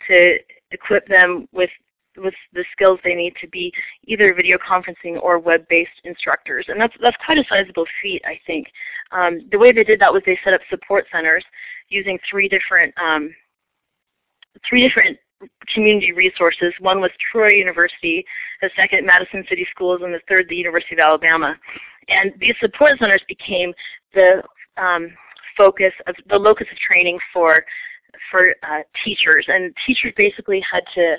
to 0.07 0.37
equip 0.71 1.07
them 1.07 1.47
with 1.51 1.69
with 2.17 2.33
the 2.53 2.65
skills 2.71 2.99
they 3.03 3.13
need 3.13 3.35
to 3.39 3.47
be 3.47 3.71
either 4.05 4.33
video 4.33 4.57
conferencing 4.57 5.21
or 5.21 5.37
web-based 5.37 6.01
instructors. 6.03 6.65
And 6.67 6.81
that's, 6.81 6.95
that's 6.99 7.17
quite 7.23 7.37
a 7.37 7.45
sizable 7.47 7.85
feat, 8.01 8.23
I 8.25 8.39
think. 8.47 8.67
Um, 9.11 9.47
the 9.51 9.59
way 9.59 9.71
they 9.71 9.83
did 9.83 9.99
that 9.99 10.11
was 10.11 10.23
they 10.25 10.39
set 10.43 10.55
up 10.55 10.61
support 10.67 11.05
centers 11.11 11.45
using 11.89 12.17
three 12.29 12.49
different 12.49 12.91
um, 12.97 13.33
three 14.67 14.81
different 14.81 15.17
community 15.73 16.11
resources. 16.11 16.73
One 16.79 17.01
was 17.01 17.11
Troy 17.31 17.49
University, 17.49 18.25
the 18.61 18.69
second 18.75 19.05
Madison 19.05 19.43
City 19.47 19.65
Schools, 19.71 20.01
and 20.03 20.13
the 20.13 20.21
third 20.27 20.47
the 20.49 20.55
University 20.55 20.95
of 20.95 20.99
Alabama. 20.99 21.55
And 22.09 22.33
these 22.39 22.55
support 22.59 22.97
centers 22.99 23.23
became 23.27 23.73
the 24.13 24.41
um, 24.77 25.09
focus 25.57 25.93
of 26.07 26.15
the 26.29 26.37
locus 26.37 26.67
of 26.71 26.77
training 26.77 27.19
for 27.33 27.65
for 28.31 28.55
uh, 28.63 28.81
teachers. 29.03 29.45
And 29.47 29.75
teachers 29.85 30.13
basically 30.15 30.63
had 30.69 30.83
to 30.95 31.17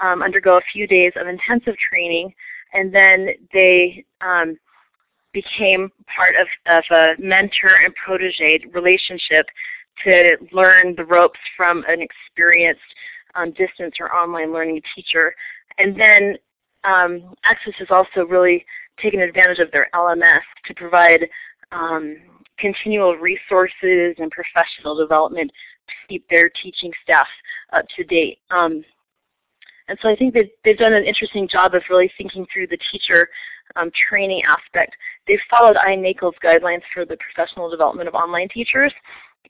um, 0.00 0.22
undergo 0.22 0.56
a 0.56 0.62
few 0.72 0.86
days 0.86 1.12
of 1.16 1.28
intensive 1.28 1.76
training, 1.90 2.34
and 2.72 2.92
then 2.92 3.28
they 3.52 4.04
um, 4.20 4.56
became 5.32 5.90
part 6.14 6.34
of, 6.40 6.46
of 6.66 6.84
a 6.90 7.14
mentor 7.18 7.76
and 7.84 7.94
protege 7.94 8.64
relationship 8.72 9.46
to 10.04 10.36
learn 10.52 10.94
the 10.96 11.04
ropes 11.04 11.38
from 11.56 11.84
an 11.88 12.00
experienced 12.00 12.80
um, 13.34 13.50
distance 13.52 13.96
or 14.00 14.12
online 14.14 14.52
learning 14.52 14.82
teacher. 14.94 15.34
And 15.78 15.98
then 15.98 16.36
um, 16.84 17.34
Access 17.44 17.74
has 17.78 17.88
also 17.90 18.26
really 18.26 18.64
taken 19.00 19.20
advantage 19.20 19.58
of 19.58 19.70
their 19.72 19.88
LMS 19.94 20.42
to 20.66 20.74
provide 20.74 21.28
um, 21.70 22.16
continual 22.58 23.16
resources 23.16 24.14
and 24.18 24.30
professional 24.30 24.94
development 24.96 25.50
to 25.88 25.94
keep 26.08 26.28
their 26.28 26.50
teaching 26.62 26.92
staff 27.02 27.26
up 27.72 27.86
to 27.96 28.04
date. 28.04 28.38
Um, 28.50 28.84
and 29.88 29.98
so 30.00 30.08
I 30.08 30.16
think 30.16 30.32
they've, 30.32 30.50
they've 30.64 30.78
done 30.78 30.92
an 30.92 31.04
interesting 31.04 31.48
job 31.48 31.74
of 31.74 31.82
really 31.90 32.10
thinking 32.16 32.46
through 32.52 32.68
the 32.68 32.78
teacher 32.90 33.28
um, 33.76 33.90
training 34.08 34.42
aspect. 34.44 34.94
They've 35.26 35.40
followed 35.50 35.76
iNACOL's 35.76 36.36
guidelines 36.42 36.82
for 36.94 37.04
the 37.04 37.16
professional 37.16 37.68
development 37.70 38.08
of 38.08 38.14
online 38.14 38.48
teachers, 38.48 38.92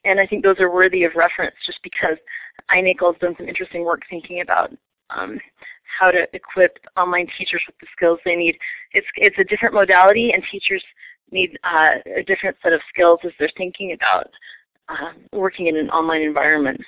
and 0.05 0.19
I 0.19 0.27
think 0.27 0.43
those 0.43 0.59
are 0.59 0.73
worthy 0.73 1.05
of 1.05 1.15
reference 1.15 1.55
just 1.67 1.83
because 1.83 2.17
iNACOL 2.71 3.13
has 3.13 3.21
done 3.21 3.35
some 3.37 3.49
interesting 3.49 3.85
work 3.85 4.03
thinking 4.09 4.41
about 4.41 4.71
um, 5.11 5.39
how 5.99 6.11
to 6.11 6.27
equip 6.33 6.79
online 6.97 7.27
teachers 7.39 7.63
with 7.67 7.77
the 7.81 7.87
skills 7.97 8.19
they 8.25 8.37
need. 8.37 8.57
It's, 8.93 9.07
it's 9.17 9.37
a 9.39 9.45
different 9.45 9.75
modality 9.75 10.33
and 10.33 10.43
teachers 10.51 10.83
need 11.31 11.59
uh, 11.65 11.97
a 12.17 12.23
different 12.23 12.57
set 12.63 12.73
of 12.73 12.81
skills 12.93 13.21
as 13.25 13.33
they're 13.39 13.51
thinking 13.57 13.93
about 13.93 14.31
uh, 14.89 15.13
working 15.33 15.67
in 15.67 15.77
an 15.77 15.91
online 15.91 16.23
environment. 16.23 16.81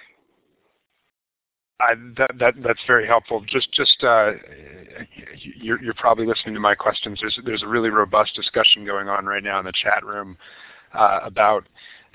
That, 2.17 2.31
that, 2.39 2.55
that's 2.63 2.81
very 2.87 3.07
helpful. 3.07 3.45
Just, 3.47 3.73
just 3.73 4.03
uh, 4.05 4.33
you're, 5.61 5.83
you're, 5.83 5.95
probably 5.95 6.25
listening 6.25 6.55
to 6.55 6.61
my 6.61 6.75
questions. 6.75 7.19
There's, 7.21 7.39
there's 7.45 7.63
a 7.63 7.69
really 7.69 7.91
robust 7.91 8.35
discussion 8.35 8.87
going 8.87 9.09
on 9.09 9.27
right 9.27 9.43
now 9.43 9.59
in 9.59 9.67
the 9.67 9.73
chat 9.83 10.05
room 10.05 10.39
uh, 10.95 11.21
about 11.25 11.67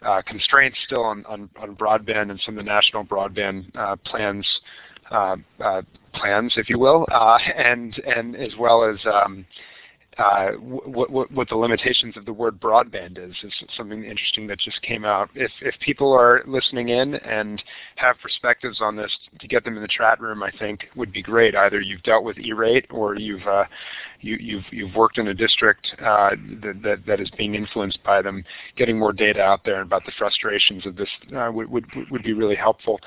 uh, 0.02 0.22
constraints 0.26 0.78
still 0.86 1.04
on, 1.04 1.26
on, 1.26 1.50
on, 1.60 1.76
broadband 1.76 2.32
and 2.32 2.40
some 2.46 2.58
of 2.58 2.64
the 2.64 2.70
national 2.70 3.06
broadband 3.06 3.66
uh, 3.76 3.96
plans, 4.06 4.48
uh, 5.12 5.36
plans, 6.14 6.54
if 6.58 6.70
you 6.70 6.80
will, 6.80 7.06
and 7.56 8.02
and 8.06 8.36
as 8.36 8.56
well 8.58 8.84
as 8.84 8.98
um, 9.06 9.46
uh, 10.20 10.52
what, 10.52 11.32
what, 11.32 11.48
the 11.48 11.56
limitations 11.56 12.18
of 12.18 12.26
the 12.26 12.34
word 12.34 12.60
broadband 12.60 13.18
is, 13.18 13.34
is 13.42 13.54
something 13.78 14.04
interesting 14.04 14.48
that 14.48 14.60
just 14.60 14.82
came 14.82 15.06
out. 15.06 15.30
If, 15.34 15.52
if 15.62 15.74
people 15.80 16.12
are 16.12 16.44
listening 16.46 16.90
in 16.90 17.16
and 17.16 17.64
have 17.96 18.18
perspectives 18.22 18.82
on 18.82 18.98
this, 18.98 19.12
to 19.40 19.48
get 19.48 19.64
them 19.64 19.78
in 19.78 19.82
the 19.82 19.88
chat 19.88 20.20
room, 20.20 20.44
I 20.44 20.52
think 20.60 20.88
would 20.98 21.14
be 21.14 21.22
great. 21.22 21.56
Either 21.56 21.80
you've 21.80 22.04
dealt 22.04 22.26
with 22.26 22.38
E-rate 22.38 22.86
or 22.90 23.16
you've, 23.16 23.48
uh, 23.48 23.64
you, 24.20 24.34
have 24.34 24.42
you've, 24.42 24.64
you've 24.72 24.96
worked 24.96 25.20
in 25.20 25.30
a 25.30 25.34
district 25.34 25.88
uh, 26.00 26.32
that, 26.64 26.82
that, 26.84 27.06
that 27.08 27.22
is 27.22 27.30
being 27.38 27.56
influenced 27.56 28.04
by 28.04 28.22
them. 28.22 28.44
Getting 28.76 29.00
more 29.00 29.14
data 29.14 29.42
out 29.42 29.64
there 29.64 29.82
about 29.82 30.06
the 30.06 30.12
frustrations 30.18 30.86
of 30.86 30.98
this 30.98 31.10
uh, 31.34 31.50
would, 31.54 31.70
would, 31.70 31.86
would 32.12 32.24
be 32.24 32.34
really 32.34 32.56
helpful. 32.56 33.00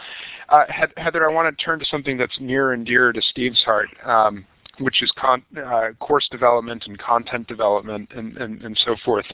Uh, 0.48 0.64
Heather, 0.96 1.28
I 1.28 1.32
want 1.32 1.56
to 1.56 1.62
turn 1.62 1.78
to 1.78 1.84
something 1.84 2.16
that's 2.16 2.38
near 2.40 2.72
and 2.72 2.86
dear 2.86 3.12
to 3.12 3.20
Steve's 3.20 3.62
heart. 3.64 3.88
Um, 4.06 4.46
which 4.78 5.02
is 5.02 5.12
uh, 5.20 5.88
course 6.00 6.26
development 6.30 6.84
and 6.86 6.98
content 6.98 7.46
development 7.46 8.08
and, 8.14 8.36
and, 8.36 8.62
and 8.62 8.78
so 8.84 8.96
forth. 9.04 9.26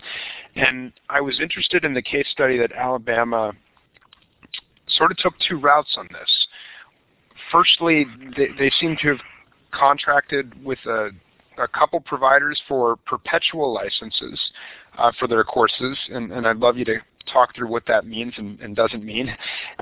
And 0.56 0.92
I 1.08 1.20
was 1.20 1.40
interested 1.40 1.84
in 1.84 1.94
the 1.94 2.02
case 2.02 2.26
study 2.32 2.58
that 2.58 2.72
Alabama 2.72 3.52
sort 4.88 5.12
of 5.12 5.16
took 5.18 5.34
two 5.48 5.58
routes 5.58 5.94
on 5.96 6.08
this. 6.12 6.46
Firstly, 7.52 8.04
they, 8.36 8.48
they 8.58 8.70
seem 8.80 8.96
to 9.02 9.08
have 9.08 9.20
contracted 9.70 10.52
with 10.64 10.78
a, 10.86 11.10
a 11.58 11.68
couple 11.68 12.00
providers 12.00 12.60
for 12.66 12.96
perpetual 13.06 13.72
licenses 13.72 14.40
uh, 14.98 15.12
for 15.18 15.28
their 15.28 15.44
courses, 15.44 15.96
and, 16.10 16.32
and 16.32 16.46
I'd 16.46 16.58
love 16.58 16.76
you 16.76 16.84
to 16.86 16.96
talk 17.32 17.54
through 17.54 17.68
what 17.68 17.84
that 17.86 18.06
means 18.06 18.34
and, 18.36 18.60
and, 18.60 18.76
doesn't 18.76 19.04
mean. 19.04 19.34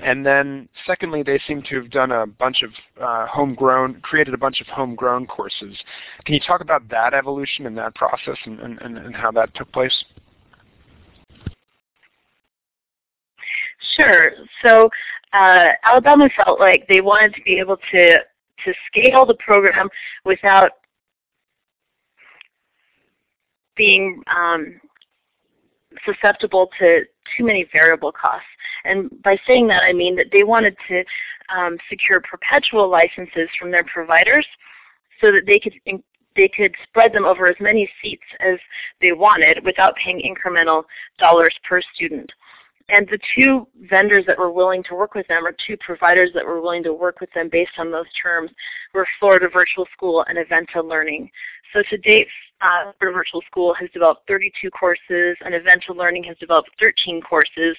And 0.03 0.25
then 0.25 0.69
secondly, 0.87 1.23
they 1.23 1.41
seem 1.47 1.63
to 1.69 1.77
have 1.77 1.91
done 1.91 2.13
a 2.13 2.27
bunch 2.27 2.63
of 2.63 2.71
uh, 3.03 3.27
homegrown, 3.27 4.01
created 4.01 4.35
a 4.35 4.39
bunch 4.39 4.61
of 4.61 4.67
homegrown 4.69 5.27
courses. 5.27 5.77
Can 6.25 6.35
you 6.35 6.41
talk 6.47 6.61
about 6.61 6.89
that 6.91 7.15
evolution 7.15 7.67
and 7.67 7.77
that 7.79 7.95
process 7.95 8.37
and, 8.45 8.61
and, 8.61 8.99
and 8.99 9.15
how 9.15 9.31
that 9.33 9.55
took 9.55 9.71
place? 9.73 10.05
Sure. 13.97 14.33
So 14.63 14.91
uh, 15.33 15.69
Alabama 15.85 16.29
felt 16.45 16.61
like 16.61 16.87
they 16.89 17.01
wanted 17.01 17.35
to 17.35 17.43
be 17.43 17.59
able 17.59 17.79
to 17.93 18.19
to 18.65 18.73
scale 18.87 19.27
the 19.27 19.35
program 19.35 19.89
without 20.25 20.71
being 23.77 24.23
um, 24.35 24.81
susceptible 26.05 26.71
to 26.79 27.03
too 27.37 27.45
many 27.45 27.67
variable 27.73 28.13
costs. 28.13 28.47
And 28.85 29.11
by 29.23 29.39
saying 29.47 29.69
that, 29.69 29.83
I 29.83 29.93
mean 29.93 30.17
that 30.17 30.27
they 30.33 30.45
wanted 30.45 30.77
to 30.89 31.05
um, 31.55 31.79
secure 31.89 32.21
perpetual 32.21 32.89
licenses 32.89 33.49
from 33.59 33.71
their 33.71 33.85
providers 33.85 34.47
so 35.21 35.33
that 35.33 35.43
they 35.47 35.59
could 35.59 35.75
they 36.37 36.49
could 36.49 36.75
spread 36.87 37.13
them 37.15 37.25
over 37.25 37.47
as 37.47 37.57
many 37.61 37.89
seats 38.03 38.25
as 38.41 38.59
they 39.01 39.13
wanted 39.13 39.65
without 39.65 39.97
paying 39.97 40.21
incremental 40.21 40.85
dollars 41.19 41.55
per 41.67 41.81
student. 41.95 42.31
And 42.89 43.09
the 43.09 43.19
two 43.35 43.67
vendors 43.91 44.25
that 44.27 44.39
were 44.39 44.51
willing 44.53 44.85
to 44.85 44.95
work 44.95 45.15
with 45.15 45.27
them, 45.27 45.45
or 45.45 45.53
two 45.67 45.77
providers 45.79 46.31
that 46.35 46.47
were 46.47 46.61
willing 46.61 46.85
to 46.85 46.93
work 46.93 47.21
with 47.21 47.33
them 47.33 47.49
based 47.51 47.73
on 47.79 47.91
those 47.91 48.07
terms, 48.23 48.51
were 48.95 49.09
Florida 49.19 49.49
Virtual 49.53 49.89
School 49.93 50.25
and 50.29 50.39
Aventa 50.39 50.87
Learning. 50.87 51.29
So 51.73 51.83
to 51.91 51.99
date, 51.99 52.29
uh, 52.61 52.93
Florida 52.99 53.17
Virtual 53.17 53.43
School 53.51 53.75
has 53.75 53.91
developed 53.93 54.27
32 54.29 54.71
courses, 54.71 55.37
and 55.45 55.55
Aventa 55.55 55.95
Learning 55.95 56.25
has 56.25 56.37
developed 56.39 56.71
13 56.81 57.21
courses, 57.21 57.77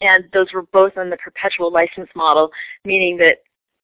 and 0.00 0.24
those 0.32 0.52
were 0.52 0.62
both 0.72 0.96
on 0.96 1.10
the 1.10 1.16
perpetual 1.16 1.70
license 1.70 2.08
model, 2.14 2.50
meaning 2.84 3.16
that 3.18 3.38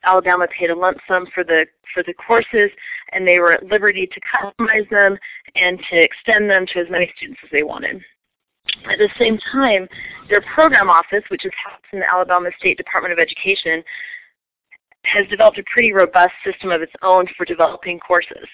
Alabama 0.05 0.47
paid 0.49 0.71
a 0.71 0.75
lump 0.75 0.99
sum 1.07 1.27
for 1.35 1.45
the 1.45 1.67
for 1.95 2.03
the 2.03 2.15
courses, 2.15 2.71
and 3.13 3.27
they 3.27 3.39
were 3.39 3.53
at 3.53 3.65
liberty 3.65 4.07
to 4.07 4.21
customize 4.21 4.89
them 4.91 5.17
and 5.55 5.79
to 5.91 6.03
extend 6.03 6.51
them 6.51 6.67
to 6.67 6.81
as 6.81 6.87
many 6.91 7.13
students 7.17 7.41
as 7.45 7.51
they 7.53 7.63
wanted. 7.63 8.03
At 8.91 8.99
the 8.99 9.09
same 9.19 9.39
time, 9.53 9.89
their 10.29 10.43
program 10.55 10.89
office, 10.89 11.23
which 11.29 11.45
is 11.45 11.53
housed 11.65 11.85
in 11.93 12.01
the 12.01 12.13
Alabama 12.13 12.51
State 12.59 12.77
Department 12.77 13.13
of 13.13 13.19
Education, 13.19 13.83
has 15.05 15.27
developed 15.29 15.59
a 15.59 15.65
pretty 15.73 15.93
robust 15.93 16.35
system 16.45 16.71
of 16.71 16.81
its 16.83 16.93
own 17.03 17.27
for 17.37 17.45
developing 17.45 17.99
courses. 17.99 18.47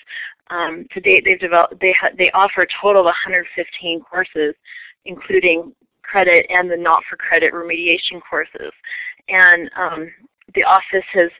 Um, 0.51 0.87
to 0.93 1.01
date, 1.01 1.25
they've 1.25 1.39
developed 1.39 1.79
they 1.81 1.95
they 2.17 2.31
offer 2.31 2.63
a 2.63 2.67
total 2.81 3.03
of 3.03 3.07
115 3.07 4.01
courses, 4.01 4.55
including 5.05 5.73
credit 6.03 6.47
and 6.49 6.71
the 6.71 6.77
not-for-credit 6.77 7.53
remediation 7.53 8.21
courses. 8.29 8.73
And 9.29 9.71
um, 9.77 10.11
the 10.55 10.65
office 10.65 11.05
has 11.13 11.31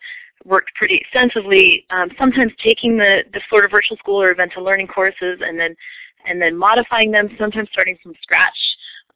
worked 0.45 0.75
pretty 0.75 0.97
extensively, 0.97 1.87
um, 1.91 2.11
sometimes 2.19 2.53
taking 2.63 2.97
the, 2.97 3.25
the 3.33 3.41
Florida 3.49 3.71
Virtual 3.71 3.97
School 3.97 4.21
or 4.23 4.35
Aventa 4.35 4.59
Learning 4.59 4.87
courses 4.87 5.41
and 5.45 5.59
then 5.59 5.75
and 6.27 6.43
then 6.43 6.57
modifying 6.57 7.11
them, 7.11 7.31
sometimes 7.39 7.69
starting 7.73 7.97
from 8.03 8.13
scratch, 8.23 8.59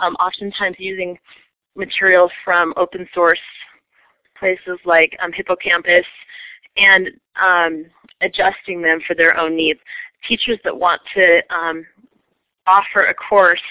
um, 0.00 0.14
oftentimes 0.14 0.76
using 0.78 1.18
materials 1.74 2.30
from 2.44 2.72
open 2.76 3.06
source 3.12 3.40
places 4.42 4.80
like 4.84 5.16
um, 5.22 5.30
Hippocampus 5.32 6.04
and 6.76 7.10
um, 7.40 7.86
adjusting 8.22 8.82
them 8.82 8.98
for 9.06 9.14
their 9.14 9.38
own 9.38 9.56
needs. 9.56 9.78
Teachers 10.26 10.58
that 10.64 10.76
want 10.76 11.00
to 11.14 11.40
um, 11.54 11.86
offer 12.66 13.04
a 13.04 13.14
course 13.14 13.62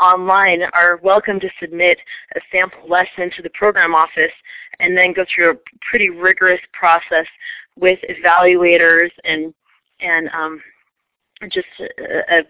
online 0.00 0.62
are 0.72 0.98
welcome 1.02 1.38
to 1.40 1.50
submit 1.60 1.98
a 2.36 2.40
sample 2.50 2.88
lesson 2.88 3.30
to 3.36 3.42
the 3.42 3.50
program 3.50 3.94
office 3.94 4.32
and 4.80 4.96
then 4.96 5.12
go 5.12 5.26
through 5.32 5.50
a 5.50 5.58
pretty 5.90 6.08
rigorous 6.08 6.60
process 6.72 7.26
with 7.76 7.98
evaluators 8.08 9.10
and 9.24 9.52
and 10.00 10.30
um, 10.30 10.58
just 11.50 11.68
a, 11.80 12.38
a, 12.38 12.42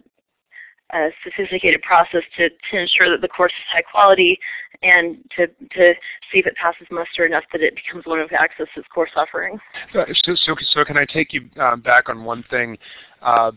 a, 0.95 1.11
sophisticated 1.23 1.83
process 1.83 2.23
to, 2.37 2.49
to 2.49 2.79
ensure 2.79 3.11
that 3.11 3.21
the 3.21 3.29
course 3.29 3.53
is 3.53 3.65
high 3.73 3.83
quality 3.83 4.39
and 4.83 5.19
to, 5.37 5.47
to 5.47 5.95
see 6.31 6.39
if 6.39 6.47
it 6.47 6.55
passes 6.57 6.87
muster 6.91 7.25
enough 7.25 7.45
that 7.53 7.63
it 7.63 7.75
becomes 7.75 8.05
one 8.07 8.21
of 8.21 8.31
Access's 8.31 8.85
course 8.93 9.11
offerings. 9.17 9.61
So, 9.93 10.05
so, 10.37 10.55
so 10.61 10.85
can 10.85 10.97
I 10.97 11.05
take 11.05 11.33
you 11.33 11.49
uh, 11.61 11.77
back 11.77 12.09
on 12.09 12.25
one 12.25 12.45
thing? 12.51 12.79
Uh, 13.23 13.53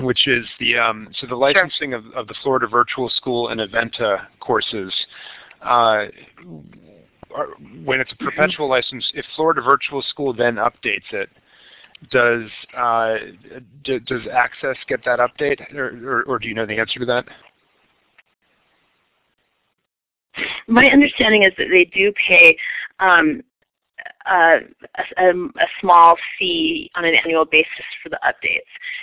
which 0.00 0.26
is 0.26 0.46
the 0.58 0.78
um, 0.78 1.08
so 1.20 1.26
the 1.26 1.36
licensing 1.36 1.90
sure. 1.90 1.98
of, 1.98 2.06
of 2.14 2.26
the 2.26 2.34
Florida 2.42 2.66
Virtual 2.66 3.10
School 3.10 3.48
and 3.48 3.60
Aventa 3.60 4.26
courses. 4.40 4.94
Uh, 5.60 6.06
are, 7.34 7.48
when 7.84 8.00
it's 8.00 8.12
a 8.12 8.16
perpetual 8.16 8.68
license, 8.68 9.10
if 9.14 9.24
Florida 9.36 9.60
Virtual 9.60 10.02
School 10.02 10.32
then 10.32 10.56
updates 10.56 11.12
it, 11.12 11.28
does 12.10 12.48
uh, 12.76 13.16
d- 13.84 13.98
does 14.06 14.22
Access 14.32 14.76
get 14.88 15.04
that 15.04 15.18
update, 15.18 15.74
or, 15.74 15.88
or, 16.08 16.22
or, 16.22 16.38
do 16.38 16.48
you 16.48 16.54
know 16.54 16.66
the 16.66 16.78
answer 16.78 16.98
to 16.98 17.06
that? 17.06 17.26
My 20.66 20.86
understanding 20.86 21.42
is 21.42 21.52
that 21.58 21.66
they 21.70 21.84
do 21.84 22.12
pay 22.26 22.56
um, 23.00 23.42
a, 24.26 24.58
a, 25.18 25.30
a, 25.30 25.66
small 25.80 26.16
fee 26.38 26.90
on 26.94 27.04
an 27.04 27.14
annual 27.14 27.44
basis 27.44 27.84
for 28.02 28.08
the 28.08 28.18
updates. 28.24 28.60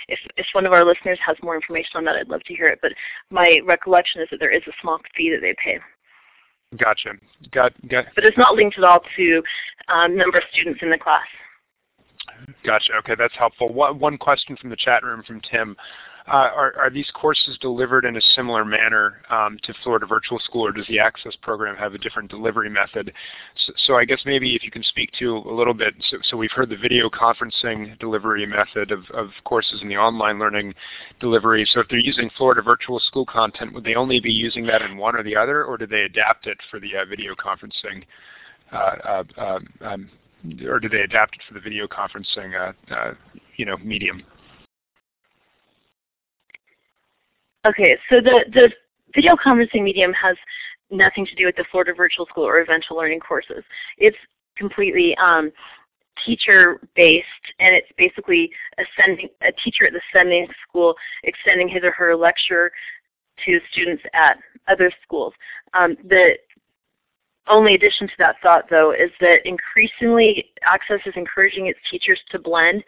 If, 0.08 0.18
if 0.36 0.46
one 0.52 0.66
of 0.66 0.72
our 0.72 0.84
listeners 0.84 1.18
has 1.24 1.36
more 1.42 1.54
information 1.54 1.92
on 1.94 2.04
that, 2.04 2.16
I'd 2.16 2.28
love 2.28 2.42
to 2.44 2.54
hear 2.54 2.68
it. 2.68 2.78
But 2.82 2.92
my 3.30 3.60
recollection 3.64 4.22
is 4.22 4.28
that 4.30 4.40
there 4.40 4.50
is 4.50 4.62
a 4.66 4.72
small 4.80 4.98
fee 5.16 5.30
that 5.30 5.40
they 5.40 5.54
pay. 5.62 5.78
Gotcha. 6.76 7.12
Got, 7.52 7.72
got. 7.88 8.06
But 8.14 8.24
it's 8.24 8.36
not 8.36 8.54
linked 8.54 8.78
at 8.78 8.84
all 8.84 9.00
to 9.16 9.42
um, 9.88 10.16
number 10.16 10.38
of 10.38 10.44
students 10.52 10.80
in 10.82 10.90
the 10.90 10.98
class. 10.98 11.26
Gotcha. 12.64 12.92
Okay, 13.00 13.14
that's 13.18 13.34
helpful. 13.38 13.72
One, 13.72 14.18
question 14.18 14.56
from 14.56 14.70
the 14.70 14.76
chat 14.76 15.02
room 15.02 15.22
from 15.26 15.40
Tim. 15.50 15.76
Uh, 16.26 16.50
are, 16.54 16.90
these 16.92 17.10
courses 17.14 17.56
delivered 17.62 18.04
in 18.04 18.18
a 18.18 18.20
similar 18.36 18.62
manner 18.62 19.22
um, 19.30 19.56
to 19.62 19.72
Florida 19.82 20.04
Virtual 20.04 20.38
School, 20.40 20.66
or 20.66 20.72
does 20.72 20.86
the 20.86 20.98
Access 20.98 21.34
program 21.40 21.74
have 21.74 21.94
a 21.94 21.98
different 21.98 22.28
delivery 22.28 22.68
method? 22.68 23.14
So, 23.86 23.94
I 23.94 24.04
guess 24.04 24.20
maybe 24.26 24.54
if 24.54 24.62
you 24.62 24.70
can 24.70 24.82
speak 24.82 25.10
to 25.20 25.38
a 25.38 25.54
little 25.54 25.72
bit, 25.72 25.94
so, 26.24 26.36
we've 26.36 26.50
heard 26.50 26.68
the 26.68 26.76
video 26.76 27.08
conferencing 27.08 27.98
delivery 27.98 28.44
method 28.44 28.92
of, 28.92 29.30
courses 29.44 29.80
in 29.80 29.88
the 29.88 29.96
online 29.96 30.38
learning 30.38 30.74
delivery. 31.18 31.66
So 31.72 31.80
if 31.80 31.88
they're 31.88 31.98
using 31.98 32.28
Florida 32.36 32.60
Virtual 32.60 33.00
School 33.00 33.24
content, 33.24 33.72
would 33.72 33.84
they 33.84 33.94
only 33.94 34.20
be 34.20 34.30
using 34.30 34.66
that 34.66 34.82
in 34.82 34.98
one 34.98 35.16
or 35.16 35.22
the 35.22 35.36
other, 35.36 35.64
or 35.64 35.78
do 35.78 35.86
they 35.86 36.02
adapt 36.02 36.46
it 36.46 36.58
for 36.70 36.78
the 36.78 36.94
uh, 36.94 37.06
video 37.06 37.34
conferencing 37.34 38.04
uh, 38.70 39.24
um, 39.38 39.66
um 39.80 40.10
or 40.66 40.78
do 40.78 40.88
they 40.88 41.00
adapt 41.00 41.36
it 41.36 41.42
for 41.46 41.54
the 41.54 41.60
video 41.60 41.86
conferencing, 41.86 42.54
uh, 42.58 42.94
uh, 42.94 43.14
you 43.56 43.64
know, 43.64 43.76
medium? 43.78 44.22
Okay, 47.66 47.96
so 48.08 48.20
the, 48.20 48.44
the 48.52 48.72
video 49.14 49.34
conferencing 49.34 49.82
medium 49.82 50.12
has 50.12 50.36
nothing 50.90 51.26
to 51.26 51.34
do 51.34 51.46
with 51.46 51.56
the 51.56 51.64
Florida 51.70 51.92
Virtual 51.94 52.26
School 52.26 52.44
or 52.44 52.64
Aventa 52.64 52.92
Learning 52.92 53.20
courses. 53.20 53.64
It's 53.98 54.16
completely 54.56 55.16
um, 55.16 55.50
teacher-based, 56.24 57.26
and 57.58 57.74
it's 57.74 57.88
basically 57.96 58.50
a, 58.78 58.84
sending, 58.98 59.28
a 59.42 59.52
teacher 59.52 59.86
at 59.86 59.92
the 59.92 60.00
sending 60.12 60.46
school 60.68 60.94
extending 61.24 61.68
his 61.68 61.82
or 61.82 61.92
her 61.92 62.16
lecture 62.16 62.70
to 63.44 63.60
students 63.70 64.02
at 64.14 64.36
other 64.66 64.90
schools. 65.02 65.32
Um, 65.74 65.96
the 66.08 66.32
only 67.48 67.74
addition 67.74 68.06
to 68.08 68.14
that 68.18 68.36
thought, 68.42 68.64
though, 68.70 68.92
is 68.92 69.10
that 69.20 69.46
increasingly 69.46 70.50
Access 70.62 71.00
is 71.06 71.14
encouraging 71.16 71.66
its 71.66 71.78
teachers 71.90 72.20
to 72.30 72.38
blend 72.38 72.82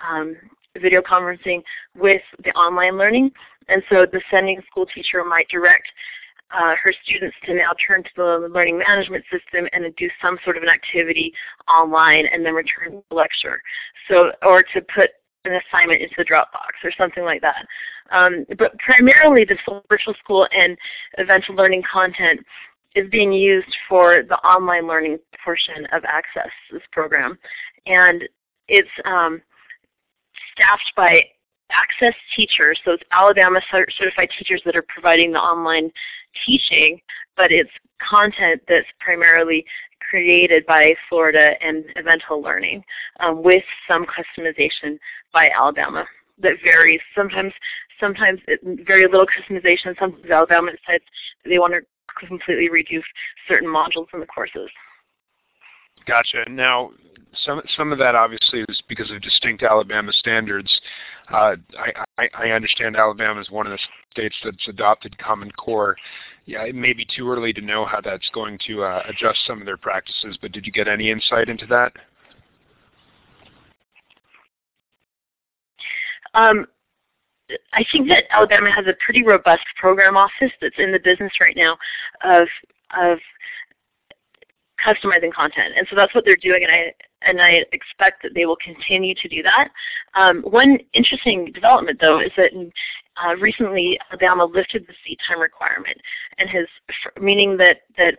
um, 0.00 0.36
video 0.80 1.00
conferencing 1.00 1.62
with 1.96 2.22
the 2.44 2.50
online 2.50 2.96
learning. 2.96 3.30
And 3.68 3.82
so 3.90 4.06
the 4.10 4.20
sending 4.30 4.60
school 4.70 4.86
teacher 4.86 5.24
might 5.24 5.48
direct 5.48 5.86
uh, 6.56 6.74
her 6.80 6.92
students 7.04 7.36
to 7.44 7.54
now 7.54 7.72
turn 7.86 8.04
to 8.04 8.10
the 8.16 8.48
learning 8.52 8.78
management 8.78 9.24
system 9.32 9.68
and 9.72 9.84
do 9.96 10.08
some 10.22 10.38
sort 10.44 10.56
of 10.56 10.62
an 10.62 10.68
activity 10.68 11.32
online 11.68 12.26
and 12.26 12.44
then 12.46 12.54
return 12.54 12.92
to 12.92 13.02
the 13.10 13.14
lecture. 13.16 13.60
So, 14.08 14.30
or 14.42 14.62
to 14.62 14.80
put 14.94 15.10
an 15.44 15.60
assignment 15.68 16.02
into 16.02 16.14
the 16.18 16.24
Dropbox 16.24 16.84
or 16.84 16.92
something 16.96 17.24
like 17.24 17.40
that. 17.40 17.66
Um, 18.10 18.44
but 18.58 18.78
primarily 18.78 19.44
the 19.44 19.56
virtual 19.88 20.14
school 20.22 20.46
and 20.52 20.76
Aventa 21.18 21.56
learning 21.56 21.82
content 21.90 22.40
is 22.96 23.08
being 23.10 23.30
used 23.30 23.76
for 23.88 24.22
the 24.28 24.36
online 24.38 24.88
learning 24.88 25.18
portion 25.44 25.86
of 25.92 26.02
Access, 26.04 26.50
this 26.72 26.82
program. 26.90 27.38
And 27.86 28.24
it's 28.66 28.88
um, 29.04 29.40
staffed 30.52 30.92
by 30.96 31.22
Access 31.70 32.14
teachers, 32.36 32.78
so 32.84 32.92
it's 32.92 33.02
Alabama 33.10 33.60
certified 33.98 34.28
teachers 34.38 34.62
that 34.64 34.76
are 34.76 34.86
providing 34.88 35.32
the 35.32 35.38
online 35.38 35.90
teaching, 36.46 37.00
but 37.36 37.50
it's 37.50 37.70
content 38.08 38.62
that's 38.68 38.86
primarily 39.00 39.64
created 40.08 40.64
by 40.66 40.94
Florida 41.08 41.54
and 41.60 41.84
Aventa 41.96 42.40
Learning 42.40 42.84
um, 43.18 43.42
with 43.42 43.64
some 43.88 44.06
customization 44.06 44.96
by 45.32 45.50
Alabama 45.50 46.06
that 46.38 46.52
varies. 46.62 47.00
Sometimes, 47.16 47.52
sometimes 47.98 48.40
it, 48.46 48.60
very 48.86 49.06
little 49.06 49.26
customization. 49.26 49.98
Sometimes 49.98 50.30
Alabama 50.30 50.70
decides 50.70 51.04
they 51.44 51.58
want 51.58 51.72
to 51.72 51.80
completely 52.18 52.68
reduce 52.68 53.04
certain 53.48 53.68
modules 53.68 54.06
in 54.14 54.20
the 54.20 54.26
courses. 54.26 54.68
Gotcha. 56.06 56.44
Now, 56.48 56.90
some 57.44 57.60
some 57.76 57.92
of 57.92 57.98
that 57.98 58.14
obviously 58.14 58.64
is 58.68 58.82
because 58.88 59.10
of 59.10 59.20
distinct 59.20 59.62
Alabama 59.62 60.12
standards. 60.12 60.70
Uh, 61.30 61.56
I, 61.78 62.04
I, 62.18 62.28
I 62.34 62.50
understand 62.50 62.96
Alabama 62.96 63.40
is 63.40 63.50
one 63.50 63.66
of 63.66 63.72
the 63.72 63.78
states 64.12 64.36
that's 64.44 64.68
adopted 64.68 65.18
Common 65.18 65.50
Core. 65.52 65.96
Yeah, 66.46 66.62
it 66.62 66.74
may 66.74 66.92
be 66.92 67.06
too 67.16 67.28
early 67.28 67.52
to 67.52 67.60
know 67.60 67.84
how 67.84 68.00
that's 68.00 68.28
going 68.32 68.58
to 68.66 68.84
uh, 68.84 69.02
adjust 69.08 69.38
some 69.46 69.60
of 69.60 69.66
their 69.66 69.76
practices, 69.76 70.38
but 70.40 70.52
did 70.52 70.64
you 70.64 70.72
get 70.72 70.88
any 70.88 71.10
insight 71.10 71.48
into 71.48 71.66
that? 71.66 71.92
Um, 76.34 76.66
I 77.72 77.84
think 77.92 78.08
that 78.08 78.24
Alabama 78.30 78.70
has 78.72 78.86
a 78.86 78.94
pretty 79.04 79.24
robust 79.24 79.64
program 79.78 80.16
office 80.16 80.52
that's 80.60 80.78
in 80.78 80.92
the 80.92 80.98
business 80.98 81.32
right 81.40 81.56
now 81.56 81.76
of 82.24 82.48
of 82.96 83.18
customizing 84.84 85.32
content, 85.32 85.74
and 85.76 85.86
so 85.88 85.96
that's 85.96 86.14
what 86.14 86.24
they're 86.24 86.36
doing. 86.36 86.62
And 86.62 86.72
I 86.72 86.94
and 87.22 87.40
I 87.40 87.64
expect 87.72 88.22
that 88.22 88.34
they 88.34 88.46
will 88.46 88.56
continue 88.56 89.14
to 89.14 89.28
do 89.28 89.42
that. 89.42 89.70
Um, 90.14 90.42
one 90.42 90.78
interesting 90.92 91.50
development, 91.52 91.98
though, 92.00 92.20
is 92.20 92.30
that 92.36 92.52
uh, 93.16 93.36
recently 93.36 93.98
Alabama 94.10 94.44
lifted 94.44 94.86
the 94.86 94.94
seat 95.06 95.18
time 95.26 95.40
requirement, 95.40 95.98
and 96.38 96.48
has 96.48 96.66
meaning 97.20 97.56
that 97.58 97.82
that 97.96 98.18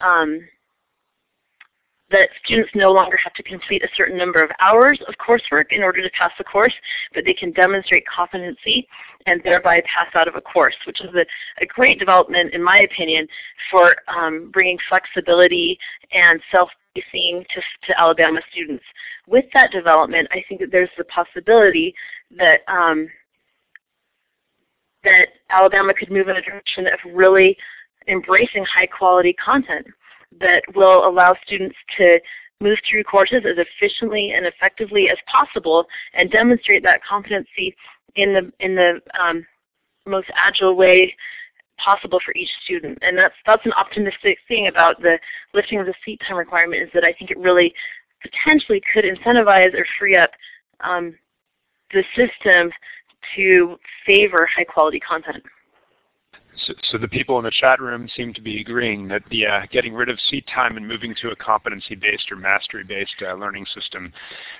um, 0.00 0.40
that 2.10 2.30
students 2.44 2.70
no 2.74 2.90
longer 2.90 3.16
have 3.22 3.34
to 3.34 3.42
complete 3.42 3.82
a 3.82 3.88
certain 3.94 4.16
number 4.16 4.42
of 4.42 4.50
hours 4.60 4.98
of 5.06 5.14
coursework 5.16 5.66
in 5.70 5.82
order 5.82 6.02
to 6.02 6.10
pass 6.10 6.32
the 6.38 6.44
course, 6.44 6.72
but 7.14 7.24
they 7.24 7.34
can 7.34 7.52
demonstrate 7.52 8.04
competency 8.06 8.86
and 9.26 9.42
thereby 9.42 9.82
pass 9.82 10.08
out 10.14 10.28
of 10.28 10.34
a 10.34 10.40
course, 10.40 10.76
which 10.86 11.00
is 11.00 11.14
a, 11.14 11.26
a 11.62 11.66
great 11.66 11.98
development, 11.98 12.54
in 12.54 12.62
my 12.62 12.78
opinion, 12.80 13.26
for 13.70 13.96
um, 14.08 14.50
bringing 14.52 14.78
flexibility 14.88 15.78
and 16.12 16.40
self-pacing 16.50 17.44
to, 17.54 17.60
to 17.86 18.00
Alabama 18.00 18.40
students. 18.50 18.84
With 19.26 19.44
that 19.52 19.70
development, 19.70 20.28
I 20.30 20.42
think 20.48 20.60
that 20.60 20.70
there's 20.72 20.90
the 20.96 21.04
possibility 21.04 21.94
that 22.36 22.60
um, 22.68 23.08
that 25.04 25.28
Alabama 25.50 25.94
could 25.94 26.10
move 26.10 26.28
in 26.28 26.36
a 26.36 26.42
direction 26.42 26.86
of 26.86 26.98
really 27.14 27.56
embracing 28.08 28.64
high 28.64 28.86
quality 28.86 29.32
content 29.34 29.86
that 30.40 30.62
will 30.74 31.08
allow 31.08 31.34
students 31.44 31.76
to 31.96 32.18
move 32.60 32.78
through 32.88 33.04
courses 33.04 33.42
as 33.46 33.56
efficiently 33.56 34.32
and 34.32 34.44
effectively 34.44 35.08
as 35.08 35.18
possible 35.26 35.86
and 36.14 36.30
demonstrate 36.30 36.82
that 36.82 37.02
competency 37.04 37.74
in 38.16 38.32
the 38.32 38.52
in 38.60 38.74
the 38.74 39.00
um, 39.20 39.46
most 40.06 40.28
agile 40.34 40.76
way 40.76 41.14
possible 41.78 42.20
for 42.24 42.34
each 42.34 42.50
student. 42.64 42.98
And 43.02 43.16
that's 43.16 43.34
that's 43.46 43.64
an 43.64 43.72
optimistic 43.72 44.38
thing 44.48 44.66
about 44.66 45.00
the 45.00 45.18
lifting 45.54 45.78
of 45.80 45.86
the 45.86 45.94
seat 46.04 46.20
time 46.26 46.36
requirement 46.36 46.82
is 46.82 46.90
that 46.94 47.04
I 47.04 47.12
think 47.12 47.30
it 47.30 47.38
really 47.38 47.72
potentially 48.20 48.82
could 48.92 49.04
incentivize 49.04 49.74
or 49.74 49.86
free 49.98 50.16
up 50.16 50.30
um, 50.80 51.16
the 51.92 52.04
system 52.16 52.70
to 53.36 53.78
favor 54.04 54.48
high 54.54 54.64
quality 54.64 55.00
content. 55.00 55.42
So, 56.66 56.74
so, 56.90 56.98
the 56.98 57.08
people 57.08 57.38
in 57.38 57.44
the 57.44 57.50
chat 57.50 57.80
room 57.80 58.08
seem 58.16 58.34
to 58.34 58.40
be 58.40 58.60
agreeing 58.60 59.08
that 59.08 59.22
the 59.30 59.46
uh, 59.46 59.60
getting 59.70 59.94
rid 59.94 60.08
of 60.08 60.18
seat 60.30 60.44
time 60.52 60.76
and 60.76 60.86
moving 60.86 61.14
to 61.22 61.30
a 61.30 61.36
competency-based 61.36 62.30
or 62.30 62.36
mastery-based 62.36 63.22
uh, 63.22 63.34
learning 63.34 63.66
system 63.74 64.12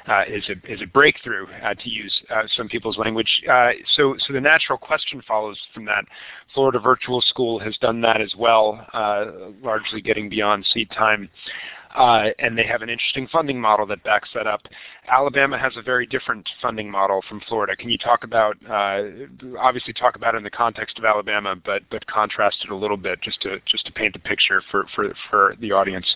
uh, 0.07 0.23
is 0.29 0.45
a 0.49 0.73
is 0.73 0.81
a 0.83 0.87
breakthrough, 0.87 1.47
uh, 1.63 1.75
to 1.75 1.89
use 1.89 2.15
uh, 2.31 2.43
some 2.57 2.69
people's 2.69 2.99
language. 2.99 3.43
Uh, 3.51 3.71
so, 3.97 4.15
so 4.19 4.33
the 4.33 4.41
natural 4.41 4.79
question 4.79 5.23
follows 5.27 5.59
from 5.75 5.85
that. 5.85 6.05
Florida 6.55 6.79
Virtual 6.79 7.21
School 7.23 7.59
has 7.59 7.77
done 7.79 8.01
that 8.01 8.21
as 8.21 8.35
well, 8.37 8.87
largely 9.63 10.01
getting 10.01 10.29
beyond 10.29 10.65
seat 10.73 10.91
time. 10.93 11.29
Uh, 11.99 12.31
and 12.39 12.57
they 12.57 12.63
have 12.65 12.81
an 12.83 12.89
interesting 12.89 13.27
funding 13.27 13.61
model 13.61 13.85
that 13.85 14.05
backs 14.05 14.29
that 14.33 14.47
up. 14.47 14.63
Alabama 15.11 15.59
has 15.59 15.77
a 15.77 15.83
very 15.83 16.07
different 16.07 16.49
funding 16.63 16.89
model 16.89 17.21
from 17.29 17.41
Florida. 17.49 17.75
Can 17.75 17.91
you 17.91 17.99
talk 17.99 18.23
about, 18.23 18.57
uh, 18.71 19.03
obviously 19.59 19.93
talk 19.93 20.15
about 20.15 20.37
it 20.37 20.39
in 20.39 20.45
the 20.45 20.51
context 20.51 20.97
of 21.01 21.05
Alabama, 21.05 21.57
but 21.57 21.83
but 21.91 22.07
contrast 22.07 22.59
it 22.63 22.71
a 22.71 22.77
little 22.77 22.97
bit 22.97 23.21
just 23.21 23.41
to 23.43 23.61
just 23.67 23.85
to 23.87 23.93
paint 23.93 24.13
the 24.13 24.21
picture 24.21 24.63
for 24.71 24.87
for 24.95 25.13
for 25.29 25.57
the 25.61 25.73
audience. 25.73 26.07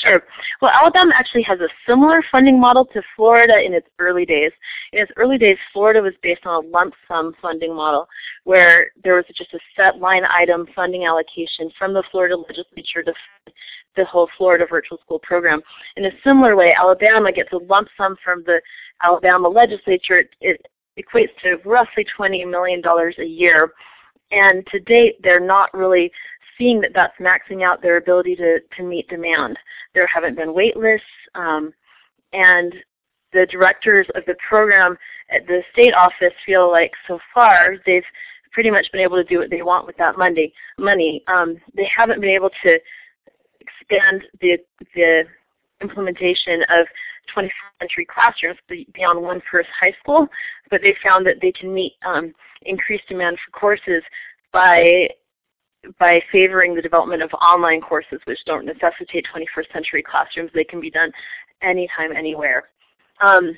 Sure. 0.00 0.22
Well, 0.60 0.70
Alabama 0.70 1.12
actually 1.14 1.42
has 1.42 1.60
a 1.60 1.68
similar 1.86 2.24
funding 2.32 2.58
model 2.58 2.86
to 2.86 3.02
Florida 3.14 3.60
in 3.62 3.74
its 3.74 3.86
early 3.98 4.24
days. 4.24 4.50
In 4.92 5.00
its 5.00 5.12
early 5.16 5.36
days, 5.36 5.58
Florida 5.72 6.00
was 6.00 6.14
based 6.22 6.46
on 6.46 6.64
a 6.64 6.68
lump 6.68 6.94
sum 7.06 7.34
funding 7.42 7.74
model 7.74 8.08
where 8.44 8.90
there 9.04 9.14
was 9.14 9.24
just 9.34 9.52
a 9.52 9.58
set 9.76 9.98
line 9.98 10.22
item 10.24 10.66
funding 10.74 11.04
allocation 11.04 11.70
from 11.78 11.92
the 11.92 12.02
Florida 12.10 12.36
legislature 12.36 13.02
to 13.02 13.12
fund 13.12 13.54
the 13.96 14.04
whole 14.06 14.28
Florida 14.38 14.64
virtual 14.68 14.98
school 14.98 15.18
program. 15.18 15.60
In 15.96 16.06
a 16.06 16.10
similar 16.24 16.56
way, 16.56 16.74
Alabama 16.74 17.30
gets 17.30 17.52
a 17.52 17.58
lump 17.58 17.88
sum 17.96 18.16
from 18.24 18.42
the 18.44 18.62
Alabama 19.02 19.48
legislature. 19.48 20.24
It 20.40 20.66
equates 20.98 21.36
to 21.42 21.56
roughly 21.68 22.06
$20 22.18 22.48
million 22.50 22.82
a 22.86 23.24
year. 23.24 23.72
And 24.30 24.66
to 24.68 24.80
date, 24.80 25.16
they're 25.22 25.40
not 25.40 25.72
really 25.74 26.10
seeing 26.62 26.80
that 26.80 26.92
that's 26.94 27.18
maxing 27.18 27.64
out 27.64 27.82
their 27.82 27.96
ability 27.96 28.36
to, 28.36 28.60
to 28.76 28.82
meet 28.82 29.08
demand. 29.08 29.58
There 29.94 30.06
haven't 30.06 30.36
been 30.36 30.54
wait 30.54 30.76
lists, 30.76 31.06
um, 31.34 31.72
and 32.32 32.72
the 33.32 33.46
directors 33.50 34.06
of 34.14 34.24
the 34.26 34.36
program 34.48 34.96
at 35.30 35.46
the 35.46 35.62
state 35.72 35.94
office 35.94 36.32
feel 36.46 36.70
like 36.70 36.92
so 37.08 37.18
far 37.34 37.76
they've 37.84 38.04
pretty 38.52 38.70
much 38.70 38.86
been 38.92 39.00
able 39.00 39.16
to 39.16 39.24
do 39.24 39.38
what 39.38 39.50
they 39.50 39.62
want 39.62 39.86
with 39.86 39.96
that 39.96 40.16
money. 40.16 40.52
money. 40.78 41.24
Um, 41.26 41.56
they 41.74 41.88
haven't 41.94 42.20
been 42.20 42.30
able 42.30 42.50
to 42.62 42.78
expand 43.60 44.22
the, 44.40 44.58
the 44.94 45.24
implementation 45.80 46.62
of 46.68 46.86
21st 47.34 47.50
century 47.80 48.06
classrooms 48.12 48.58
beyond 48.94 49.20
one 49.20 49.40
first 49.50 49.68
high 49.78 49.94
school, 50.00 50.28
but 50.70 50.80
they 50.82 50.94
found 51.02 51.26
that 51.26 51.40
they 51.40 51.52
can 51.52 51.72
meet 51.72 51.94
um, 52.04 52.32
increased 52.62 53.08
demand 53.08 53.38
for 53.44 53.58
courses 53.58 54.02
by 54.52 55.08
by 55.98 56.22
favoring 56.30 56.74
the 56.74 56.82
development 56.82 57.22
of 57.22 57.32
online 57.34 57.80
courses 57.80 58.20
which 58.24 58.38
don't 58.46 58.64
necessitate 58.64 59.26
21st 59.34 59.72
century 59.72 60.02
classrooms. 60.02 60.50
They 60.54 60.64
can 60.64 60.80
be 60.80 60.90
done 60.90 61.10
anytime, 61.60 62.12
anywhere. 62.12 62.64
Um, 63.20 63.56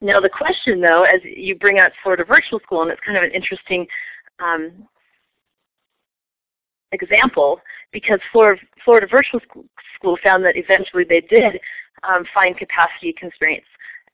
now 0.00 0.20
the 0.20 0.28
question 0.28 0.80
though, 0.80 1.02
as 1.02 1.20
you 1.24 1.54
bring 1.56 1.78
out 1.78 1.92
Florida 2.02 2.24
Virtual 2.24 2.60
School, 2.60 2.82
and 2.82 2.90
it's 2.90 3.00
kind 3.04 3.16
of 3.16 3.24
an 3.24 3.32
interesting 3.32 3.86
um, 4.38 4.86
example 6.92 7.60
because 7.92 8.20
Florida, 8.32 8.60
Florida 8.84 9.06
Virtual 9.10 9.40
School 9.96 10.18
found 10.22 10.44
that 10.44 10.56
eventually 10.56 11.04
they 11.04 11.20
did 11.20 11.60
um, 12.02 12.24
find 12.32 12.56
capacity 12.56 13.12
constraints 13.12 13.66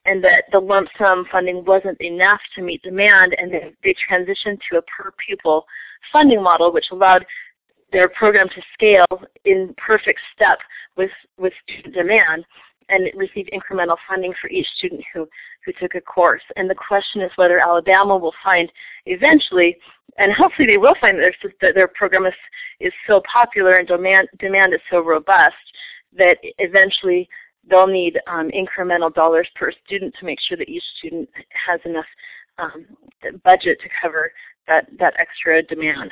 and 0.07 0.23
that 0.23 0.45
the 0.51 0.59
lump 0.59 0.87
sum 0.97 1.25
funding 1.31 1.63
wasn't 1.65 1.99
enough 2.01 2.39
to 2.55 2.61
meet 2.61 2.81
demand 2.81 3.35
and 3.37 3.51
they, 3.51 3.73
they 3.83 3.95
transitioned 4.09 4.57
to 4.69 4.77
a 4.77 4.81
per 4.83 5.11
pupil 5.25 5.65
funding 6.11 6.41
model 6.41 6.71
which 6.71 6.87
allowed 6.91 7.25
their 7.91 8.09
program 8.09 8.49
to 8.49 8.61
scale 8.73 9.05
in 9.45 9.73
perfect 9.77 10.19
step 10.33 10.59
with, 10.95 11.11
with 11.37 11.53
student 11.63 11.93
demand 11.93 12.45
and 12.89 13.09
receive 13.15 13.47
incremental 13.53 13.97
funding 14.07 14.33
for 14.41 14.49
each 14.49 14.67
student 14.77 15.03
who, 15.13 15.27
who 15.65 15.73
took 15.73 15.95
a 15.95 16.01
course. 16.01 16.43
And 16.55 16.69
the 16.69 16.75
question 16.75 17.21
is 17.21 17.31
whether 17.35 17.59
Alabama 17.59 18.17
will 18.17 18.33
find 18.43 18.71
eventually, 19.05 19.77
and 20.17 20.31
hopefully 20.31 20.67
they 20.67 20.77
will 20.77 20.95
find 20.99 21.17
that 21.17 21.33
their, 21.41 21.51
that 21.61 21.75
their 21.75 21.87
program 21.89 22.25
is, 22.25 22.33
is 22.79 22.93
so 23.05 23.21
popular 23.31 23.75
and 23.75 23.87
demand, 23.87 24.29
demand 24.39 24.73
is 24.73 24.79
so 24.89 25.01
robust 25.01 25.55
that 26.17 26.37
eventually 26.59 27.27
they'll 27.69 27.87
need 27.87 28.19
um, 28.27 28.49
incremental 28.49 29.13
dollars 29.13 29.47
per 29.55 29.71
student 29.85 30.13
to 30.19 30.25
make 30.25 30.39
sure 30.41 30.57
that 30.57 30.69
each 30.69 30.83
student 30.97 31.29
has 31.49 31.79
enough 31.85 32.05
um, 32.57 32.85
budget 33.43 33.79
to 33.81 33.89
cover 34.01 34.31
that, 34.67 34.87
that 34.99 35.13
extra 35.19 35.61
demand. 35.63 36.11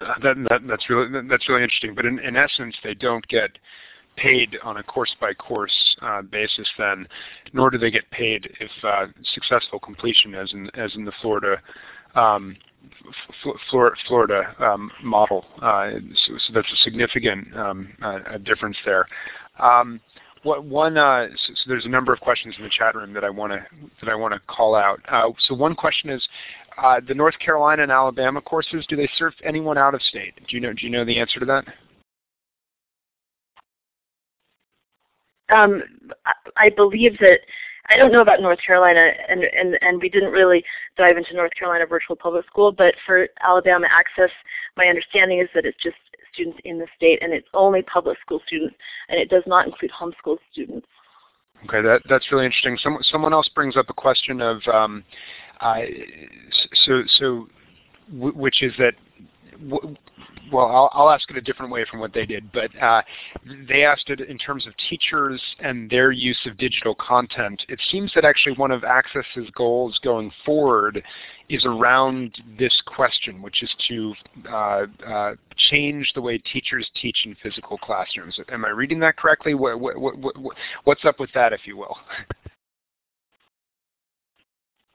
Uh, 0.00 0.14
that, 0.22 0.36
that, 0.48 0.60
that's 0.66 0.88
really 0.90 1.08
that's 1.28 1.48
really 1.48 1.62
interesting. 1.62 1.94
But 1.94 2.06
in, 2.06 2.18
in 2.18 2.36
essence, 2.36 2.74
they 2.82 2.94
don't 2.94 3.26
get 3.28 3.50
paid 4.16 4.58
on 4.62 4.76
a 4.76 4.82
course-by-course 4.82 5.96
uh, 6.02 6.22
basis 6.22 6.68
then, 6.76 7.06
nor 7.52 7.70
do 7.70 7.78
they 7.78 7.90
get 7.90 8.10
paid 8.10 8.46
if 8.60 8.70
uh, 8.84 9.06
successful 9.32 9.78
completion, 9.78 10.34
as 10.34 10.52
in 10.52 10.68
as 10.74 10.94
in 10.96 11.04
the 11.04 11.12
Florida 11.22 11.56
um, 12.14 12.56
Florida 13.70 14.54
um, 14.58 14.90
model. 15.02 15.44
Uh, 15.60 15.92
so, 16.26 16.34
so, 16.38 16.52
that's 16.52 16.70
a 16.72 16.76
significant 16.82 17.56
um, 17.56 17.92
uh, 18.02 18.38
difference 18.38 18.76
there. 18.84 19.06
Um, 19.58 20.00
what 20.42 20.64
one 20.64 20.96
uh, 20.96 21.28
so, 21.28 21.54
so, 21.54 21.62
there's 21.68 21.84
a 21.84 21.88
number 21.88 22.12
of 22.12 22.20
questions 22.20 22.54
in 22.58 22.64
the 22.64 22.70
chat 22.70 22.94
room 22.94 23.12
that 23.12 23.24
I 23.24 23.30
want 23.30 23.52
to 23.52 23.64
that 24.00 24.10
I 24.10 24.14
want 24.14 24.34
to 24.34 24.40
call 24.48 24.74
out. 24.74 25.00
Uh, 25.08 25.30
so 25.46 25.54
one 25.54 25.74
question 25.74 26.10
is 26.10 26.26
uh, 26.78 27.00
the 27.06 27.14
North 27.14 27.38
Carolina 27.38 27.82
and 27.82 27.92
Alabama 27.92 28.40
courses. 28.40 28.84
Do 28.88 28.96
they 28.96 29.08
serve 29.16 29.34
anyone 29.44 29.78
out 29.78 29.94
of 29.94 30.02
state? 30.02 30.34
Do 30.36 30.56
you 30.56 30.60
know 30.60 30.72
Do 30.72 30.84
you 30.84 30.90
know 30.90 31.04
the 31.04 31.18
answer 31.18 31.40
to 31.40 31.46
that? 31.46 31.64
Um, 35.52 35.82
I 36.56 36.70
believe 36.70 37.18
that 37.18 37.40
I 37.88 37.96
don't 37.96 38.12
know 38.12 38.22
about 38.22 38.40
North 38.40 38.60
Carolina, 38.64 39.10
and, 39.28 39.42
and, 39.42 39.76
and 39.82 40.00
we 40.00 40.08
didn't 40.08 40.30
really 40.30 40.64
dive 40.96 41.16
into 41.16 41.34
North 41.34 41.52
Carolina 41.58 41.84
Virtual 41.84 42.16
Public 42.16 42.46
School, 42.46 42.72
but 42.72 42.94
for 43.04 43.28
Alabama 43.42 43.86
Access, 43.90 44.30
my 44.76 44.86
understanding 44.86 45.40
is 45.40 45.48
that 45.54 45.66
it's 45.66 45.82
just 45.82 45.96
students 46.32 46.58
in 46.64 46.78
the 46.78 46.86
state, 46.96 47.18
and 47.22 47.32
it's 47.32 47.48
only 47.54 47.82
public 47.82 48.18
school 48.20 48.40
students, 48.46 48.76
and 49.08 49.18
it 49.18 49.28
does 49.28 49.42
not 49.46 49.66
include 49.66 49.90
homeschool 49.90 50.38
students. 50.50 50.86
Okay, 51.64 51.80
that, 51.80 52.02
that's 52.08 52.30
really 52.32 52.46
interesting. 52.46 52.76
Some, 52.82 52.98
someone 53.02 53.32
else 53.32 53.48
brings 53.54 53.76
up 53.76 53.86
a 53.88 53.94
question 53.94 54.40
of, 54.40 54.60
um, 54.72 55.04
uh, 55.60 55.82
so, 56.84 57.02
so 57.18 57.48
which 58.10 58.62
is 58.62 58.72
that 58.78 58.94
well, 60.52 60.66
I'll, 60.66 60.90
I'll, 60.92 61.10
ask 61.10 61.30
it 61.30 61.36
a 61.36 61.40
different 61.40 61.72
way 61.72 61.84
from 61.90 62.00
what 62.00 62.12
they 62.12 62.26
did, 62.26 62.50
but 62.52 62.70
uh, 62.80 63.02
they 63.68 63.84
asked 63.84 64.10
it 64.10 64.20
in 64.20 64.38
terms 64.38 64.66
of 64.66 64.74
teachers 64.88 65.40
and 65.60 65.88
their 65.88 66.12
use 66.12 66.38
of 66.46 66.56
digital 66.58 66.94
content. 66.94 67.62
It 67.68 67.80
seems 67.90 68.12
that 68.14 68.24
actually 68.24 68.56
one 68.56 68.70
of 68.70 68.82
Access's 68.82 69.50
goals 69.54 69.98
going 70.02 70.30
forward 70.44 71.02
is 71.48 71.64
around 71.64 72.40
this 72.58 72.78
question, 72.86 73.42
which 73.42 73.62
is 73.62 73.74
to 73.88 74.14
uh, 74.48 74.86
uh, 75.06 75.34
change 75.70 76.10
the 76.14 76.20
way 76.20 76.38
teachers 76.38 76.88
teach 77.00 77.16
in 77.24 77.36
physical 77.42 77.78
classrooms. 77.78 78.38
Am 78.50 78.64
I 78.64 78.70
reading 78.70 79.00
that 79.00 79.16
correctly? 79.16 79.54
What, 79.54 79.80
what, 79.80 79.98
what, 79.98 80.36
what's 80.84 81.04
up 81.04 81.18
with 81.20 81.30
that, 81.34 81.52
if 81.52 81.66
you 81.66 81.76
will? 81.76 81.96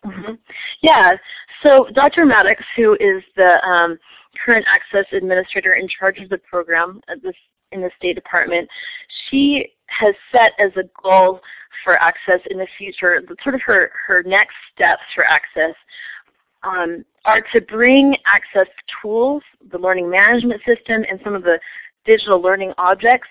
Mm 0.06 0.24
-hmm. 0.24 0.38
Yeah. 0.82 1.18
So 1.64 1.88
Dr. 1.94 2.26
Maddox, 2.26 2.64
who 2.76 2.94
is 3.00 3.24
the 3.36 3.60
um, 3.66 4.00
current 4.44 4.66
Access 4.68 5.06
Administrator 5.12 5.74
in 5.74 5.88
charge 5.88 6.20
of 6.20 6.30
the 6.30 6.38
program 6.38 7.02
at 7.08 7.22
this, 7.22 7.36
in 7.72 7.82
the 7.82 7.92
State 7.98 8.16
Department, 8.16 8.70
she 9.30 9.74
has 9.88 10.16
set 10.32 10.54
as 10.60 10.72
a 10.78 10.84
goal 11.02 11.42
for 11.84 11.98
Access 12.02 12.40
in 12.50 12.58
the 12.58 12.68
future, 12.78 13.22
sort 13.44 13.56
of 13.56 13.62
her, 13.62 13.92
her 14.08 14.24
next 14.24 14.56
steps 14.74 15.02
for 15.14 15.24
Access 15.26 15.76
um, 16.64 17.06
are 17.26 17.42
to 17.54 17.62
bring 17.62 18.16
Access 18.26 18.68
tools, 19.02 19.44
the 19.72 19.78
learning 19.78 20.10
management 20.10 20.62
system, 20.66 21.04
and 21.10 21.20
some 21.24 21.36
of 21.36 21.44
the 21.44 21.60
digital 22.06 22.42
learning 22.42 22.74
objects 22.78 23.28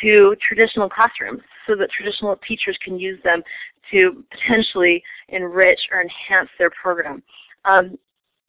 to 0.00 0.36
traditional 0.46 0.88
classrooms 0.88 1.42
so 1.66 1.74
that 1.76 1.90
traditional 1.90 2.36
teachers 2.46 2.78
can 2.84 2.98
use 2.98 3.20
them 3.22 3.42
to 3.90 4.24
potentially 4.30 5.02
enrich 5.28 5.80
or 5.92 6.00
enhance 6.00 6.48
their 6.58 6.70
program. 6.70 7.22
Um, 7.64 7.98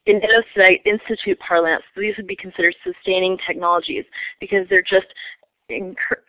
in 0.06 0.20
Innosight 0.20 0.86
Institute 0.86 1.39
parlance, 1.39 1.84
these 1.95 2.16
would 2.18 2.28
be 2.28 2.36
considered 2.36 2.76
sustaining 2.84 3.38
technologies 3.45 4.06
because 4.39 4.68
they're 4.70 4.82
just 4.82 5.08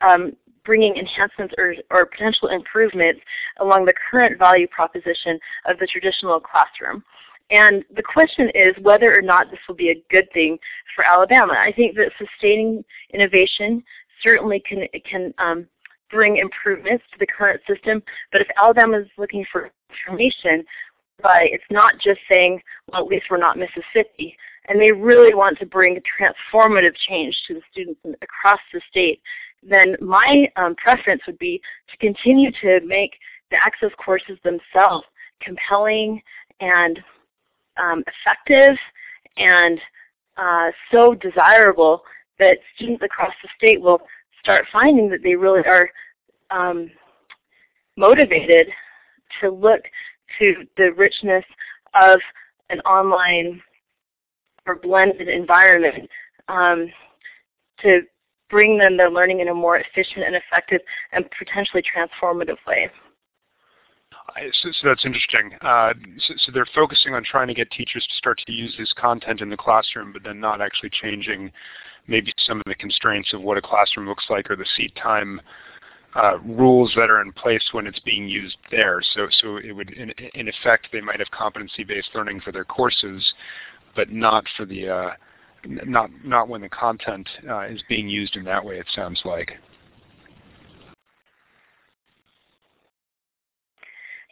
um, 0.01 0.33
bringing 0.65 0.97
enhancements 0.97 1.55
or, 1.59 1.75
or 1.91 2.07
potential 2.07 2.49
improvements 2.49 3.21
along 3.59 3.85
the 3.85 3.95
current 4.11 4.39
value 4.39 4.69
proposition 4.69 5.39
of 5.67 5.79
the 5.79 5.87
traditional 5.87 6.39
classroom. 6.39 7.03
And 7.51 7.85
the 7.95 8.03
question 8.03 8.51
is 8.55 8.75
whether 8.83 9.17
or 9.17 9.23
not 9.23 9.51
this 9.51 9.61
will 9.69 9.75
be 9.75 9.91
a 9.91 10.03
good 10.11 10.29
thing 10.33 10.59
for 10.95 11.05
Alabama. 11.05 11.55
I 11.55 11.73
think 11.73 11.97
that 11.97 12.13
sustaining 12.19 12.85
innovation 13.13 13.83
certainly 14.23 14.61
can, 14.61 14.87
can 15.09 15.35
um, 15.39 15.67
bring 16.11 16.37
improvements 16.37 17.05
to 17.13 17.19
the 17.19 17.27
current 17.27 17.61
system, 17.67 18.03
but 18.31 18.41
if 18.41 18.49
Alabama 18.57 19.01
is 19.01 19.09
looking 19.19 19.45
for 19.51 19.71
information, 19.91 20.65
by 21.23 21.49
it's 21.51 21.65
not 21.71 21.99
just 21.99 22.21
saying, 22.29 22.61
well, 22.89 23.03
at 23.03 23.09
least 23.09 23.27
we're 23.31 23.37
not 23.37 23.59
Mississippi, 23.59 24.37
and 24.69 24.81
they 24.81 24.93
really 24.93 25.35
want 25.35 25.59
to 25.59 25.67
bring 25.67 26.01
transformative 26.21 26.95
change 27.09 27.37
to 27.47 27.55
the 27.55 27.63
students 27.71 28.01
across 28.23 28.61
the 28.73 28.81
state, 28.91 29.21
then 29.63 29.97
my 30.01 30.49
um, 30.57 30.75
preference 30.77 31.23
would 31.27 31.39
be 31.39 31.61
to 31.91 31.97
continue 31.99 32.51
to 32.61 32.81
make 32.85 33.13
the 33.51 33.57
access 33.65 33.91
courses 34.05 34.39
themselves 34.45 35.05
compelling 35.41 36.21
and 36.61 37.01
um, 37.83 38.05
effective 38.07 38.77
and 39.37 39.81
uh, 40.37 40.71
so 40.91 41.15
desirable 41.15 42.03
that 42.39 42.59
students 42.75 43.03
across 43.03 43.33
the 43.43 43.49
state 43.57 43.81
will 43.81 44.01
start 44.41 44.67
finding 44.73 45.09
that 45.09 45.23
they 45.23 45.35
really 45.35 45.63
are 45.67 45.91
um, 46.51 46.91
motivated 47.97 48.69
to 49.41 49.51
look 49.51 49.83
to 50.39 50.55
the 50.77 50.93
richness 50.97 51.45
of 51.95 52.21
an 52.71 52.81
online 52.81 53.61
or 54.67 54.77
blended 54.77 55.29
environment 55.29 56.09
um, 56.49 56.91
to 57.81 58.01
bring 58.51 58.79
them 58.79 58.97
their 58.97 59.11
learning 59.11 59.41
in 59.41 59.49
a 59.49 59.55
more 59.55 59.79
efficient 59.79 60.25
and 60.25 60.37
effective 60.37 60.81
and 61.13 61.25
potentially 61.39 61.83
transformative 61.83 62.59
way. 62.67 62.91
So, 64.63 64.71
so, 64.73 64.89
that's 64.89 65.05
interesting. 65.05 65.53
Uh, 65.61 65.93
so, 66.27 66.35
so, 66.39 66.53
they're 66.53 66.69
focusing 66.75 67.15
on 67.15 67.23
trying 67.25 67.49
to 67.49 67.55
get 67.55 67.71
teachers 67.71 68.07
to 68.09 68.15
start 68.17 68.41
to 68.47 68.53
use 68.53 68.75
this 68.79 68.93
content 68.97 69.41
in 69.41 69.51
the 69.51 69.57
classroom, 69.57 70.13
but 70.13 70.23
then 70.23 70.41
not 70.41 70.63
actually 70.63 70.91
changing 70.91 71.53
maybe 72.07 72.33
some 72.39 72.59
of 72.59 72.65
the 72.67 72.75
constraints 72.75 73.33
of 73.35 73.43
what 73.43 73.59
a 73.59 73.63
classroom 73.63 74.09
looks 74.09 74.25
like 74.31 74.51
or 74.51 74.57
the 74.57 74.67
seat 74.77 74.95
time 74.97 75.41
uh, 76.15 76.39
rules 76.45 76.93
that 76.97 77.11
are 77.11 77.23
in 77.23 77.33
place 77.33 77.67
when 77.73 77.87
it's 77.87 78.01
being 78.01 78.29
used 78.29 78.57
there. 78.71 79.01
So, 79.15 79.27
so 79.41 79.57
it 79.57 79.73
would, 79.73 79.91
in, 79.91 80.11
in 80.35 80.49
effect, 80.49 80.89
they 80.93 81.01
might 81.01 81.19
have 81.19 81.31
competency-based 81.31 82.11
learning 82.15 82.41
for 82.41 82.53
their 82.53 82.65
courses, 82.65 83.33
but 83.97 84.11
not 84.11 84.45
for 84.57 84.67
the, 84.67 84.89
uh, 84.89 85.11
not 85.65 86.11
not 86.25 86.49
when 86.49 86.61
the 86.61 86.69
content 86.69 87.29
uh, 87.49 87.63
is 87.63 87.83
being 87.89 88.09
used 88.09 88.37
in 88.37 88.45
that 88.45 88.65
way. 88.65 88.79
It 88.79 88.87
sounds 88.95 89.21
like. 89.25 89.53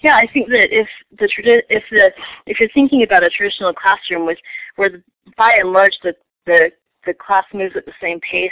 Yeah, 0.03 0.17
I 0.17 0.27
think 0.33 0.49
that 0.49 0.77
if 0.77 0.89
the 1.19 1.29
if 1.69 1.85
the 1.91 2.11
if 2.47 2.59
you're 2.59 2.71
thinking 2.71 3.03
about 3.03 3.23
a 3.23 3.31
traditional 3.31 3.73
classroom 3.73 4.27
with 4.27 4.39
where 4.77 4.89
the, 4.89 5.03
by 5.37 5.57
and 5.61 5.73
large 5.73 5.97
the 6.03 6.15
the 6.47 6.73
the 7.07 7.15
class 7.15 7.45
moves 7.53 7.77
at 7.77 7.87
the 7.87 7.93
same 8.01 8.19
pace 8.21 8.51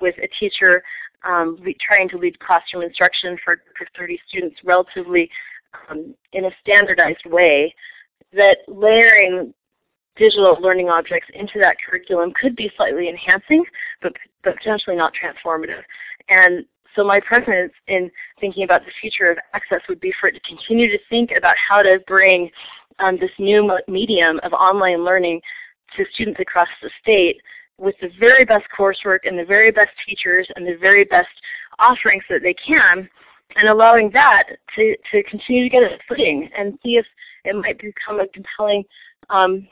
with 0.00 0.16
a 0.18 0.28
teacher 0.38 0.82
um, 1.24 1.58
trying 1.80 2.08
to 2.08 2.18
lead 2.18 2.38
classroom 2.40 2.82
instruction 2.82 3.36
for, 3.44 3.62
for 3.76 3.86
30 3.96 4.20
students 4.28 4.56
relatively 4.64 5.30
um, 5.88 6.14
in 6.32 6.46
a 6.46 6.50
standardized 6.60 7.24
way, 7.26 7.74
that 8.32 8.58
layering 8.68 9.52
digital 10.16 10.58
learning 10.60 10.88
objects 10.88 11.28
into 11.34 11.58
that 11.58 11.76
curriculum 11.84 12.32
could 12.40 12.56
be 12.56 12.70
slightly 12.76 13.08
enhancing, 13.08 13.64
but, 14.02 14.12
but 14.44 14.56
potentially 14.56 14.96
not 14.96 15.12
transformative. 15.14 15.82
And 16.28 16.64
so 16.94 17.04
my 17.04 17.20
preference 17.20 17.72
in 17.86 18.10
thinking 18.40 18.64
about 18.64 18.84
the 18.84 18.90
future 19.00 19.30
of 19.30 19.38
access 19.54 19.80
would 19.88 20.00
be 20.00 20.12
for 20.20 20.28
it 20.28 20.32
to 20.32 20.40
continue 20.40 20.90
to 20.90 20.98
think 21.08 21.30
about 21.36 21.54
how 21.56 21.82
to 21.82 22.00
bring 22.06 22.50
um, 22.98 23.16
this 23.18 23.30
new 23.38 23.78
medium 23.88 24.40
of 24.42 24.52
online 24.52 25.04
learning 25.04 25.40
to 25.96 26.04
students 26.12 26.40
across 26.40 26.68
the 26.82 26.90
state 27.00 27.40
with 27.80 27.94
the 28.00 28.10
very 28.20 28.44
best 28.44 28.66
coursework 28.76 29.20
and 29.24 29.38
the 29.38 29.44
very 29.44 29.70
best 29.70 29.90
teachers 30.06 30.46
and 30.54 30.66
the 30.66 30.76
very 30.76 31.04
best 31.04 31.28
offerings 31.78 32.22
that 32.28 32.42
they 32.42 32.54
can, 32.54 33.08
and 33.56 33.68
allowing 33.68 34.10
that 34.12 34.44
to, 34.76 34.94
to 35.10 35.22
continue 35.24 35.64
to 35.64 35.68
get 35.70 35.82
a 35.82 35.98
footing 36.06 36.48
and 36.56 36.78
see 36.82 36.96
if 36.96 37.06
it 37.44 37.56
might 37.56 37.78
become 37.78 38.20
a 38.20 38.28
compelling 38.28 38.84
um, 39.30 39.66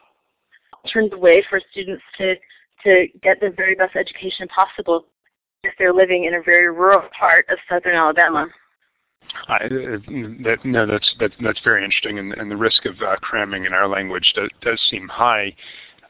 alternative 0.85 1.19
way 1.19 1.45
for 1.49 1.61
students 1.71 2.03
to, 2.17 2.35
to 2.83 3.07
get 3.23 3.39
the 3.41 3.51
very 3.57 3.75
best 3.75 3.95
education 3.95 4.49
possible 4.49 5.05
if 5.65 5.75
they're 5.79 5.93
living 5.93 6.25
in 6.25 6.35
a 6.35 6.43
very 6.43 6.71
rural 6.71 7.03
part 7.19 7.47
of 7.51 7.59
southern 7.69 7.95
Alabama. 7.95 8.47
Uh, 9.49 9.59
that, 9.61 10.59
no, 10.65 10.87
that's, 10.87 11.15
that's 11.21 11.35
that's 11.43 11.61
very 11.63 11.85
interesting, 11.85 12.19
and, 12.19 12.33
and 12.35 12.51
the 12.51 12.57
risk 12.57 12.87
of 12.87 12.95
uh, 13.03 13.15
cramming 13.17 13.67
in 13.67 13.75
our 13.75 13.87
language 13.87 14.33
does, 14.35 14.49
does 14.63 14.81
seem 14.91 15.07
high. 15.07 15.55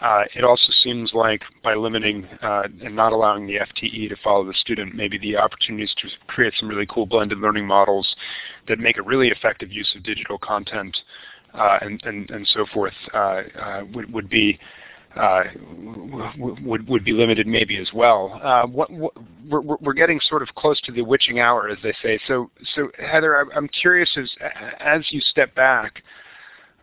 Uh, 0.00 0.22
it 0.36 0.44
also 0.44 0.72
seems 0.82 1.12
like 1.12 1.42
by 1.64 1.74
limiting 1.74 2.24
uh, 2.42 2.68
and 2.84 2.94
not 2.94 3.12
allowing 3.12 3.46
the 3.46 3.56
FTE 3.56 4.08
to 4.08 4.16
follow 4.22 4.44
the 4.44 4.54
student, 4.54 4.94
maybe 4.94 5.18
the 5.18 5.36
opportunities 5.36 5.92
to 5.98 6.08
create 6.28 6.52
some 6.58 6.68
really 6.68 6.86
cool 6.86 7.04
blended 7.04 7.38
learning 7.38 7.66
models 7.66 8.16
that 8.68 8.78
make 8.78 8.96
a 8.96 9.02
really 9.02 9.28
effective 9.28 9.72
use 9.72 9.92
of 9.96 10.02
digital 10.04 10.38
content 10.38 10.96
uh, 11.54 11.78
and, 11.80 12.00
and, 12.04 12.30
and 12.30 12.46
so 12.54 12.64
forth 12.72 12.92
would, 13.92 14.12
would 14.12 14.30
be 14.30 14.58
uh, 15.16 15.42
would 16.38 16.86
would 16.88 17.04
be 17.04 17.12
limited 17.12 17.46
maybe 17.46 17.78
as 17.78 17.88
well. 17.92 18.38
Uh, 18.42 18.66
what, 18.66 18.90
what, 18.90 19.12
we're, 19.48 19.76
we're 19.80 19.92
getting 19.94 20.20
sort 20.28 20.42
of 20.42 20.48
close 20.54 20.80
to 20.82 20.92
the 20.92 21.02
witching 21.02 21.40
hour, 21.40 21.68
as 21.68 21.78
they 21.82 21.94
say. 22.02 22.20
So, 22.28 22.50
so 22.74 22.90
Heather, 22.98 23.48
I'm 23.54 23.68
curious 23.68 24.08
as 24.16 24.30
as 24.78 25.02
you 25.10 25.20
step 25.20 25.54
back 25.54 26.02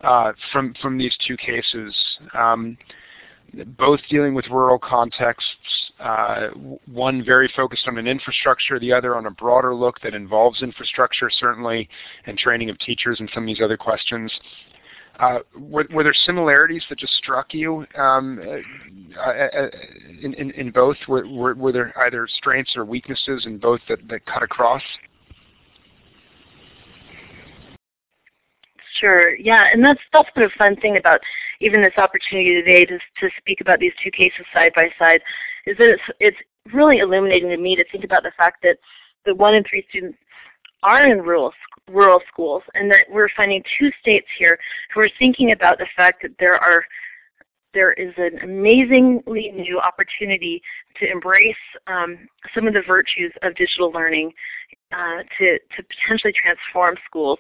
uh, 0.02 0.34
from 0.52 0.74
from 0.82 0.98
these 0.98 1.16
two 1.26 1.38
cases, 1.38 1.96
um, 2.34 2.78
both 3.78 4.00
dealing 4.10 4.34
with 4.34 4.46
rural 4.50 4.78
contexts, 4.78 5.92
uh, 6.00 6.48
one 6.86 7.24
very 7.24 7.52
focused 7.56 7.88
on 7.88 7.98
an 7.98 8.08
infrastructure, 8.08 8.80
the 8.80 8.92
other 8.92 9.16
on 9.16 9.26
a 9.26 9.32
broader 9.32 9.74
look 9.74 10.00
that 10.02 10.14
involves 10.14 10.62
infrastructure 10.62 11.30
certainly, 11.30 11.88
and 12.26 12.38
training 12.38 12.70
of 12.70 12.78
teachers 12.80 13.20
and 13.20 13.30
some 13.34 13.44
of 13.44 13.48
these 13.48 13.62
other 13.62 13.78
questions. 13.78 14.32
Uh, 15.20 15.40
were, 15.58 15.88
were, 15.94 16.04
there 16.04 16.14
similarities 16.26 16.84
that 16.90 17.00
just 17.00 17.14
struck 17.14 17.54
you 17.54 17.86
um, 17.98 18.38
uh, 19.18 19.20
uh, 19.20 19.48
uh, 19.58 19.70
in, 20.22 20.34
in, 20.34 20.52
in, 20.52 20.72
both? 20.72 20.98
Were, 21.08 21.26
were, 21.26 21.54
were, 21.54 21.72
there 21.72 21.94
either 22.06 22.28
strengths 22.28 22.76
or 22.76 22.84
weaknesses 22.84 23.46
in 23.46 23.58
both 23.58 23.80
that, 23.88 24.06
that 24.10 24.26
cut 24.26 24.44
across? 24.44 24.82
Sure. 29.00 29.36
Yeah, 29.36 29.68
and 29.72 29.84
that's 29.84 30.00
that's 30.14 30.30
been 30.32 30.44
a 30.44 30.50
fun 30.58 30.76
thing 30.78 30.98
about 30.98 31.20
even 31.60 31.82
this 31.82 31.98
opportunity 31.98 32.54
today 32.54 32.86
to 32.86 32.98
to 32.98 33.30
speak 33.38 33.60
about 33.62 33.80
these 33.80 33.94
two 34.02 34.12
cases 34.12 34.46
side 34.54 34.72
by 34.76 34.90
side, 34.98 35.22
is 35.66 35.78
that 35.78 35.90
it's 35.90 36.04
it's 36.20 36.38
really 36.74 37.00
illuminating 37.00 37.50
to 37.50 37.58
me 37.58 37.76
to 37.76 37.84
think 37.92 38.04
about 38.04 38.24
the 38.24 38.32
fact 38.38 38.62
that 38.64 38.78
the 39.26 39.36
one 39.36 39.54
in 39.54 39.64
three 39.64 39.86
students 39.90 40.18
are 40.84 41.06
in 41.06 41.22
rural 41.22 41.52
rural 41.92 42.22
schools, 42.32 42.64
and 42.74 42.90
that 42.90 43.06
we're 43.10 43.30
finding 43.36 43.62
two 43.78 43.92
states 44.00 44.28
here 44.38 44.58
who 44.94 45.02
are 45.02 45.10
thinking 45.20 45.52
about 45.52 45.78
the 45.78 45.88
fact 45.96 46.22
that 46.22 46.32
there 46.40 46.56
are 46.56 46.86
there 47.74 47.92
is 47.94 48.14
an 48.18 48.40
amazingly 48.42 49.52
new 49.52 49.80
opportunity 49.80 50.62
to 50.98 51.12
embrace 51.12 51.56
um, 51.88 52.30
some 52.54 52.66
of 52.66 52.74
the 52.74 52.82
virtues 52.88 53.34
of 53.44 53.54
digital 53.56 53.92
learning 53.92 54.32
uh, 54.96 55.24
to, 55.38 55.60
to 55.76 55.84
potentially 55.84 56.34
transform 56.34 56.96
schools. 57.06 57.38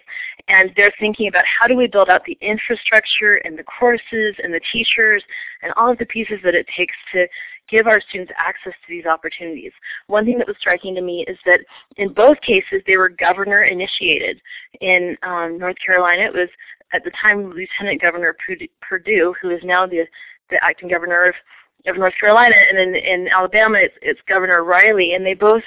And 0.47 0.71
they're 0.75 0.93
thinking 0.99 1.27
about 1.27 1.45
how 1.45 1.67
do 1.67 1.75
we 1.75 1.87
build 1.87 2.09
out 2.09 2.25
the 2.25 2.37
infrastructure 2.41 3.35
and 3.37 3.57
the 3.57 3.63
courses 3.63 4.35
and 4.43 4.53
the 4.53 4.59
teachers 4.73 5.23
and 5.61 5.71
all 5.77 5.89
of 5.89 5.97
the 5.97 6.05
pieces 6.05 6.39
that 6.43 6.53
it 6.53 6.67
takes 6.75 6.93
to 7.13 7.27
give 7.69 7.87
our 7.87 8.01
students 8.01 8.31
access 8.37 8.73
to 8.73 8.89
these 8.89 9.05
opportunities. 9.05 9.71
One 10.07 10.25
thing 10.25 10.37
that 10.37 10.47
was 10.47 10.57
striking 10.59 10.95
to 10.95 11.01
me 11.01 11.25
is 11.27 11.37
that 11.45 11.61
in 11.95 12.13
both 12.13 12.39
cases 12.41 12.81
they 12.85 12.97
were 12.97 13.09
governor 13.09 13.63
initiated. 13.63 14.41
In 14.81 15.17
um, 15.23 15.57
North 15.57 15.77
Carolina 15.83 16.23
it 16.23 16.33
was 16.33 16.49
at 16.93 17.03
the 17.03 17.11
time 17.21 17.51
Lieutenant 17.51 18.01
Governor 18.01 18.35
Perdue, 18.81 19.33
who 19.41 19.49
is 19.49 19.61
now 19.63 19.87
the, 19.87 20.05
the 20.49 20.63
acting 20.63 20.89
governor 20.89 21.29
of, 21.29 21.35
of 21.87 21.97
North 21.97 22.13
Carolina, 22.19 22.55
and 22.69 22.77
in, 22.77 22.95
in 22.95 23.27
Alabama 23.29 23.77
it's, 23.81 23.95
it's 24.01 24.19
Governor 24.27 24.63
Riley, 24.63 25.13
and 25.13 25.25
they 25.25 25.33
both 25.33 25.63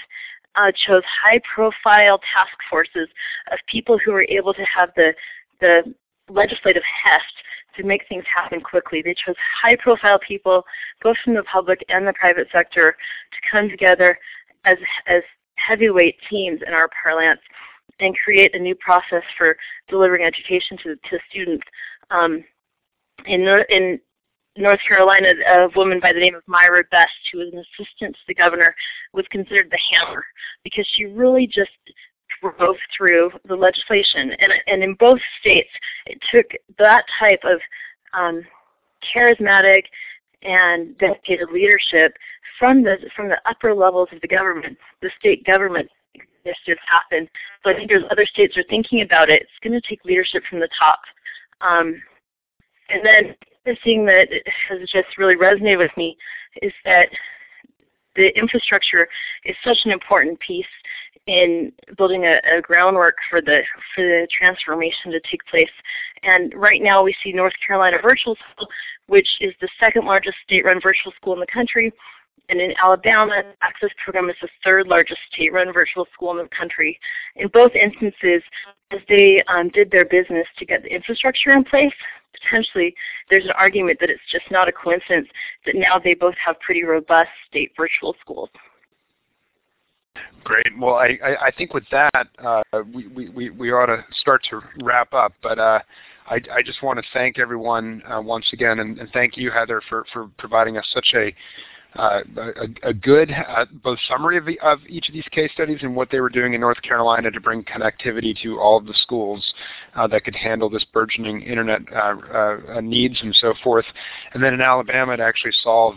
uh, 0.55 0.73
chose 0.87 1.03
high-profile 1.23 2.19
task 2.19 2.57
forces 2.69 3.09
of 3.53 3.59
people 3.69 3.99
who 3.99 4.13
were 4.13 4.27
able 4.29 4.55
to 4.55 4.65
have 4.65 4.91
the 4.97 5.13
the 5.61 5.95
legislative 6.31 6.83
heft 7.03 7.33
to 7.77 7.83
make 7.85 8.07
things 8.09 8.25
happen 8.33 8.61
quickly. 8.61 9.03
They 9.03 9.15
chose 9.15 9.37
high-profile 9.63 10.21
people, 10.27 10.65
both 11.03 11.17
from 11.25 11.35
the 11.35 11.43
public 11.45 11.85
and 11.89 12.07
the 12.07 12.13
private 12.13 12.49
sector, 12.53 12.97
to 13.33 13.51
come 13.51 13.69
together 13.69 14.19
as 14.65 14.79
as 15.07 15.23
heavyweight 15.57 16.17
teams 16.29 16.61
in 16.67 16.73
our 16.73 16.89
parlance 17.03 17.41
and 18.01 18.17
create 18.25 18.55
a 18.55 18.59
new 18.59 18.75
process 18.77 19.23
for 19.37 19.57
delivering 19.89 20.25
education 20.25 20.77
to, 20.79 20.95
to 21.11 21.19
students. 21.31 21.65
Um, 22.11 22.45
in, 23.27 23.41
in 23.69 24.01
North 24.59 24.81
Carolina, 24.87 25.29
a 25.47 25.69
woman 25.77 26.01
by 26.01 26.13
the 26.13 26.21
name 26.21 26.35
of 26.35 26.43
Myra 26.47 26.85
Best, 26.91 27.13
who 27.33 27.39
was 27.39 27.49
an 27.53 27.59
assistant 27.59 28.15
to 28.15 28.21
the 28.27 28.35
governor, 28.35 28.75
was 29.13 29.25
considered 29.31 29.71
the 29.71 29.79
hammer 29.91 30.25
because 30.65 30.87
she 30.95 31.07
really 31.07 31.47
just 31.47 31.71
drove 32.41 32.77
through 32.97 33.31
the 33.47 33.55
legislation. 33.55 34.33
And, 34.39 34.53
and 34.67 34.83
in 34.83 34.95
both 34.95 35.21
states, 35.41 35.71
it 36.07 36.19
took 36.31 36.47
that 36.79 37.05
type 37.19 37.41
of 37.45 37.61
um, 38.15 38.43
charismatic 39.15 39.83
and 40.43 40.97
dedicated 40.99 41.49
leadership 41.53 42.15
from 42.59 42.83
the 42.83 42.97
from 43.15 43.29
the 43.29 43.41
upper 43.47 43.75
levels 43.75 44.09
of 44.13 44.21
the 44.21 44.29
government, 44.29 44.77
the 45.03 45.11
state 45.19 45.45
government, 45.45 45.89
this 46.45 46.57
just 46.67 46.81
happen. 46.87 47.29
So 47.63 47.71
I 47.71 47.75
think 47.75 47.89
there's 47.89 48.05
other 48.11 48.27
states 48.27 48.57
are 48.57 48.65
thinking 48.69 49.03
about 49.03 49.31
it. 49.31 49.43
It's 49.43 49.51
going 49.63 49.81
to 49.81 49.89
take 49.89 50.05
leadership 50.05 50.43
from 50.49 50.61
the 50.61 50.69
top. 50.79 51.01
Um, 51.61 52.01
and 52.89 53.05
then 53.05 53.35
the 53.69 53.77
thing 53.85 54.07
that 54.07 54.29
has 54.69 54.81
just 54.91 55.19
really 55.19 55.37
resonated 55.37 55.79
with 55.79 55.97
me 55.97 56.17
is 56.63 56.73
that 56.85 57.09
the 58.17 58.37
infrastructure 58.37 59.09
is 59.45 59.55
such 59.63 59.79
an 59.85 59.93
important 59.93 60.41
piece 60.41 60.67
in 61.27 61.71
building 61.99 62.25
a, 62.25 62.41
a, 62.57 62.61
groundwork 62.63 63.17
for 63.29 63.43
the 63.43 63.61
for 63.95 64.03
the 64.03 64.27
transformation 64.37 65.13
to 65.13 65.21
take 65.31 65.45
place. 65.45 65.71
And 66.23 66.53
right 66.57 66.83
now 66.83 67.03
we 67.03 67.15
see 67.23 67.33
North 67.33 67.53
Carolina 67.65 67.99
Virtual 68.03 68.37
School, 68.55 68.69
which 69.07 69.29
is 69.41 69.53
the 69.61 69.69
second 69.79 70.07
largest 70.07 70.39
state-run 70.45 70.81
virtual 70.81 71.13
school 71.13 71.35
in 71.35 71.41
the 71.41 71.47
country, 71.47 71.93
and 72.49 72.61
in 72.61 72.75
Alabama, 72.83 73.43
the 73.43 73.65
Access 73.65 73.91
Program 74.03 74.31
is 74.31 74.37
the 74.41 74.49
third 74.65 74.87
largest 74.89 75.21
state-run 75.33 75.73
virtual 75.73 76.07
school 76.15 76.31
in 76.33 76.39
the 76.39 76.49
country. 76.49 76.99
In 77.37 77.49
both 77.49 77.73
instances, 77.75 78.43
as 78.91 79.01
they 79.09 79.43
um, 79.49 79.69
did 79.69 79.91
their 79.91 80.07
business 80.07 80.47
to 80.59 80.65
get 80.65 80.83
the 80.83 80.89
infrastructure 80.89 81.51
in 81.51 81.65
place, 81.65 81.93
potentially 82.33 82.95
there's 83.29 83.45
an 83.45 83.53
argument 83.53 83.99
that 84.01 84.11
it's 84.11 84.21
just 84.31 84.51
not 84.51 84.69
a 84.69 84.73
coincidence 84.73 85.29
that 85.67 85.75
now 85.75 85.99
they 85.99 86.15
both 86.15 86.35
have 86.45 86.59
pretty 86.61 86.85
robust 86.85 87.31
state 87.49 87.73
virtual 87.77 88.17
schools. 88.21 88.49
Great. 90.45 90.67
Well, 90.79 90.95
I, 90.95 91.19
I, 91.41 91.51
think 91.57 91.75
with 91.75 91.85
that, 91.91 92.29
uh, 92.45 92.63
we, 92.93 93.29
we, 93.29 93.51
we 93.51 93.71
ought 93.71 93.87
to 93.87 94.05
start 94.21 94.43
to 94.51 94.61
wrap 94.83 95.13
up. 95.13 95.33
But 95.43 95.59
uh, 95.59 95.81
I, 96.27 96.37
I 96.53 96.63
just 96.65 96.83
want 96.83 96.99
to 96.99 97.05
thank 97.13 97.39
everyone 97.39 98.03
uh, 98.09 98.21
once 98.21 98.47
again, 98.53 98.79
and, 98.79 98.99
and, 98.99 99.11
thank 99.13 99.37
you, 99.37 99.51
Heather, 99.51 99.81
for, 99.89 100.07
for 100.13 100.29
providing 100.39 100.77
us 100.77 100.87
such 100.93 101.13
a 101.15 101.35
uh, 101.97 102.21
a, 102.37 102.89
a, 102.91 102.93
good 102.93 103.31
uh, 103.31 103.65
both 103.83 103.99
summary 104.09 104.37
of, 104.37 104.45
the, 104.45 104.59
of, 104.61 104.79
each 104.89 105.09
of 105.09 105.15
these 105.15 105.27
case 105.31 105.51
studies 105.55 105.79
and 105.81 105.97
what 105.97 106.09
they 106.11 106.21
were 106.21 106.29
doing 106.29 106.53
in 106.53 106.61
North 106.61 106.81
Carolina 106.83 107.31
to 107.31 107.41
bring 107.41 107.65
connectivity 107.65 108.39
to 108.43 108.59
all 108.59 108.77
of 108.77 108.87
the 108.87 108.95
schools 109.03 109.55
uh, 109.95 110.07
that 110.07 110.23
could 110.23 110.37
handle 110.37 110.69
this 110.69 110.85
burgeoning 110.93 111.41
internet 111.43 111.81
uh, 111.95 112.15
uh, 112.77 112.81
needs 112.83 113.19
and 113.23 113.35
so 113.41 113.55
forth. 113.65 113.87
And 114.35 114.43
then 114.43 114.53
in 114.53 114.61
Alabama 114.61 115.17
to 115.17 115.23
actually 115.23 115.55
solve 115.63 115.95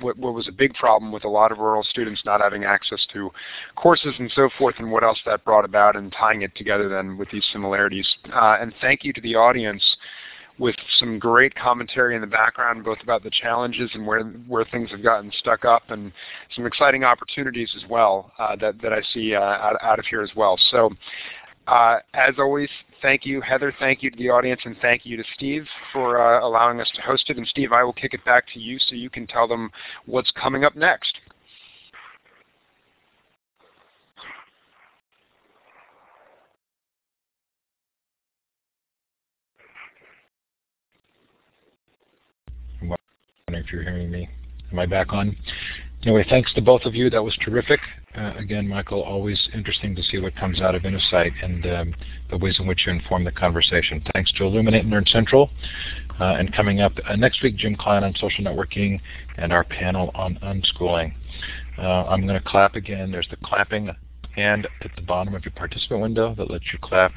what, 0.00 0.18
what, 0.18 0.34
was 0.34 0.46
a 0.46 0.52
big 0.52 0.74
problem 0.74 1.10
with 1.10 1.24
a 1.24 1.28
lot 1.28 1.52
of 1.52 1.58
rural 1.58 1.82
students 1.82 2.22
not 2.24 2.42
having 2.42 2.64
access 2.64 3.04
to 3.14 3.30
courses 3.76 4.14
and 4.18 4.30
so 4.36 4.50
forth 4.58 4.74
and 4.78 4.92
what 4.92 5.02
else 5.02 5.18
that 5.24 5.42
brought 5.44 5.64
about 5.64 5.96
and 5.96 6.12
tying 6.12 6.42
it 6.42 6.54
together 6.54 6.88
then 6.88 7.16
with 7.16 7.30
these 7.30 7.44
similarities. 7.50 8.08
and 8.32 8.74
thank 8.80 9.04
you 9.04 9.12
to 9.12 9.20
the 9.22 9.34
audience 9.34 9.82
with 10.60 10.76
some 10.98 11.18
great 11.18 11.54
commentary 11.54 12.14
in 12.14 12.20
the 12.20 12.26
background, 12.26 12.84
both 12.84 12.98
about 13.02 13.24
the 13.24 13.30
challenges 13.30 13.90
and 13.94 14.06
where 14.06 14.22
where 14.46 14.64
things 14.66 14.90
have 14.90 15.02
gotten 15.02 15.32
stuck 15.38 15.64
up, 15.64 15.82
and 15.88 16.12
some 16.54 16.66
exciting 16.66 17.02
opportunities 17.02 17.72
as 17.76 17.88
well 17.88 18.30
uh, 18.38 18.54
that 18.56 18.80
that 18.82 18.92
I 18.92 19.00
see 19.12 19.34
uh, 19.34 19.40
out, 19.40 19.76
out 19.82 19.98
of 19.98 20.04
here 20.06 20.22
as 20.22 20.30
well. 20.36 20.56
So. 20.70 20.90
Uh, 21.66 21.98
as 22.14 22.34
always, 22.38 22.70
thank 23.00 23.24
you, 23.24 23.40
Heather. 23.40 23.72
Thank 23.78 24.02
you 24.02 24.10
to 24.10 24.16
the 24.16 24.28
audience, 24.30 24.60
and 24.64 24.74
thank 24.82 25.06
you 25.06 25.16
to 25.16 25.22
Steve 25.36 25.64
for 25.92 26.20
uh, 26.20 26.44
allowing 26.44 26.80
us 26.80 26.90
to 26.96 27.02
host 27.02 27.30
it. 27.30 27.36
And 27.36 27.46
Steve, 27.46 27.70
I 27.70 27.84
will 27.84 27.92
kick 27.92 28.12
it 28.12 28.24
back 28.24 28.44
to 28.54 28.58
you 28.58 28.76
so 28.80 28.96
you 28.96 29.08
can 29.08 29.24
tell 29.26 29.46
them 29.46 29.70
what's 30.06 30.32
coming 30.32 30.64
up 30.64 30.74
next. 30.74 31.14
If 43.60 43.72
you're 43.72 43.82
hearing 43.82 44.10
me. 44.10 44.28
Am 44.72 44.78
I 44.78 44.86
back 44.86 45.12
on? 45.12 45.36
Anyway, 46.02 46.24
thanks 46.28 46.52
to 46.54 46.62
both 46.62 46.82
of 46.86 46.94
you. 46.94 47.10
That 47.10 47.22
was 47.22 47.36
terrific. 47.44 47.80
Uh, 48.16 48.32
again, 48.36 48.66
Michael, 48.66 49.02
always 49.02 49.48
interesting 49.54 49.94
to 49.94 50.02
see 50.02 50.18
what 50.18 50.34
comes 50.34 50.60
out 50.60 50.74
of 50.74 50.82
Innosight 50.82 51.32
and 51.42 51.66
um, 51.66 51.94
the 52.30 52.38
ways 52.38 52.56
in 52.58 52.66
which 52.66 52.86
you 52.86 52.92
inform 52.92 53.22
the 53.24 53.30
conversation. 53.30 54.02
Thanks 54.14 54.32
to 54.32 54.44
Elluminate 54.44 54.82
and 54.82 54.90
Learn 54.90 55.04
Central. 55.06 55.50
Uh, 56.18 56.36
and 56.38 56.52
coming 56.52 56.80
up 56.80 56.92
uh, 57.06 57.16
next 57.16 57.42
week, 57.42 57.56
Jim 57.56 57.76
Klein 57.76 58.02
on 58.02 58.14
social 58.14 58.42
networking 58.44 59.00
and 59.36 59.52
our 59.52 59.64
panel 59.64 60.10
on 60.14 60.36
unschooling. 60.42 61.12
Uh, 61.78 62.06
I'm 62.06 62.26
going 62.26 62.40
to 62.40 62.48
clap 62.48 62.74
again. 62.74 63.12
There's 63.12 63.28
the 63.30 63.36
clapping 63.44 63.90
hand 64.34 64.66
at 64.82 64.90
the 64.96 65.02
bottom 65.02 65.34
of 65.34 65.44
your 65.44 65.52
participant 65.52 66.00
window 66.00 66.34
that 66.34 66.50
lets 66.50 66.72
you 66.72 66.78
clap. 66.80 67.12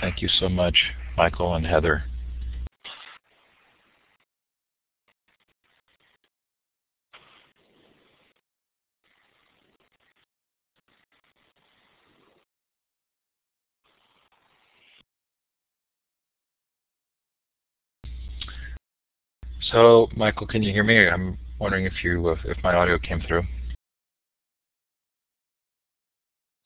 Thank 0.00 0.22
you 0.22 0.28
so 0.28 0.48
much, 0.48 0.92
Michael 1.16 1.54
and 1.54 1.66
Heather. 1.66 2.04
So, 19.70 20.08
Michael, 20.16 20.46
can 20.46 20.62
you 20.62 20.72
hear 20.72 20.82
me? 20.82 21.08
I'm 21.08 21.38
wondering 21.58 21.84
if 21.84 22.02
you 22.02 22.28
if 22.30 22.62
my 22.62 22.74
audio 22.74 22.98
came 22.98 23.20
through. 23.20 23.42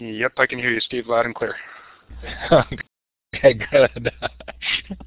Yep, 0.00 0.32
I 0.38 0.46
can 0.46 0.58
hear 0.58 0.70
you, 0.70 0.80
Steve, 0.80 1.06
loud 1.06 1.26
and 1.26 1.34
clear. 1.34 1.54
okay, 2.52 3.54
good. 3.54 4.10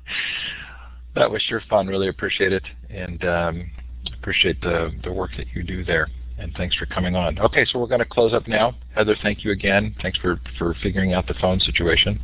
that 1.15 1.29
was 1.29 1.41
sure 1.43 1.61
fun. 1.69 1.87
Really 1.87 2.09
appreciate 2.09 2.53
it, 2.53 2.63
and 2.89 3.23
um, 3.25 3.71
appreciate 4.19 4.61
the 4.61 4.91
the 5.03 5.11
work 5.11 5.31
that 5.37 5.47
you 5.53 5.63
do 5.63 5.83
there. 5.83 6.07
And 6.39 6.53
thanks 6.55 6.75
for 6.75 6.85
coming 6.85 7.15
on. 7.15 7.39
Okay, 7.39 7.65
so 7.65 7.79
we're 7.79 7.87
going 7.87 7.99
to 7.99 8.05
close 8.05 8.31
up 8.31 8.47
now. 8.47 8.75
Heather, 8.93 9.15
thank 9.23 9.43
you 9.43 9.51
again. 9.51 9.95
Thanks 10.03 10.19
for 10.19 10.39
for 10.59 10.75
figuring 10.83 11.13
out 11.13 11.27
the 11.27 11.33
phone 11.35 11.59
situation. 11.59 12.19